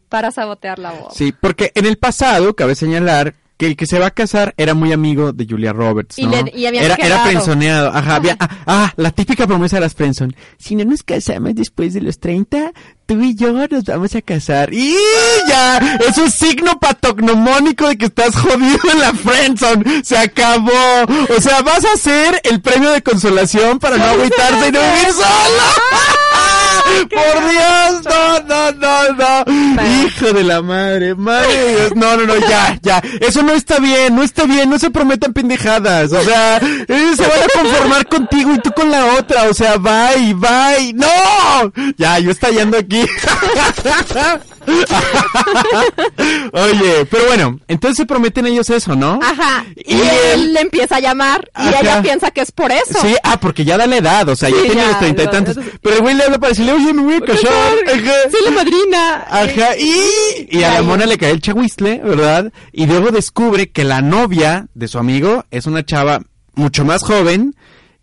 para 0.08 0.30
sabotear 0.30 0.78
la 0.78 0.92
boda. 0.92 1.10
Sí, 1.14 1.32
porque 1.32 1.72
en 1.74 1.86
el 1.86 1.96
pasado, 1.96 2.54
cabe 2.54 2.74
señalar 2.74 3.34
que 3.62 3.68
el 3.68 3.76
que 3.76 3.86
se 3.86 4.00
va 4.00 4.06
a 4.06 4.10
casar 4.10 4.54
era 4.56 4.74
muy 4.74 4.92
amigo 4.92 5.32
de 5.32 5.46
Julia 5.48 5.72
Roberts, 5.72 6.18
Y 6.18 6.26
le- 6.26 6.52
y 6.52 6.66
habían 6.66 6.84
era, 6.84 7.22
frenzoneado, 7.24 7.90
ajá, 7.94 8.16
había- 8.16 8.36
ah, 8.40 8.48
ah, 8.66 8.92
la 8.96 9.12
típica 9.12 9.46
promesa 9.46 9.76
de 9.76 9.82
las 9.82 9.94
friendzone. 9.94 10.34
Si 10.58 10.74
no 10.74 10.84
nos 10.84 11.04
casamos 11.04 11.54
después 11.54 11.94
de 11.94 12.00
los 12.00 12.18
30, 12.18 12.72
tú 13.06 13.20
y 13.22 13.36
yo 13.36 13.52
nos 13.52 13.84
vamos 13.84 14.16
a 14.16 14.22
casar. 14.22 14.74
¡Y 14.74 14.96
ya! 15.48 15.78
Es 16.08 16.18
un 16.18 16.28
signo 16.28 16.76
patognomónico 16.80 17.86
de 17.86 17.96
que 17.98 18.06
estás 18.06 18.34
jodido 18.34 18.78
en 18.92 18.98
la 18.98 19.12
friendzone. 19.12 20.02
Se 20.02 20.18
acabó. 20.18 20.72
O 21.36 21.40
sea, 21.40 21.62
vas 21.62 21.84
a 21.84 21.96
ser 21.96 22.40
el 22.42 22.60
premio 22.60 22.90
de 22.90 23.00
consolación 23.02 23.78
para 23.78 23.96
no 23.96 24.04
agüitarse 24.06 24.68
y 24.68 24.72
no 24.72 24.80
vivir 24.80 25.12
solo. 25.12 25.62
Por 27.08 27.50
Dios, 27.50 28.04
no, 28.04 28.40
no, 28.40 28.72
no, 28.72 29.44
no. 29.44 30.04
Hijo 30.04 30.32
de 30.32 30.44
la 30.44 30.62
madre, 30.62 31.14
madre 31.14 31.56
de 31.56 31.76
Dios. 31.76 31.96
No, 31.96 32.16
no, 32.16 32.26
no, 32.26 32.36
ya, 32.36 32.78
ya. 32.82 33.02
Eso 33.20 33.42
no 33.42 33.52
está 33.52 33.78
bien, 33.78 34.14
no 34.14 34.22
está 34.22 34.44
bien, 34.44 34.70
no 34.70 34.78
se 34.78 34.90
prometan 34.90 35.32
pendejadas. 35.32 36.12
O 36.12 36.22
sea, 36.22 36.58
ellos 36.58 37.16
se 37.16 37.22
van 37.22 37.42
a 37.42 37.60
conformar 37.60 38.06
contigo 38.06 38.54
y 38.54 38.58
tú 38.58 38.70
con 38.72 38.90
la 38.90 39.14
otra. 39.14 39.44
O 39.48 39.54
sea, 39.54 39.76
bye, 39.76 40.34
bye. 40.34 40.92
¡No! 40.94 41.72
Ya, 41.96 42.18
yo 42.18 42.30
estallando 42.30 42.78
aquí. 42.78 43.02
Oye, 46.52 47.06
pero 47.10 47.26
bueno, 47.26 47.60
entonces 47.68 47.96
se 47.96 48.06
prometen 48.06 48.46
ellos 48.46 48.68
eso, 48.70 48.94
¿no? 48.94 49.18
Ajá. 49.22 49.64
Y, 49.76 49.94
Y 49.94 50.00
él 50.34 50.52
le 50.54 50.60
empieza 50.60 50.96
a 50.96 51.00
llamar 51.00 51.50
y 51.56 51.68
Ajá. 51.68 51.80
ella 51.80 52.02
piensa 52.02 52.30
que 52.30 52.40
es 52.40 52.52
por 52.52 52.70
eso. 52.72 52.98
Sí, 53.00 53.14
ah, 53.22 53.38
porque 53.40 53.64
ya 53.64 53.76
da 53.76 53.86
la 53.86 53.96
edad, 53.96 54.28
o 54.28 54.36
sea, 54.36 54.48
ya 54.50 54.56
Sí, 54.56 54.62
tiene 54.62 54.82
ya, 54.82 54.88
los 54.88 54.98
treinta 54.98 55.22
y 55.24 55.28
tantos. 55.28 55.56
eso- 55.56 55.70
Pero 55.82 55.96
el 55.96 56.02
güey 56.02 56.14
le 56.14 56.24
habla 56.24 56.38
para 56.38 56.50
decirle, 56.50 56.72
oye, 56.72 56.92
me 56.92 57.02
voy 57.02 57.14
a 57.14 57.20
casar. 57.20 57.52
Ajá. 57.86 58.30
Soy 58.30 58.40
la 58.44 58.50
madrina. 58.50 59.24
Ajá, 59.28 59.76
y, 59.78 60.48
y 60.58 60.62
a 60.62 60.74
la 60.74 60.82
mona 60.82 61.06
le 61.06 61.18
cae 61.18 61.30
el 61.30 61.40
chahuizle, 61.40 61.98
¿verdad? 62.04 62.52
Y 62.72 62.86
luego 62.86 63.10
descubre 63.10 63.70
que 63.70 63.84
la 63.84 64.00
novia 64.02 64.66
de 64.74 64.88
su 64.88 64.98
amigo 64.98 65.44
es 65.50 65.66
una 65.66 65.84
chava 65.84 66.20
mucho 66.54 66.84
más 66.84 67.02
joven 67.02 67.54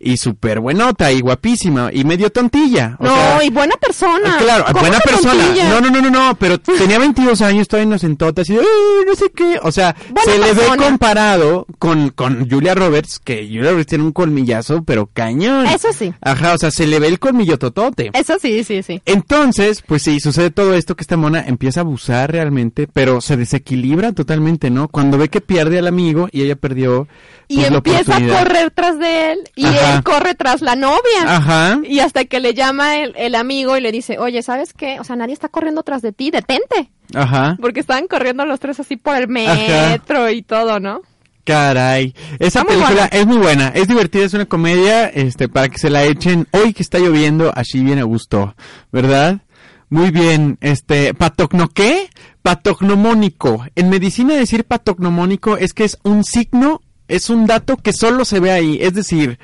y 0.02 0.16
súper 0.16 0.60
buenota 0.60 1.12
y 1.12 1.20
guapísima 1.20 1.90
y 1.92 2.04
medio 2.04 2.30
tontilla. 2.30 2.96
O 2.98 3.04
no, 3.04 3.14
sea, 3.14 3.44
y 3.44 3.50
buena 3.50 3.76
persona. 3.76 4.38
Claro, 4.38 4.64
¿Cómo 4.68 4.80
buena 4.80 4.98
persona. 5.00 5.34
tontilla? 5.44 5.68
No, 5.68 5.80
no, 5.82 5.90
no, 5.90 6.00
no, 6.00 6.10
no, 6.10 6.36
pero 6.38 6.58
tenía 6.78 6.98
22 6.98 7.40
años, 7.42 7.68
todavía 7.68 7.88
inocentota, 7.88 8.40
así 8.42 8.54
de, 8.54 8.60
"Ay, 8.60 9.04
no 9.06 9.14
sé 9.14 9.30
qué. 9.34 9.58
O 9.62 9.70
sea, 9.70 9.94
Buena 10.08 10.22
se 10.32 10.38
le 10.38 10.54
ve 10.54 10.76
comparado 10.78 11.66
con, 11.78 12.08
con 12.10 12.48
Julia 12.48 12.74
Roberts, 12.74 13.18
que 13.22 13.46
Julia 13.46 13.70
Roberts 13.72 13.88
tiene 13.88 14.04
un 14.04 14.12
colmillazo, 14.12 14.82
pero 14.84 15.06
cañón. 15.12 15.66
Eso 15.66 15.92
sí. 15.92 16.12
Ajá, 16.22 16.54
o 16.54 16.58
sea, 16.58 16.70
se 16.70 16.86
le 16.86 16.98
ve 16.98 17.08
el 17.08 17.18
colmillo 17.18 17.58
totote. 17.58 18.10
Eso 18.14 18.38
sí, 18.40 18.64
sí, 18.64 18.82
sí. 18.82 19.02
Entonces, 19.04 19.82
pues 19.86 20.02
sí, 20.02 20.18
sucede 20.18 20.50
todo 20.50 20.74
esto 20.74 20.96
que 20.96 21.02
esta 21.02 21.16
mona 21.18 21.44
empieza 21.46 21.80
a 21.80 21.82
abusar 21.82 22.32
realmente, 22.32 22.88
pero 22.92 23.20
se 23.20 23.36
desequilibra 23.36 24.12
totalmente, 24.12 24.70
¿no? 24.70 24.88
Cuando 24.88 25.18
ve 25.18 25.28
que 25.28 25.40
pierde 25.40 25.78
al 25.78 25.86
amigo 25.86 26.28
y 26.32 26.42
ella 26.42 26.56
perdió 26.56 27.06
Y 27.48 27.56
pues, 27.56 27.70
la 27.70 27.76
empieza 27.76 28.16
a 28.16 28.20
correr 28.26 28.70
tras 28.70 28.98
de 28.98 29.32
él 29.32 29.38
y 29.56 29.66
Ajá. 29.66 29.89
él 29.89 29.89
corre 30.02 30.34
tras 30.34 30.62
la 30.62 30.76
novia. 30.76 31.00
Ajá. 31.26 31.80
Y 31.84 32.00
hasta 32.00 32.24
que 32.24 32.40
le 32.40 32.54
llama 32.54 32.96
el, 32.96 33.14
el 33.16 33.34
amigo 33.34 33.76
y 33.76 33.80
le 33.80 33.92
dice, 33.92 34.18
oye, 34.18 34.42
¿sabes 34.42 34.72
qué? 34.72 34.98
O 35.00 35.04
sea, 35.04 35.16
nadie 35.16 35.34
está 35.34 35.48
corriendo 35.48 35.82
tras 35.82 36.02
de 36.02 36.12
ti, 36.12 36.30
detente. 36.30 36.90
Ajá. 37.14 37.56
Porque 37.60 37.80
estaban 37.80 38.06
corriendo 38.06 38.44
los 38.44 38.60
tres 38.60 38.80
así 38.80 38.96
por 38.96 39.16
el 39.16 39.24
Ajá. 39.24 39.90
metro 39.90 40.30
y 40.30 40.42
todo, 40.42 40.80
¿no? 40.80 41.02
Caray, 41.44 42.14
esa 42.38 42.62
muy 42.62 42.74
película 42.74 42.92
buena. 42.92 43.06
es 43.06 43.26
muy 43.26 43.38
buena, 43.38 43.68
es 43.68 43.88
divertida, 43.88 44.24
es 44.24 44.34
una 44.34 44.44
comedia, 44.44 45.06
este, 45.06 45.48
para 45.48 45.68
que 45.68 45.78
se 45.78 45.90
la 45.90 46.04
echen 46.04 46.46
hoy 46.52 46.72
que 46.74 46.82
está 46.82 46.98
lloviendo, 46.98 47.50
así 47.56 47.82
bien 47.82 47.98
a 47.98 48.04
gusto, 48.04 48.54
¿verdad? 48.92 49.40
Muy 49.88 50.10
bien, 50.10 50.58
este, 50.60 51.14
patogno 51.14 51.68
qué? 51.68 52.08
Patognomónico. 52.42 53.64
En 53.74 53.90
medicina 53.90 54.34
decir 54.34 54.64
patognomónico 54.64 55.56
es 55.56 55.72
que 55.72 55.84
es 55.84 55.98
un 56.04 56.24
signo, 56.24 56.82
es 57.08 57.30
un 57.30 57.46
dato 57.46 57.76
que 57.76 57.92
solo 57.92 58.24
se 58.24 58.38
ve 58.38 58.52
ahí, 58.52 58.78
es 58.80 58.94
decir, 58.94 59.38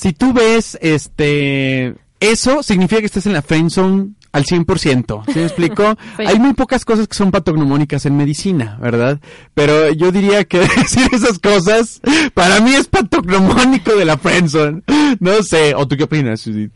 si 0.00 0.12
tú 0.12 0.32
ves, 0.32 0.78
este, 0.80 1.94
eso 2.20 2.62
significa 2.62 3.00
que 3.00 3.06
estás 3.06 3.26
en 3.26 3.32
la 3.32 3.42
friend 3.42 3.70
zone 3.70 4.10
al 4.30 4.44
100%, 4.44 5.24
¿sí 5.32 5.38
me 5.38 5.44
explico? 5.44 5.96
Sí. 6.16 6.24
Hay 6.26 6.38
muy 6.38 6.52
pocas 6.54 6.84
cosas 6.84 7.08
que 7.08 7.16
son 7.16 7.30
patognomónicas 7.32 8.06
en 8.06 8.16
medicina, 8.16 8.78
¿verdad? 8.80 9.18
Pero 9.54 9.90
yo 9.92 10.12
diría 10.12 10.44
que 10.44 10.58
decir 10.76 11.08
esas 11.12 11.38
cosas 11.40 12.00
para 12.34 12.60
mí 12.60 12.74
es 12.74 12.86
patognomónico 12.86 13.96
de 13.96 14.04
la 14.04 14.18
friendzone. 14.18 14.82
No 15.18 15.42
sé, 15.42 15.74
¿o 15.74 15.88
tú 15.88 15.96
qué 15.96 16.04
opinas, 16.04 16.44
Judith? 16.44 16.70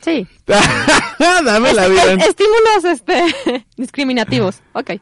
Sí. 0.00 0.26
Dame 1.18 1.74
la 1.74 1.88
vida. 1.88 2.12
es- 2.14 2.28
estímulos 2.28 2.84
este 2.84 3.66
discriminativos. 3.76 4.60
Ok. 4.72 4.92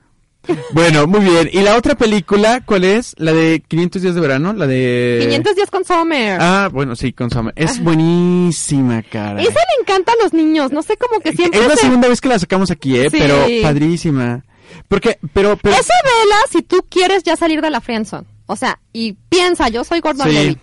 Bueno, 0.72 1.07
muy 1.07 1.20
bien. 1.20 1.49
¿Y 1.53 1.61
la 1.62 1.76
otra 1.76 1.94
película 1.97 2.62
cuál 2.64 2.84
es? 2.84 3.14
La 3.18 3.32
de 3.32 3.62
500 3.66 4.03
días 4.03 4.14
de 4.14 4.20
verano, 4.20 4.53
la 4.53 4.66
de 4.66 5.18
500 5.22 5.57
días 5.57 5.70
con 5.70 5.84
Summer. 5.84 6.38
Ah, 6.40 6.68
bueno, 6.72 6.94
sí, 6.97 7.12
con 7.12 7.30
Summer. 7.30 7.53
Es 7.57 7.82
buenísima, 7.82 9.03
cara. 9.03 9.40
Esa 9.40 9.51
le 9.53 9.82
encanta 9.82 10.12
a 10.12 10.22
los 10.22 10.32
niños, 10.32 10.72
no 10.72 10.82
sé, 10.82 10.97
como 10.97 11.20
que 11.20 11.32
siempre 11.32 11.61
Es 11.61 11.66
la 11.68 11.74
se- 11.76 11.82
segunda 11.82 12.09
vez 12.09 12.20
que 12.20 12.28
la 12.28 12.38
sacamos 12.38 12.70
aquí, 12.70 12.97
¿eh? 12.99 13.09
Sí. 13.11 13.16
Pero 13.18 13.44
padrísima. 13.62 14.44
Porque, 14.88 15.18
pero, 15.32 15.57
pero... 15.57 15.74
Esa 15.76 15.94
vela 16.05 16.36
si 16.51 16.62
tú 16.62 16.84
quieres 16.88 17.22
ya 17.22 17.36
salir 17.36 17.61
de 17.61 17.70
la 17.70 17.80
friendzone. 17.80 18.26
O 18.47 18.57
sea, 18.57 18.78
y 18.92 19.14
piensa, 19.28 19.68
yo 19.68 19.82
soy 19.84 20.01
Gordon 20.01 20.28
Sí. 20.28 20.34
Levitt. 20.34 20.59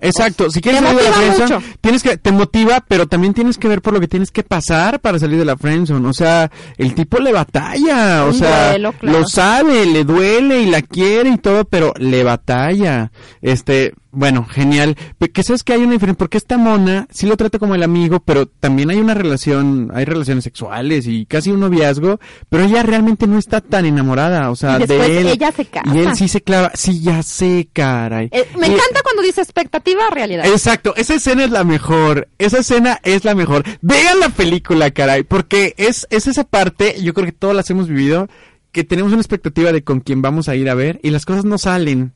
Exacto, 0.00 0.50
si 0.50 0.60
quieres 0.60 0.80
salir 0.80 0.98
de 0.98 1.04
la 1.10 1.12
friendzone, 1.12 1.64
tienes 1.80 2.02
que 2.02 2.16
te 2.16 2.30
motiva, 2.30 2.84
pero 2.86 3.06
también 3.06 3.34
tienes 3.34 3.58
que 3.58 3.66
ver 3.68 3.82
por 3.82 3.92
lo 3.92 4.00
que 4.00 4.06
tienes 4.08 4.30
que 4.30 4.44
pasar 4.44 5.00
para 5.00 5.18
salir 5.18 5.38
de 5.38 5.44
la 5.44 5.56
friendzone, 5.56 6.08
o 6.08 6.12
sea, 6.12 6.50
el 6.76 6.94
tipo 6.94 7.18
le 7.18 7.32
batalla, 7.32 8.24
o 8.24 8.28
Un 8.28 8.34
sea, 8.34 8.70
duelo, 8.70 8.92
claro. 8.92 9.18
lo 9.20 9.26
sabe, 9.26 9.86
le 9.86 10.04
duele 10.04 10.60
y 10.62 10.66
la 10.66 10.82
quiere 10.82 11.30
y 11.30 11.38
todo, 11.38 11.64
pero 11.64 11.92
le 11.98 12.22
batalla. 12.22 13.10
Este, 13.42 13.92
bueno, 14.10 14.46
genial. 14.46 14.96
Que 15.32 15.42
sabes 15.42 15.62
que 15.62 15.72
hay 15.74 15.82
una 15.82 15.92
diferencia, 15.92 16.18
porque 16.18 16.38
esta 16.38 16.56
mona 16.56 17.06
sí 17.10 17.26
lo 17.26 17.36
trata 17.36 17.58
como 17.58 17.74
el 17.74 17.82
amigo, 17.82 18.20
pero 18.20 18.46
también 18.46 18.90
hay 18.90 18.98
una 18.98 19.14
relación, 19.14 19.90
hay 19.94 20.04
relaciones 20.04 20.44
sexuales 20.44 21.06
y 21.06 21.26
casi 21.26 21.50
un 21.50 21.60
noviazgo, 21.60 22.18
pero 22.48 22.64
ella 22.64 22.82
realmente 22.82 23.26
no 23.26 23.38
está 23.38 23.60
tan 23.60 23.84
enamorada, 23.84 24.50
o 24.50 24.56
sea, 24.56 24.78
Y 24.82 24.86
de 24.86 25.20
él. 25.20 25.26
ella 25.28 25.52
se 25.52 25.64
casa. 25.66 25.94
Y 25.94 25.98
él 25.98 26.16
sí 26.16 26.28
se 26.28 26.40
clava, 26.40 26.72
sí, 26.74 27.00
ya 27.00 27.22
sé, 27.22 27.68
caray. 27.72 28.28
Eh, 28.32 28.46
me 28.58 28.66
encanta 28.66 29.02
cuando 29.02 29.22
dice 29.22 29.40
expectativa 29.42 30.08
realidad. 30.10 30.46
Exacto, 30.46 30.94
esa 30.96 31.14
escena 31.14 31.44
es 31.44 31.50
la 31.50 31.64
mejor, 31.64 32.28
esa 32.38 32.58
escena 32.60 32.98
es 33.02 33.24
la 33.24 33.34
mejor. 33.34 33.64
Vean 33.82 34.20
la 34.20 34.30
película, 34.30 34.90
caray, 34.90 35.22
porque 35.22 35.74
es, 35.76 36.06
es 36.10 36.26
esa 36.26 36.44
parte, 36.44 36.96
yo 37.02 37.12
creo 37.14 37.26
que 37.26 37.32
todas 37.32 37.54
las 37.54 37.68
hemos 37.70 37.88
vivido, 37.88 38.28
que 38.72 38.84
tenemos 38.84 39.12
una 39.12 39.20
expectativa 39.20 39.72
de 39.72 39.82
con 39.82 40.00
quién 40.00 40.22
vamos 40.22 40.48
a 40.48 40.56
ir 40.56 40.68
a 40.70 40.74
ver 40.74 41.00
y 41.02 41.10
las 41.10 41.24
cosas 41.26 41.44
no 41.44 41.58
salen. 41.58 42.12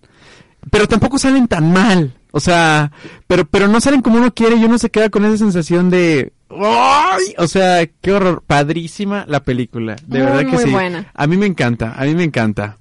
Pero 0.71 0.87
tampoco 0.87 1.19
salen 1.19 1.49
tan 1.49 1.73
mal, 1.73 2.15
o 2.31 2.41
sea, 2.41 2.93
pero, 3.27 3.45
pero 3.45 3.69
no 3.69 3.81
salen 3.81 4.01
como 4.01 4.19
uno 4.19 4.33
quiere 4.33 4.57
y 4.57 4.65
uno 4.65 4.79
se 4.79 4.91
queda 4.91 5.11
con 5.11 5.25
esa 5.25 5.39
sensación 5.39 5.91
de... 5.91 6.33
¡Ay! 6.51 7.35
O 7.39 7.47
sea, 7.49 7.87
qué 7.87 8.13
horror, 8.13 8.43
padrísima 8.47 9.25
la 9.27 9.43
película, 9.43 9.97
de 10.07 10.19
Muy, 10.19 10.27
verdad 10.27 10.41
que 10.41 10.57
muy 10.57 10.65
sí. 10.65 10.71
buena. 10.71 11.11
A 11.15 11.27
mí 11.27 11.37
me 11.37 11.47
encanta, 11.47 11.95
a 11.97 12.05
mí 12.05 12.15
me 12.15 12.25
encanta. 12.25 12.79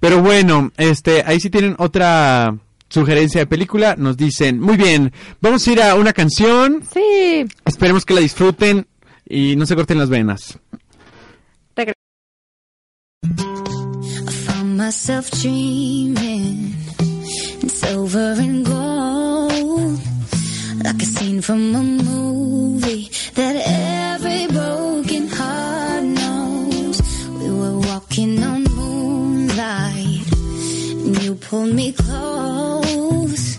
Pero 0.00 0.20
bueno, 0.20 0.70
este, 0.76 1.22
ahí 1.24 1.40
sí 1.40 1.48
tienen 1.48 1.76
otra 1.78 2.56
sugerencia 2.88 3.40
de 3.40 3.46
película. 3.46 3.96
Nos 3.96 4.16
dicen, 4.16 4.60
muy 4.60 4.76
bien, 4.76 5.12
vamos 5.40 5.66
a 5.66 5.72
ir 5.72 5.82
a 5.82 5.94
una 5.94 6.12
canción. 6.12 6.82
Sí. 6.92 7.46
Esperemos 7.64 8.04
que 8.04 8.14
la 8.14 8.20
disfruten 8.20 8.86
y 9.26 9.56
no 9.56 9.64
se 9.64 9.74
corten 9.74 9.98
las 9.98 10.10
venas. 10.10 10.58
found 14.46 14.76
myself 14.76 15.30
dreaming 15.30 16.83
in 17.62 17.68
silver 17.68 18.34
and 18.38 18.64
gold, 18.64 19.98
like 20.84 21.00
a 21.02 21.04
scene 21.04 21.40
from 21.40 21.74
a 21.74 21.82
movie 21.82 23.10
that 23.34 23.56
every 23.66 24.46
broken 24.46 25.28
heart 25.28 26.04
knows. 26.04 27.00
We 27.40 27.50
were 27.50 27.78
walking 27.78 28.42
on 28.42 28.64
moonlight, 28.64 30.32
and 31.04 31.22
you 31.22 31.34
pulled 31.36 31.74
me 31.74 31.92
close. 31.92 33.58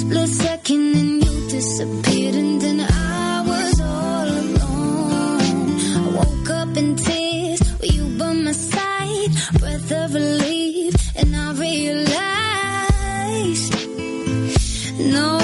Split 0.00 0.28
second, 0.28 0.94
and 0.96 1.24
you 1.24 1.48
disappeared, 1.48 2.34
and 2.34 2.60
then 2.60 2.80
I 2.80 3.42
was 3.46 3.80
all 3.80 4.28
alone. 4.44 5.78
I 5.96 6.08
woke 6.18 6.50
up 6.50 6.76
in 6.76 6.96
tears 6.96 7.60
with 7.80 7.92
you 7.94 8.04
by 8.18 8.32
my 8.32 8.52
side, 8.52 9.32
breath 9.60 9.90
of 9.92 10.14
relief, 10.14 10.33
no, 15.14 15.43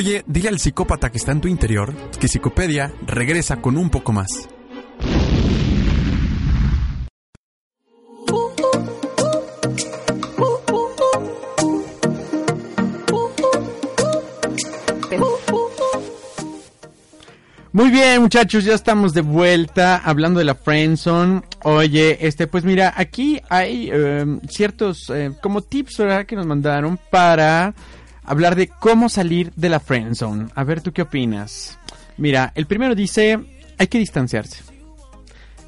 Oye, 0.00 0.24
dile 0.26 0.48
al 0.48 0.58
psicópata 0.58 1.10
que 1.10 1.18
está 1.18 1.32
en 1.32 1.42
tu 1.42 1.48
interior 1.48 1.94
que 2.18 2.26
Psicopedia 2.26 2.90
regresa 3.06 3.60
con 3.60 3.76
un 3.76 3.90
poco 3.90 4.14
más. 4.14 4.48
Muy 17.72 17.90
bien, 17.90 18.22
muchachos, 18.22 18.64
ya 18.64 18.74
estamos 18.74 19.12
de 19.12 19.20
vuelta 19.20 19.98
hablando 19.98 20.38
de 20.38 20.46
la 20.46 20.54
friendzone. 20.54 21.42
Oye, 21.62 22.26
este, 22.26 22.46
pues 22.46 22.64
mira, 22.64 22.94
aquí 22.96 23.38
hay 23.50 23.90
eh, 23.92 24.24
ciertos 24.48 25.10
eh, 25.10 25.32
como 25.42 25.60
tips, 25.60 25.98
¿verdad? 25.98 26.24
Que 26.24 26.36
nos 26.36 26.46
mandaron 26.46 26.98
para 27.10 27.74
hablar 28.30 28.54
de 28.54 28.68
cómo 28.68 29.08
salir 29.08 29.52
de 29.56 29.68
la 29.68 29.80
friendzone. 29.80 30.50
A 30.54 30.62
ver, 30.62 30.80
¿tú 30.80 30.92
qué 30.92 31.02
opinas? 31.02 31.78
Mira, 32.16 32.52
el 32.54 32.66
primero 32.66 32.94
dice, 32.94 33.40
hay 33.76 33.86
que 33.88 33.98
distanciarse. 33.98 34.62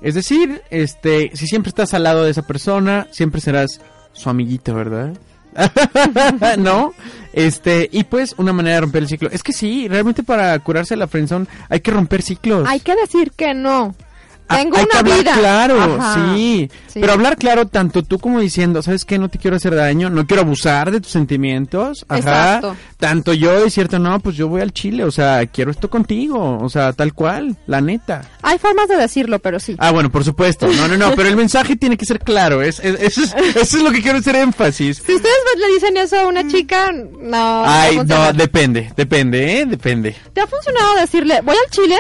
Es 0.00 0.14
decir, 0.14 0.62
este, 0.70 1.32
si 1.34 1.46
siempre 1.48 1.70
estás 1.70 1.92
al 1.92 2.04
lado 2.04 2.22
de 2.22 2.30
esa 2.30 2.42
persona, 2.42 3.08
siempre 3.10 3.40
serás 3.40 3.80
su 4.12 4.30
amiguito, 4.30 4.74
¿verdad? 4.74 5.12
¿No? 6.58 6.94
Este, 7.32 7.88
y 7.90 8.04
pues 8.04 8.34
una 8.38 8.52
manera 8.52 8.76
de 8.76 8.80
romper 8.82 9.02
el 9.02 9.08
ciclo. 9.08 9.28
Es 9.30 9.42
que 9.42 9.52
sí, 9.52 9.88
realmente 9.88 10.22
para 10.22 10.56
curarse 10.60 10.94
de 10.94 10.98
la 10.98 11.08
friendzone 11.08 11.46
hay 11.68 11.80
que 11.80 11.90
romper 11.90 12.22
ciclos. 12.22 12.68
Hay 12.68 12.78
que 12.78 12.94
decir 12.94 13.32
que 13.32 13.54
no. 13.54 13.94
Ah, 14.48 14.56
Tengo 14.58 14.76
hay 14.76 14.84
que 14.84 14.90
una 14.90 14.98
hablar 15.00 15.18
vida. 15.18 15.32
claro, 15.38 15.98
sí. 16.36 16.68
Sí. 16.88 17.00
Pero 17.00 17.12
hablar 17.14 17.36
claro 17.38 17.66
tanto 17.68 18.02
tú 18.02 18.18
como 18.18 18.38
diciendo, 18.40 18.82
¿sabes 18.82 19.04
qué? 19.06 19.18
No 19.18 19.30
te 19.30 19.38
quiero 19.38 19.56
hacer 19.56 19.74
daño, 19.74 20.10
no 20.10 20.26
quiero 20.26 20.42
abusar 20.42 20.90
de 20.90 21.00
tus 21.00 21.10
sentimientos. 21.12 22.04
Ajá. 22.08 22.18
Exacto. 22.18 22.76
Tanto 22.98 23.32
yo 23.32 23.64
es 23.64 23.72
cierto, 23.72 23.98
no, 23.98 24.20
pues 24.20 24.36
yo 24.36 24.48
voy 24.48 24.60
al 24.60 24.72
Chile, 24.72 25.04
o 25.04 25.10
sea, 25.10 25.46
quiero 25.46 25.70
esto 25.70 25.88
contigo, 25.88 26.58
o 26.60 26.68
sea, 26.68 26.92
tal 26.92 27.14
cual, 27.14 27.56
la 27.66 27.80
neta. 27.80 28.22
Hay 28.42 28.58
formas 28.58 28.88
de 28.88 28.96
decirlo, 28.96 29.38
pero 29.38 29.58
sí. 29.58 29.74
Ah, 29.78 29.90
bueno, 29.90 30.10
por 30.10 30.22
supuesto. 30.24 30.68
No, 30.68 30.86
no, 30.86 30.96
no, 30.98 31.12
pero 31.14 31.28
el 31.28 31.36
mensaje 31.44 31.76
tiene 31.76 31.96
que 31.96 32.04
ser 32.04 32.18
claro, 32.20 32.60
es, 32.62 32.78
es- 32.80 33.00
eso, 33.00 33.22
es, 33.22 33.34
eso 33.56 33.76
es 33.78 33.82
lo 33.82 33.90
que 33.90 34.02
quiero 34.02 34.18
hacer 34.18 34.36
énfasis. 34.36 34.98
Si 35.06 35.14
ustedes 35.14 35.34
le 35.56 35.74
dicen 35.74 35.96
eso 35.96 36.18
a 36.20 36.26
una 36.26 36.46
chica, 36.46 36.92
no. 36.92 37.62
Ay, 37.64 37.96
no 38.04 38.32
depende, 38.34 38.92
depende, 38.96 39.60
¿eh? 39.60 39.66
Depende. 39.66 40.14
¿Te 40.34 40.40
ha 40.42 40.46
funcionado 40.46 40.96
decirle, 40.96 41.40
voy 41.42 41.56
al 41.56 41.70
Chile? 41.70 41.96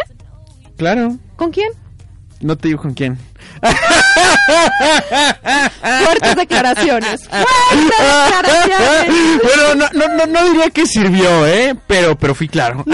Claro, 0.76 1.16
¿Con 1.36 1.50
quién? 1.50 1.68
No 2.42 2.56
te 2.56 2.68
digo 2.68 2.82
con 2.82 2.94
quién. 2.94 3.18
Fuertes 6.04 6.36
declaraciones. 6.36 7.20
Fuertes 7.28 7.98
declaraciones. 7.98 9.40
Bueno, 9.42 9.74
no, 9.74 9.88
no, 9.92 10.08
no, 10.16 10.26
no 10.26 10.44
diría 10.48 10.70
que 10.70 10.86
sirvió, 10.86 11.46
¿eh? 11.46 11.74
Pero, 11.86 12.16
pero 12.16 12.34
fui 12.34 12.48
claro. 12.48 12.84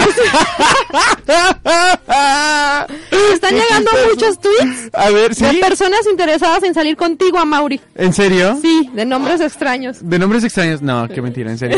Están 3.33 3.55
llegando 3.55 3.91
muchos 4.09 4.39
tweets 4.39 4.89
A 4.93 5.09
ver, 5.09 5.35
de 5.35 5.53
personas 5.59 6.01
interesadas 6.09 6.63
en 6.63 6.73
salir 6.73 6.95
contigo 6.97 7.39
a 7.39 7.45
Mauri. 7.45 7.79
¿En 7.95 8.13
serio? 8.13 8.57
Sí, 8.61 8.89
de 8.93 9.05
nombres 9.05 9.41
extraños. 9.41 9.97
¿De 10.01 10.19
nombres 10.19 10.43
extraños? 10.43 10.81
No, 10.81 11.07
qué 11.07 11.21
mentira, 11.21 11.51
¿en 11.51 11.57
serio? 11.57 11.77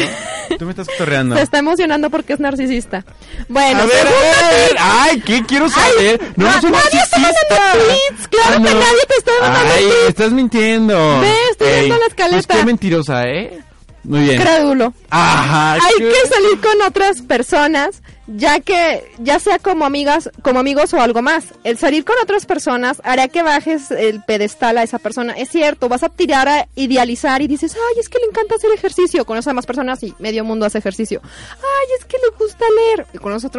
Tú 0.58 0.66
me 0.66 0.72
estás 0.72 0.88
cotorreando. 0.88 1.36
Se 1.38 1.42
está 1.44 1.60
emocionando 1.60 2.10
porque 2.10 2.34
es 2.34 2.40
narcisista. 2.40 3.04
Bueno, 3.48 3.82
A 3.82 3.86
ver, 3.86 4.08
a 4.08 4.50
ver. 4.50 4.76
Ay, 4.80 5.22
¿qué 5.22 5.44
quiero 5.46 5.70
saber? 5.70 6.20
no, 6.36 6.46
soy 6.62 6.72
está 6.72 7.18
mandando 7.20 7.40
narcisista. 7.50 7.72
tweets. 7.74 8.28
Claro 8.28 8.50
Ah, 8.52 8.64
que 8.68 8.74
no. 8.74 8.81
Nadie 8.82 9.02
te 9.08 9.16
está 9.18 9.32
mandando 9.42 9.74
Ay, 9.76 9.90
estás 10.08 10.32
mintiendo. 10.32 11.20
Ve, 11.22 11.34
estoy 11.52 11.68
Ey, 11.68 11.80
viendo 11.82 11.98
la 12.00 12.06
escaleta. 12.08 12.48
Pues 12.48 12.60
qué 12.60 12.66
mentirosa, 12.66 13.28
¿eh? 13.28 13.60
Muy 14.04 14.22
bien. 14.22 14.42
Crédulo. 14.42 14.94
Ajá. 15.12 15.74
Hay 15.74 15.82
qué- 16.00 16.10
que 16.10 16.28
salir 16.28 16.60
con 16.60 16.82
otras 16.82 17.22
personas, 17.22 18.02
ya 18.26 18.60
que, 18.60 19.04
ya 19.20 19.38
sea 19.38 19.60
como 19.60 19.86
amigas, 19.86 20.32
como 20.42 20.60
amigos 20.60 20.92
o 20.96 21.02
algo 21.02 21.22
más. 21.22 21.46
El 21.64 21.78
salir 21.78 22.04
con 22.04 22.16
otras 22.24 22.48
personas 22.48 23.00
hará 23.04 23.28
que 23.28 23.44
bajes 23.44 23.92
el 23.92 24.24
pedestal 24.24 24.80
a 24.80 24.84
esa 24.84 24.98
persona. 24.98 25.34
Es 25.34 25.50
cierto, 25.50 25.88
vas 25.88 26.02
a 26.02 26.10
tirar 26.10 26.48
a 26.50 26.68
idealizar 26.74 27.44
y 27.44 27.48
dices, 27.48 27.76
ay, 27.76 28.00
es 28.00 28.10
que 28.10 28.18
le 28.18 28.26
encanta 28.26 28.56
hacer 28.56 28.72
ejercicio. 28.74 29.24
Conoces 29.24 29.50
a 29.50 29.54
más 29.54 29.68
personas 29.68 30.02
y 30.02 30.16
medio 30.18 30.44
mundo 30.44 30.66
hace 30.66 30.80
ejercicio. 30.80 31.22
Ay, 31.24 31.88
es 32.00 32.06
que 32.06 32.18
le 32.18 32.36
gusta 32.40 32.66
leer. 32.76 33.06
Y 33.14 33.20
conoces 33.20 33.52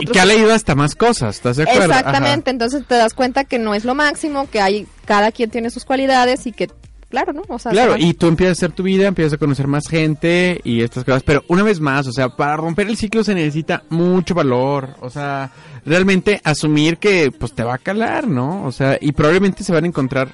Y 0.00 0.06
que 0.06 0.20
ha 0.20 0.24
leído 0.24 0.52
hasta 0.52 0.74
más 0.74 0.94
cosas, 0.94 1.36
¿estás 1.36 1.56
de 1.56 1.64
acuerdo? 1.64 1.84
Exactamente, 1.84 2.50
entonces 2.50 2.84
te 2.86 2.94
das 2.94 3.14
cuenta 3.14 3.44
que 3.44 3.58
no 3.58 3.74
es 3.74 3.84
lo 3.84 3.94
máximo, 3.94 4.48
que 4.50 4.60
hay, 4.60 4.86
cada 5.04 5.32
quien 5.32 5.50
tiene 5.50 5.70
sus 5.70 5.84
cualidades 5.84 6.46
y 6.46 6.52
que, 6.52 6.68
claro, 7.10 7.32
¿no? 7.32 7.42
O 7.48 7.58
sea, 7.58 7.72
Claro, 7.72 7.96
y 7.96 8.14
tú 8.14 8.28
empiezas 8.28 8.58
a 8.58 8.66
hacer 8.66 8.72
tu 8.72 8.82
vida, 8.82 9.06
empiezas 9.06 9.34
a 9.34 9.38
conocer 9.38 9.66
más 9.66 9.88
gente 9.88 10.60
y 10.64 10.82
estas 10.82 11.04
cosas, 11.04 11.22
pero 11.22 11.44
una 11.48 11.62
vez 11.62 11.80
más, 11.80 12.06
o 12.06 12.12
sea, 12.12 12.30
para 12.30 12.56
romper 12.56 12.88
el 12.88 12.96
ciclo 12.96 13.24
se 13.24 13.34
necesita 13.34 13.84
mucho 13.90 14.34
valor, 14.34 14.96
o 15.00 15.10
sea, 15.10 15.50
realmente 15.84 16.40
asumir 16.44 16.98
que 16.98 17.30
pues 17.30 17.54
te 17.54 17.62
va 17.62 17.74
a 17.74 17.78
calar, 17.78 18.26
¿no? 18.26 18.64
O 18.64 18.72
sea, 18.72 18.98
y 19.00 19.12
probablemente 19.12 19.64
se 19.64 19.72
van 19.72 19.84
a 19.84 19.88
encontrar 19.88 20.28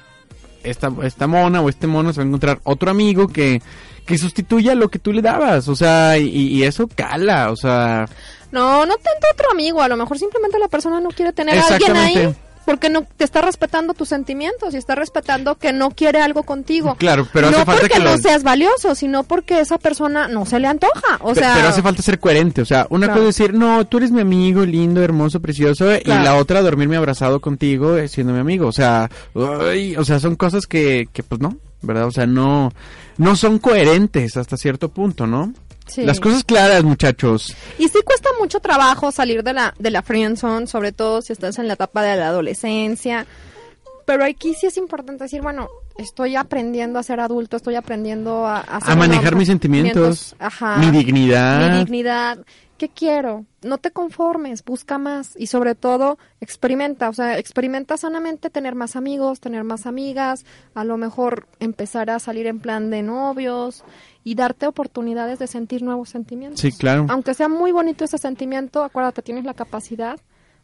esta, 0.63 0.91
esta 1.03 1.27
mona 1.27 1.61
o 1.61 1.69
este 1.69 1.87
mono, 1.87 2.13
se 2.13 2.19
va 2.19 2.23
a 2.23 2.27
encontrar 2.27 2.59
otro 2.63 2.89
amigo 2.89 3.27
que, 3.27 3.61
que 4.05 4.17
sustituya 4.17 4.75
lo 4.75 4.89
que 4.89 4.99
tú 4.99 5.13
le 5.13 5.21
dabas, 5.21 5.67
o 5.67 5.75
sea, 5.75 6.17
y, 6.17 6.27
y 6.27 6.63
eso 6.63 6.87
cala, 6.87 7.51
o 7.51 7.55
sea, 7.55 8.05
No, 8.53 8.85
no 8.85 8.95
tanto 8.95 9.27
otro 9.33 9.51
amigo, 9.51 9.81
a 9.81 9.87
lo 9.89 9.97
mejor 9.97 10.17
simplemente 10.17 10.57
la 10.59 10.67
persona 10.69 10.99
no 11.01 11.09
quiere 11.09 11.33
tener 11.33 11.57
a 11.59 11.67
alguien 11.67 11.97
ahí. 11.97 12.35
porque 12.65 12.89
no 12.89 13.05
te 13.17 13.25
está 13.25 13.41
respetando 13.41 13.93
tus 13.93 14.07
sentimientos 14.07 14.73
y 14.73 14.77
está 14.77 14.95
respetando 14.95 15.55
que 15.55 15.73
no 15.73 15.89
quiere 15.91 16.21
algo 16.21 16.43
contigo. 16.43 16.95
Claro, 16.97 17.27
pero 17.33 17.49
no 17.51 17.57
hace 17.57 17.65
falta 17.65 17.81
porque 17.81 17.97
que 17.97 18.03
no 18.03 18.17
seas 18.17 18.43
valioso, 18.43 18.95
sino 18.95 19.23
porque 19.23 19.59
esa 19.59 19.77
persona 19.77 20.29
no 20.29 20.45
se 20.45 20.59
le 20.59 20.67
antoja. 20.67 21.17
O 21.19 21.35
sea, 21.35 21.55
pero 21.55 21.67
hace 21.67 21.81
falta 21.81 22.01
ser 22.01 22.19
coherente, 22.19 22.61
o 22.61 22.65
sea, 22.65 22.87
una 22.89 23.07
Claro. 23.07 23.19
cosa 23.19 23.29
es 23.31 23.37
decir, 23.37 23.53
no, 23.53 23.85
tú 23.85 23.97
eres 23.97 24.11
mi 24.11 24.21
amigo, 24.21 24.63
lindo, 24.65 25.03
hermoso, 25.03 25.41
precioso, 25.41 25.93
y 25.93 26.03
la 26.05 26.35
otra 26.35 26.61
dormirme 26.61 26.95
abrazado 26.95 27.41
contigo 27.41 27.97
eh, 27.97 28.07
siendo 28.07 28.31
mi 28.31 28.39
amigo, 28.39 28.67
o 28.67 28.71
sea, 28.71 29.09
uy, 29.33 29.97
o 29.97 30.05
sea, 30.05 30.21
son 30.21 30.37
cosas 30.37 30.65
que, 30.65 31.09
que 31.11 31.21
pues 31.21 31.41
no, 31.41 31.57
¿verdad? 31.81 32.05
O 32.07 32.11
sea, 32.11 32.27
no, 32.27 32.71
no 33.17 33.35
son 33.35 33.59
coherentes 33.59 34.37
hasta 34.37 34.55
cierto 34.55 34.87
punto, 34.87 35.27
¿no? 35.27 35.51
Sí. 35.87 36.03
Las 36.03 36.19
cosas 36.19 36.43
claras, 36.43 36.83
muchachos. 36.83 37.55
Y 37.77 37.87
sí 37.87 37.99
cuesta 38.03 38.29
mucho 38.39 38.59
trabajo 38.59 39.11
salir 39.11 39.43
de 39.43 39.53
la, 39.53 39.73
de 39.77 39.91
la 39.91 40.01
friendzone, 40.01 40.67
sobre 40.67 40.91
todo 40.91 41.21
si 41.21 41.33
estás 41.33 41.59
en 41.59 41.67
la 41.67 41.73
etapa 41.73 42.01
de 42.01 42.15
la 42.15 42.27
adolescencia. 42.27 43.25
Pero 44.05 44.25
aquí 44.25 44.53
sí 44.53 44.67
es 44.67 44.77
importante 44.77 45.25
decir, 45.25 45.41
bueno, 45.41 45.69
estoy 45.97 46.35
aprendiendo 46.35 46.99
a 46.99 47.03
ser 47.03 47.19
adulto, 47.19 47.57
estoy 47.57 47.75
aprendiendo 47.75 48.45
a... 48.45 48.63
Manejar 48.95 49.35
mis 49.35 49.47
sentimientos, 49.47 50.35
Ajá. 50.39 50.77
mi 50.77 50.91
dignidad. 50.91 51.71
Mi 51.71 51.79
dignidad. 51.79 52.39
¿Qué 52.77 52.89
quiero? 52.89 53.45
No 53.61 53.77
te 53.77 53.91
conformes, 53.91 54.63
busca 54.65 54.97
más 54.97 55.35
y 55.37 55.47
sobre 55.47 55.73
todo 55.73 56.17
experimenta, 56.41 57.07
o 57.07 57.13
sea, 57.13 57.37
experimenta 57.37 57.95
sanamente 57.97 58.49
tener 58.49 58.75
más 58.75 58.95
amigos, 58.95 59.39
tener 59.39 59.63
más 59.63 59.85
amigas, 59.85 60.43
a 60.73 60.83
lo 60.83 60.97
mejor 60.97 61.47
empezar 61.59 62.09
a 62.09 62.19
salir 62.19 62.47
en 62.47 62.59
plan 62.59 62.89
de 62.89 63.03
novios 63.03 63.85
y 64.23 64.35
darte 64.35 64.67
oportunidades 64.67 65.39
de 65.39 65.47
sentir 65.47 65.81
nuevos 65.81 66.09
sentimientos. 66.09 66.59
Sí, 66.59 66.71
claro. 66.71 67.05
Aunque 67.09 67.33
sea 67.33 67.47
muy 67.47 67.71
bonito 67.71 68.03
ese 68.03 68.17
sentimiento, 68.17 68.83
acuérdate, 68.83 69.21
tienes 69.21 69.45
la 69.45 69.53
capacidad 69.53 70.19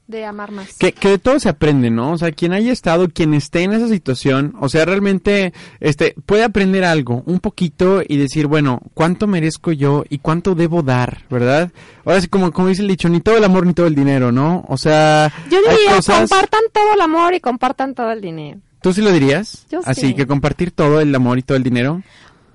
de 0.10 0.26
amar 0.26 0.52
más. 0.52 0.76
Que, 0.78 0.92
que 0.92 1.08
de 1.10 1.18
todo 1.20 1.40
se 1.40 1.50
aprende, 1.50 1.90
¿no? 1.92 2.12
O 2.14 2.18
sea, 2.18 2.32
quien 2.32 2.52
haya 2.52 2.72
estado, 2.72 3.08
quien 3.10 3.34
esté 3.36 3.62
en 3.62 3.74
esa 3.74 3.88
situación, 3.88 4.56
o 4.60 4.68
sea, 4.68 4.84
realmente 4.84 5.54
este 5.80 6.16
puede 6.26 6.44
aprender 6.44 6.84
algo, 6.84 7.22
un 7.28 7.40
poquito 7.40 8.02
y 8.06 8.18
decir, 8.18 8.48
bueno, 8.48 8.82
¿cuánto 8.96 9.28
merezco 9.28 9.72
yo 9.72 10.04
y 10.10 10.18
cuánto 10.18 10.56
debo 10.56 10.82
dar, 10.82 11.20
verdad? 11.30 11.72
Ahora 12.06 12.20
sí, 12.22 12.28
como, 12.28 12.52
como 12.52 12.70
dice 12.70 12.82
el 12.82 12.88
dicho, 12.88 13.08
ni 13.08 13.22
todo 13.22 13.38
el 13.38 13.44
amor 13.44 13.68
ni 13.68 13.74
todo 13.74 13.86
el 13.86 13.94
dinero, 13.96 14.32
¿no? 14.32 14.66
O 14.68 14.78
sea, 14.78 15.32
Yo 15.52 15.58
hay 15.60 15.76
diría, 15.78 15.96
cosas- 15.98 16.20
compartan 16.28 16.62
todo 16.74 16.94
el 16.96 17.02
amor 17.02 17.34
y 17.36 17.40
compartan 17.40 17.94
todo 17.94 18.12
el 18.12 18.20
dinero. 18.22 18.60
¿Tú 18.82 18.94
sí 18.94 19.02
lo 19.02 19.12
dirías? 19.12 19.66
Yo 19.70 19.82
Así 19.86 20.08
sí. 20.08 20.14
que 20.16 20.26
compartir 20.26 20.72
todo 20.72 21.02
el 21.02 21.14
amor 21.14 21.38
y 21.38 21.44
todo 21.44 21.56
el 21.58 21.64
dinero. 21.64 22.02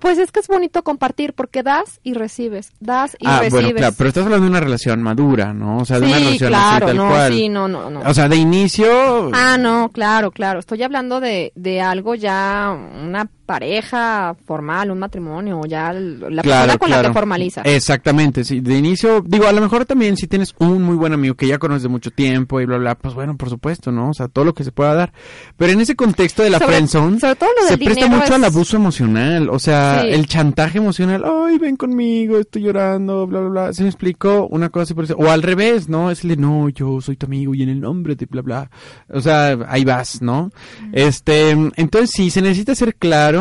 Pues 0.05 0.19
es 0.19 0.31
que 0.33 0.41
es 0.41 0.49
bonito 0.49 0.83
compartir 0.85 1.33
porque 1.33 1.63
das 1.63 1.99
y 2.03 2.13
recibes, 2.13 2.73
das 2.79 3.17
y 3.19 3.27
ah, 3.27 3.39
recibes. 3.39 3.53
bueno, 3.53 3.75
claro, 3.79 3.95
pero 3.97 4.09
estás 4.09 4.25
hablando 4.25 4.45
de 4.45 4.51
una 4.51 4.61
relación 4.61 5.03
madura, 5.03 5.55
¿no? 5.55 5.79
O 5.79 5.85
sea, 5.87 5.99
de 5.99 6.05
una 6.05 6.19
relación 6.19 6.55
así 6.55 6.67
claro, 6.69 6.87
tal 6.89 6.97
no, 6.99 7.09
cual. 7.09 7.33
sí, 7.33 7.49
no, 7.49 7.69
no, 7.69 7.89
no. 7.89 8.01
O 8.03 8.13
sea, 8.13 8.29
de 8.29 8.37
inicio, 8.37 9.31
Ah, 9.33 9.57
no, 9.59 9.89
claro, 9.89 10.31
claro. 10.31 10.59
Estoy 10.61 10.83
hablando 10.83 11.21
de, 11.21 11.53
de 11.55 11.81
algo 11.81 12.15
ya, 12.17 12.77
una 13.03 13.31
pareja 13.47 14.35
formal, 14.47 14.91
un 14.91 14.99
matrimonio, 14.99 15.61
ya 15.67 15.93
la 15.93 16.43
persona 16.43 16.79
con 16.79 16.91
la 16.91 17.03
que 17.03 17.13
formalizas. 17.13 17.67
Exactamente, 17.67 18.45
sí. 18.45 18.61
De 18.61 18.77
inicio, 18.79 19.23
digo, 19.27 19.47
a 19.47 19.53
lo 19.53 19.61
mejor 19.61 19.85
también 19.85 20.17
si 20.17 20.27
tienes 20.27 20.55
un 20.59 20.83
muy 20.83 20.97
buen 20.97 21.13
amigo 21.13 21.35
que 21.35 21.47
ya 21.47 21.59
conoces 21.59 21.85
de 21.85 21.89
mucho 21.89 22.11
tiempo 22.11 22.61
y 22.61 22.67
bla, 22.67 22.79
bla, 22.79 22.95
pues 22.95 23.15
bueno, 23.15 23.37
por 23.37 23.49
supuesto, 23.51 23.93
¿no? 23.93 24.11
O 24.11 24.15
sea, 24.15 24.29
todo 24.29 24.45
lo 24.45 24.55
que 24.55 24.65
se 24.65 24.73
pueda 24.73 24.95
dar. 24.95 25.13
Pero 25.57 25.73
en 25.73 25.81
ese 25.81 25.95
contexto 25.95 26.43
de 26.43 26.51
la 26.51 26.59
Sobre- 26.59 26.75
friendzone, 26.75 27.21
sobre 27.21 27.37
todo 27.37 27.51
lo 27.63 27.69
se 27.69 27.79
presta 27.79 28.07
mucho 28.09 28.35
al 28.35 28.45
abuso 28.45 28.77
emocional. 28.77 29.49
O 29.51 29.59
sea, 29.59 30.01
Sí. 30.03 30.09
el 30.09 30.27
chantaje 30.27 30.79
emocional. 30.79 31.25
Ay, 31.25 31.59
ven 31.59 31.77
conmigo, 31.77 32.39
estoy 32.39 32.63
llorando, 32.63 33.27
bla, 33.27 33.41
bla, 33.41 33.49
bla. 33.49 33.73
¿Se 33.73 33.83
me 33.83 33.89
explicó? 33.89 34.47
Una 34.51 34.69
cosa 34.71 34.85
así 34.85 34.95
por 34.95 35.05
eso. 35.05 35.17
O 35.19 35.31
al 35.31 35.43
revés, 35.43 35.89
¿no? 35.89 36.11
Es 36.11 36.23
el 36.25 36.31
de, 36.31 36.37
no, 36.37 36.69
yo 36.71 37.01
soy 37.01 37.17
tu 37.17 37.27
amigo 37.27 37.55
y 37.55 37.63
en 37.63 37.69
el 37.69 37.81
nombre 37.81 38.17
de 38.17 38.27
bla, 38.27 38.43
bla. 38.43 38.71
O 39.11 39.21
sea, 39.21 39.57
ahí 39.69 39.85
vas, 39.85 40.23
¿no? 40.23 40.51
Este, 40.93 41.51
entonces 41.51 42.11
sí, 42.13 42.31
se 42.31 42.41
necesita 42.43 42.75
ser 42.75 42.95
claro. 42.97 43.34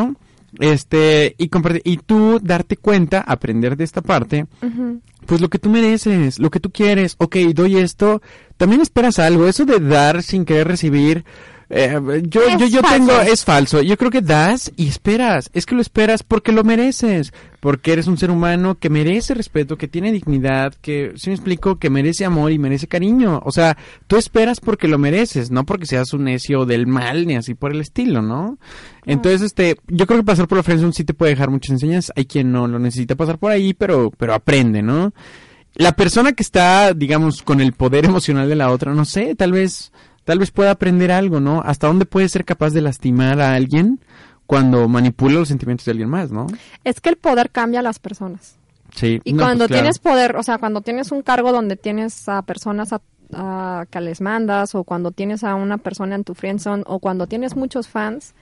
Este, 0.60 1.34
y 1.40 1.50
compartir, 1.50 1.82
y 1.84 1.98
tú 1.98 2.40
darte 2.42 2.78
cuenta, 2.78 3.22
aprender 3.22 3.76
de 3.76 3.84
esta 3.84 4.02
parte, 4.02 4.46
pues 5.26 5.42
lo 5.42 5.50
que 5.50 5.58
tú 5.58 5.70
mereces, 5.70 6.38
lo 6.38 6.52
que 6.52 6.60
tú 6.60 6.70
quieres, 6.70 7.16
ok, 7.18 7.38
doy 7.56 7.78
esto, 7.78 8.22
también 8.58 8.82
esperas 8.82 9.18
algo, 9.18 9.48
eso 9.48 9.66
de 9.66 9.80
dar 9.80 10.22
sin 10.22 10.46
querer 10.46 10.68
recibir, 10.68 11.26
eh, 11.76 12.24
yo, 12.28 12.42
yo, 12.60 12.68
yo 12.68 12.82
falso. 12.82 13.08
tengo, 13.08 13.22
es 13.22 13.44
falso, 13.44 13.82
yo 13.82 13.98
creo 13.98 14.12
que 14.12 14.22
das 14.22 14.72
y 14.76 14.88
esperas, 14.88 15.50
es 15.54 15.66
que 15.66 15.74
lo 15.74 15.82
esperas 15.82 16.22
porque 16.22 16.52
lo 16.52 16.64
mereces, 16.64 17.34
porque 17.60 17.94
eres 17.94 18.08
un 18.08 18.18
ser 18.18 18.30
humano 18.30 18.78
que 18.78 18.90
merece 18.90 19.34
respeto, 19.34 19.78
que 19.78 19.88
tiene 19.88 20.12
dignidad, 20.12 20.74
que, 20.82 21.14
si 21.16 21.30
me 21.30 21.36
explico, 21.36 21.80
que 21.80 21.90
merece 21.90 22.26
amor 22.26 22.52
y 22.52 22.60
merece 22.60 22.88
cariño, 22.88 23.42
o 23.44 23.52
sea, 23.52 23.76
tú 24.06 24.18
esperas 24.18 24.60
porque 24.60 24.88
lo 24.88 25.00
mereces, 25.00 25.50
no 25.50 25.66
porque 25.66 25.88
seas 25.88 26.14
un 26.14 26.26
necio 26.26 26.66
del 26.66 26.86
mal 26.86 27.26
ni 27.26 27.36
así 27.36 27.56
por 27.56 27.72
el 27.72 27.82
estilo, 27.82 28.22
¿no? 28.22 28.60
Entonces, 29.06 29.42
este, 29.42 29.78
yo 29.88 30.06
creo 30.06 30.20
que 30.20 30.26
pasar 30.26 30.48
por 30.48 30.58
la 30.58 30.64
friendzone 30.64 30.94
sí 30.94 31.04
te 31.04 31.14
puede 31.14 31.32
dejar 31.32 31.50
muchas 31.50 31.72
enseñanzas. 31.72 32.14
Hay 32.16 32.26
quien 32.26 32.52
no 32.52 32.68
lo 32.68 32.80
necesita 32.80 33.16
pasar 33.16 33.38
por 33.38 33.52
ahí, 33.52 33.74
pero, 33.74 34.12
pero 34.12 34.34
aprende, 34.34 34.82
¿no? 34.82 35.14
La 35.76 35.94
persona 35.94 36.34
que 36.34 36.44
está, 36.44 36.94
digamos, 36.94 37.42
con 37.42 37.60
el 37.62 37.74
poder 37.74 38.06
emocional 38.06 38.48
de 38.48 38.56
la 38.56 38.70
otra, 38.70 38.94
no 38.94 39.06
sé, 39.06 39.36
tal 39.36 39.52
vez, 39.52 39.92
tal 40.24 40.40
vez 40.40 40.52
pueda 40.52 40.72
aprender 40.72 41.12
algo, 41.12 41.40
¿no? 41.40 41.62
Hasta 41.62 41.88
dónde 41.88 42.06
puede 42.06 42.30
ser 42.30 42.46
capaz 42.46 42.72
de 42.72 42.82
lastimar 42.82 43.42
a 43.42 43.54
alguien 43.56 44.00
cuando 44.46 44.88
manipula 44.88 45.36
los 45.36 45.48
sentimientos 45.48 45.86
de 45.86 45.92
alguien 45.92 46.10
más, 46.10 46.32
¿no? 46.32 46.48
Es 46.84 47.02
que 47.02 47.10
el 47.10 47.18
poder 47.18 47.50
cambia 47.50 47.80
a 47.80 47.84
las 47.84 48.00
personas. 48.00 48.58
Sí. 48.96 49.20
Y 49.24 49.34
no, 49.34 49.44
cuando 49.44 49.64
pues, 49.64 49.70
claro. 49.70 49.82
tienes 49.82 50.00
poder, 50.00 50.36
o 50.36 50.44
sea, 50.44 50.58
cuando 50.58 50.82
tienes 50.82 51.12
un 51.12 51.22
cargo 51.22 51.52
donde 51.52 51.76
tienes 51.76 52.28
a 52.30 52.42
personas 52.44 52.94
a, 52.94 53.02
a 53.34 53.86
que 53.90 54.02
les 54.02 54.22
mandas, 54.22 54.76
o 54.76 54.84
cuando 54.84 55.12
tienes 55.12 55.44
a 55.44 55.56
una 55.56 55.78
persona 55.78 56.16
en 56.16 56.24
tu 56.24 56.36
friendzone, 56.36 56.84
o 56.86 57.00
cuando 57.00 57.26
tienes 57.26 57.56
muchos 57.56 57.88
fans, 57.88 58.36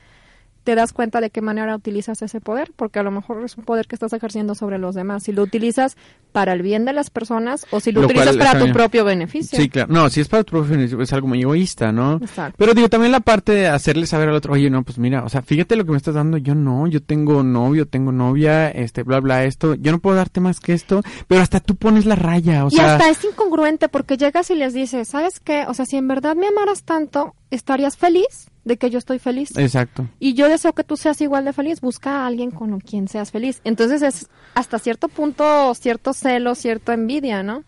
te 0.63 0.75
das 0.75 0.93
cuenta 0.93 1.21
de 1.21 1.29
qué 1.29 1.41
manera 1.41 1.75
utilizas 1.75 2.21
ese 2.21 2.39
poder, 2.39 2.71
porque 2.75 2.99
a 2.99 3.03
lo 3.03 3.11
mejor 3.11 3.43
es 3.43 3.57
un 3.57 3.63
poder 3.63 3.87
que 3.87 3.95
estás 3.95 4.13
ejerciendo 4.13 4.55
sobre 4.55 4.77
los 4.77 4.95
demás. 4.95 5.23
Si 5.23 5.31
lo 5.31 5.41
utilizas 5.41 5.97
para 6.31 6.53
el 6.53 6.61
bien 6.61 6.85
de 6.85 6.93
las 6.93 7.09
personas, 7.09 7.65
o 7.71 7.79
si 7.79 7.91
lo, 7.91 8.01
Lo 8.01 8.07
utilizas 8.07 8.37
para 8.37 8.53
tu 8.53 8.65
bien. 8.65 8.73
propio 8.73 9.03
beneficio. 9.03 9.59
Sí, 9.59 9.69
claro. 9.69 9.91
No, 9.91 10.09
si 10.09 10.21
es 10.21 10.27
para 10.27 10.43
tu 10.43 10.51
propio 10.51 10.71
beneficio, 10.71 11.01
es 11.01 11.13
algo 11.13 11.27
muy 11.27 11.41
egoísta, 11.41 11.91
¿no? 11.91 12.17
Exacto. 12.21 12.55
Pero 12.57 12.73
digo, 12.73 12.89
también 12.89 13.11
la 13.11 13.19
parte 13.19 13.51
de 13.53 13.67
hacerle 13.67 14.05
saber 14.05 14.29
al 14.29 14.35
otro, 14.35 14.53
oye, 14.53 14.69
no, 14.69 14.83
pues 14.83 14.97
mira, 14.97 15.23
o 15.23 15.29
sea, 15.29 15.41
fíjate 15.41 15.75
lo 15.75 15.85
que 15.85 15.91
me 15.91 15.97
estás 15.97 16.15
dando, 16.15 16.37
yo 16.37 16.55
no, 16.55 16.87
yo 16.87 17.01
tengo 17.01 17.43
novio, 17.43 17.87
tengo 17.87 18.11
novia, 18.11 18.69
este, 18.69 19.03
bla, 19.03 19.19
bla, 19.19 19.43
esto, 19.45 19.75
yo 19.75 19.91
no 19.91 19.99
puedo 19.99 20.15
darte 20.15 20.39
más 20.39 20.59
que 20.59 20.73
esto, 20.73 21.01
pero 21.27 21.41
hasta 21.41 21.59
tú 21.59 21.75
pones 21.75 22.05
la 22.05 22.15
raya, 22.15 22.65
o 22.65 22.67
y 22.69 22.75
sea... 22.75 22.93
hasta 22.95 23.09
es 23.09 23.23
incongruente 23.25 23.89
porque 23.89 24.17
llegas 24.17 24.49
y 24.51 24.55
les 24.55 24.73
dices, 24.73 25.07
¿sabes 25.07 25.39
qué? 25.39 25.65
O 25.67 25.73
sea, 25.73 25.85
si 25.85 25.97
en 25.97 26.07
verdad 26.07 26.35
me 26.35 26.47
amaras 26.47 26.83
tanto, 26.83 27.35
¿estarías 27.49 27.97
feliz 27.97 28.47
de 28.63 28.77
que 28.77 28.89
yo 28.89 28.99
estoy 28.99 29.19
feliz? 29.19 29.57
Exacto. 29.57 30.07
Y 30.19 30.33
yo 30.33 30.49
deseo 30.49 30.73
que 30.73 30.83
tú 30.83 30.97
seas 30.97 31.19
igual 31.21 31.45
de 31.45 31.53
feliz. 31.53 31.81
Busca 31.81 32.21
a 32.21 32.27
alguien 32.27 32.51
con 32.51 32.79
quien 32.79 33.07
seas 33.07 33.31
feliz. 33.31 33.61
Entonces 33.63 34.01
es 34.01 34.27
hasta 34.53 34.79
cierto 34.79 35.07
punto 35.07 35.73
cierto 35.75 36.13
celo, 36.13 36.55
cierta 36.55 36.93
envidia, 36.93 37.43
¿no? 37.43 37.63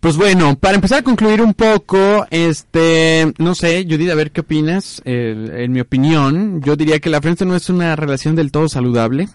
Pues 0.00 0.16
bueno, 0.16 0.56
para 0.56 0.76
empezar 0.76 1.00
a 1.00 1.02
concluir 1.02 1.42
un 1.42 1.54
poco, 1.54 2.24
este, 2.30 3.32
no 3.38 3.56
sé, 3.56 3.84
Judith, 3.88 4.10
a 4.10 4.14
ver 4.14 4.30
qué 4.30 4.42
opinas. 4.42 5.02
Eh, 5.04 5.64
en 5.64 5.72
mi 5.72 5.80
opinión, 5.80 6.62
yo 6.62 6.76
diría 6.76 7.00
que 7.00 7.10
la 7.10 7.20
friendzone 7.20 7.50
no 7.50 7.56
es 7.56 7.68
una 7.68 7.96
relación 7.96 8.36
del 8.36 8.52
todo 8.52 8.68
saludable. 8.68 9.28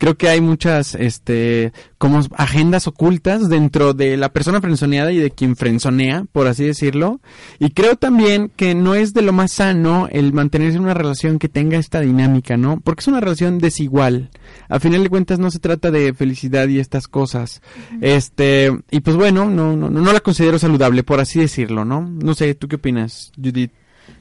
Creo 0.00 0.16
que 0.16 0.30
hay 0.30 0.40
muchas, 0.40 0.94
este, 0.94 1.74
como 1.98 2.22
agendas 2.38 2.86
ocultas 2.86 3.50
dentro 3.50 3.92
de 3.92 4.16
la 4.16 4.32
persona 4.32 4.62
frenzoneada 4.62 5.12
y 5.12 5.18
de 5.18 5.30
quien 5.30 5.56
frenzonea, 5.56 6.24
por 6.32 6.46
así 6.46 6.64
decirlo. 6.64 7.20
Y 7.58 7.72
creo 7.72 7.96
también 7.96 8.50
que 8.56 8.74
no 8.74 8.94
es 8.94 9.12
de 9.12 9.20
lo 9.20 9.34
más 9.34 9.52
sano 9.52 10.08
el 10.10 10.32
mantenerse 10.32 10.78
en 10.78 10.84
una 10.84 10.94
relación 10.94 11.38
que 11.38 11.50
tenga 11.50 11.76
esta 11.76 12.00
dinámica, 12.00 12.56
¿no? 12.56 12.80
Porque 12.80 13.00
es 13.00 13.08
una 13.08 13.20
relación 13.20 13.58
desigual. 13.58 14.30
A 14.70 14.80
final 14.80 15.02
de 15.02 15.10
cuentas 15.10 15.38
no 15.38 15.50
se 15.50 15.58
trata 15.58 15.90
de 15.90 16.14
felicidad 16.14 16.66
y 16.68 16.78
estas 16.78 17.06
cosas. 17.06 17.60
Este, 18.00 18.72
y 18.90 19.00
pues 19.00 19.16
bueno, 19.16 19.50
no, 19.50 19.76
no, 19.76 19.90
no 19.90 20.12
la 20.14 20.20
considero 20.20 20.58
saludable, 20.58 21.02
por 21.02 21.20
así 21.20 21.40
decirlo, 21.40 21.84
¿no? 21.84 22.00
No 22.00 22.34
sé, 22.34 22.54
¿tú 22.54 22.68
qué 22.68 22.76
opinas, 22.76 23.32
Judith? 23.36 23.72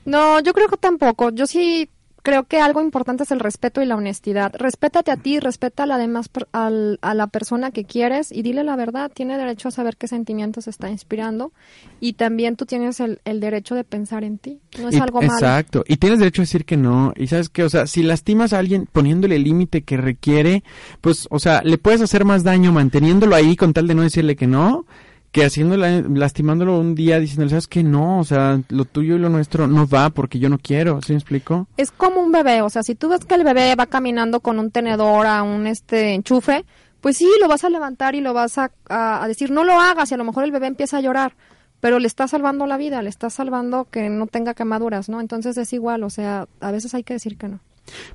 No, 0.03 0.41
yo 0.41 0.51
creo 0.51 0.67
que 0.67 0.75
tampoco. 0.75 1.29
Yo 1.29 1.47
sí 1.47 1.89
creo 2.23 2.43
que 2.43 2.59
algo 2.61 2.81
importante 2.81 3.23
es 3.23 3.31
el 3.31 3.39
respeto 3.39 3.81
y 3.81 3.85
la 3.85 3.95
honestidad. 3.95 4.53
Respétate 4.57 5.11
a 5.11 5.17
ti, 5.17 5.39
respeta 5.39 5.83
a 5.83 5.85
la, 5.85 5.97
demás, 5.97 6.29
al- 6.51 6.99
a 7.01 7.13
la 7.13 7.27
persona 7.27 7.71
que 7.71 7.85
quieres 7.85 8.31
y 8.31 8.41
dile 8.41 8.63
la 8.63 8.75
verdad. 8.75 9.11
Tiene 9.13 9.37
derecho 9.37 9.67
a 9.67 9.71
saber 9.71 9.97
qué 9.97 10.07
sentimientos 10.07 10.67
está 10.67 10.89
inspirando 10.89 11.51
y 11.99 12.13
también 12.13 12.55
tú 12.55 12.65
tienes 12.65 12.99
el, 12.99 13.19
el 13.25 13.39
derecho 13.39 13.75
de 13.75 13.83
pensar 13.83 14.23
en 14.23 14.37
ti. 14.37 14.59
No 14.81 14.89
es 14.89 14.95
Y- 14.95 14.99
algo 14.99 15.21
malo. 15.21 15.33
Exacto. 15.33 15.83
Y 15.87 15.97
tienes 15.97 16.19
derecho 16.19 16.41
a 16.41 16.43
decir 16.43 16.65
que 16.65 16.77
no. 16.77 17.13
Y 17.15 17.27
sabes 17.27 17.49
que, 17.49 17.63
o 17.63 17.69
sea, 17.69 17.87
si 17.87 18.03
lastimas 18.03 18.53
a 18.53 18.59
alguien 18.59 18.87
poniéndole 18.91 19.35
el 19.35 19.43
límite 19.43 19.81
que 19.83 19.97
requiere, 19.97 20.63
pues, 21.01 21.27
o 21.31 21.39
sea, 21.39 21.61
le 21.63 21.77
puedes 21.77 22.01
hacer 22.01 22.25
más 22.25 22.43
daño 22.43 22.71
manteniéndolo 22.71 23.35
ahí 23.35 23.55
con 23.55 23.73
tal 23.73 23.87
de 23.87 23.95
no 23.95 24.01
decirle 24.03 24.35
que 24.35 24.47
no, 24.47 24.85
que 25.31 25.45
haciéndole, 25.45 26.01
lastimándolo 26.09 26.79
un 26.79 26.95
día 26.95 27.19
diciéndole, 27.19 27.49
sabes 27.51 27.67
que 27.67 27.83
no, 27.83 28.19
o 28.19 28.23
sea, 28.23 28.59
lo 28.69 28.85
tuyo 28.85 29.15
y 29.15 29.19
lo 29.19 29.29
nuestro 29.29 29.67
no 29.67 29.87
va 29.87 30.09
porque 30.09 30.39
yo 30.39 30.49
no 30.49 30.57
quiero. 30.57 31.01
¿Sí 31.01 31.13
me 31.13 31.19
explico? 31.19 31.67
es 31.77 31.91
como 31.91 32.21
un 32.21 32.31
bebé, 32.31 32.61
o 32.61 32.69
sea, 32.69 32.83
si 32.83 32.95
tú 32.95 33.09
ves 33.09 33.25
que 33.25 33.35
el 33.35 33.43
bebé 33.43 33.75
va 33.75 33.85
caminando 33.85 34.39
con 34.39 34.57
un 34.59 34.71
tenedor 34.71 35.27
a 35.27 35.43
un 35.43 35.67
este 35.67 36.13
enchufe, 36.15 36.65
pues 37.01 37.17
sí, 37.17 37.29
lo 37.39 37.47
vas 37.47 37.63
a 37.63 37.69
levantar 37.69 38.15
y 38.15 38.21
lo 38.21 38.33
vas 38.33 38.57
a, 38.57 38.71
a- 38.89 39.23
a 39.23 39.27
decir, 39.27 39.51
no 39.51 39.63
lo 39.63 39.79
hagas, 39.79 40.09
y 40.11 40.15
a 40.15 40.17
lo 40.17 40.23
mejor 40.25 40.43
el 40.43 40.51
bebé 40.51 40.67
empieza 40.67 40.97
a 40.97 41.01
llorar. 41.01 41.33
pero 41.81 41.97
le 41.99 42.07
está 42.07 42.27
salvando 42.27 42.65
la 42.65 42.75
vida, 42.75 43.01
le 43.01 43.07
está 43.09 43.29
salvando 43.29 43.87
que 43.89 44.09
no 44.09 44.27
tenga 44.27 44.53
quemaduras, 44.53 45.07
¿no? 45.07 45.21
Entonces 45.21 45.57
es 45.57 45.71
igual, 45.71 46.03
o 46.03 46.09
sea, 46.09 46.45
a 46.59 46.71
veces 46.71 46.93
hay 46.93 47.03
que 47.03 47.13
decir 47.13 47.37
que 47.37 47.47
no. 47.47 47.61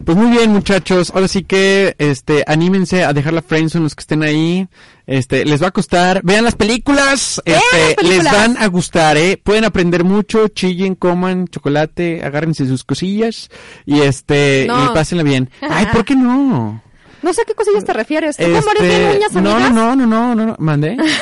Pues 0.04 0.16
muy 0.16 0.30
bien, 0.36 0.52
muchachos. 0.52 1.10
Ahora 1.14 1.28
sí 1.28 1.44
que, 1.44 1.94
este, 1.98 2.44
anímense 2.46 3.04
a 3.04 3.12
dejar 3.12 3.32
la 3.32 3.42
friendzone 3.42 3.84
los 3.84 3.94
que 3.94 4.00
estén 4.00 4.22
ahí. 4.22 4.66
Este, 5.06 5.44
les 5.44 5.62
va 5.62 5.66
a 5.68 5.70
costar. 5.70 6.20
Vean 6.22 6.44
las 6.44 6.54
películas. 6.54 7.42
Este, 7.44 7.60
las 7.60 7.94
películas. 7.96 8.24
les 8.24 8.32
van 8.32 8.56
a 8.58 8.66
gustar, 8.68 9.16
eh. 9.16 9.38
Pueden 9.42 9.64
aprender 9.64 10.04
mucho. 10.04 10.48
Chillen, 10.48 10.94
coman 10.94 11.46
chocolate, 11.48 12.22
agárrense 12.24 12.66
sus 12.66 12.84
cosillas 12.84 13.50
y 13.84 14.00
este, 14.00 14.64
No. 14.66 14.86
y 14.86 14.88
pásenla 14.94 15.22
bien. 15.24 15.50
Ay, 15.60 15.86
¿por 15.92 16.04
qué 16.04 16.14
no? 16.16 16.82
No 17.22 17.32
sé 17.32 17.40
a 17.40 17.44
qué 17.46 17.54
cosillas 17.54 17.84
te 17.84 17.92
refieres. 17.94 18.36
¿Tú 18.36 18.42
con 18.44 18.64
varios 18.64 18.84
Este, 18.84 19.40
no, 19.40 19.58
no, 19.58 19.70
no, 19.70 19.96
no, 19.96 20.06
no, 20.06 20.34
no, 20.34 20.56
mandé. 20.58 20.94
Muy 20.96 21.06
bien, 21.06 21.16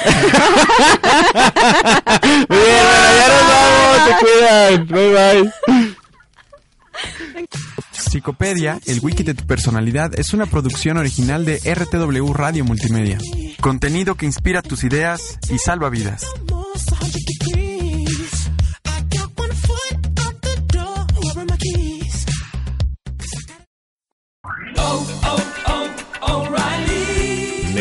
bueno, 2.49 2.91
ya 3.19 3.29
nos 3.29 3.43
vamos, 3.49 4.09
se 4.09 4.15
cuidan. 4.25 4.87
Bye 4.89 5.11
bye. 5.13 5.53
Psicopedia, 7.93 8.79
el 8.87 9.01
wiki 9.01 9.23
de 9.23 9.35
tu 9.35 9.47
personalidad, 9.47 10.19
es 10.19 10.33
una 10.35 10.47
producción 10.47 10.99
original 10.99 11.45
de 11.45 11.59
RTW 11.59 12.33
Radio 12.33 12.65
Multimedia. 12.65 13.19
Contenido 13.61 14.17
que 14.17 14.27
inspira 14.27 14.63
tus 14.63 14.85
ideas 14.85 15.39
y 15.51 15.59
salva 15.59 15.89
vidas. 15.89 16.27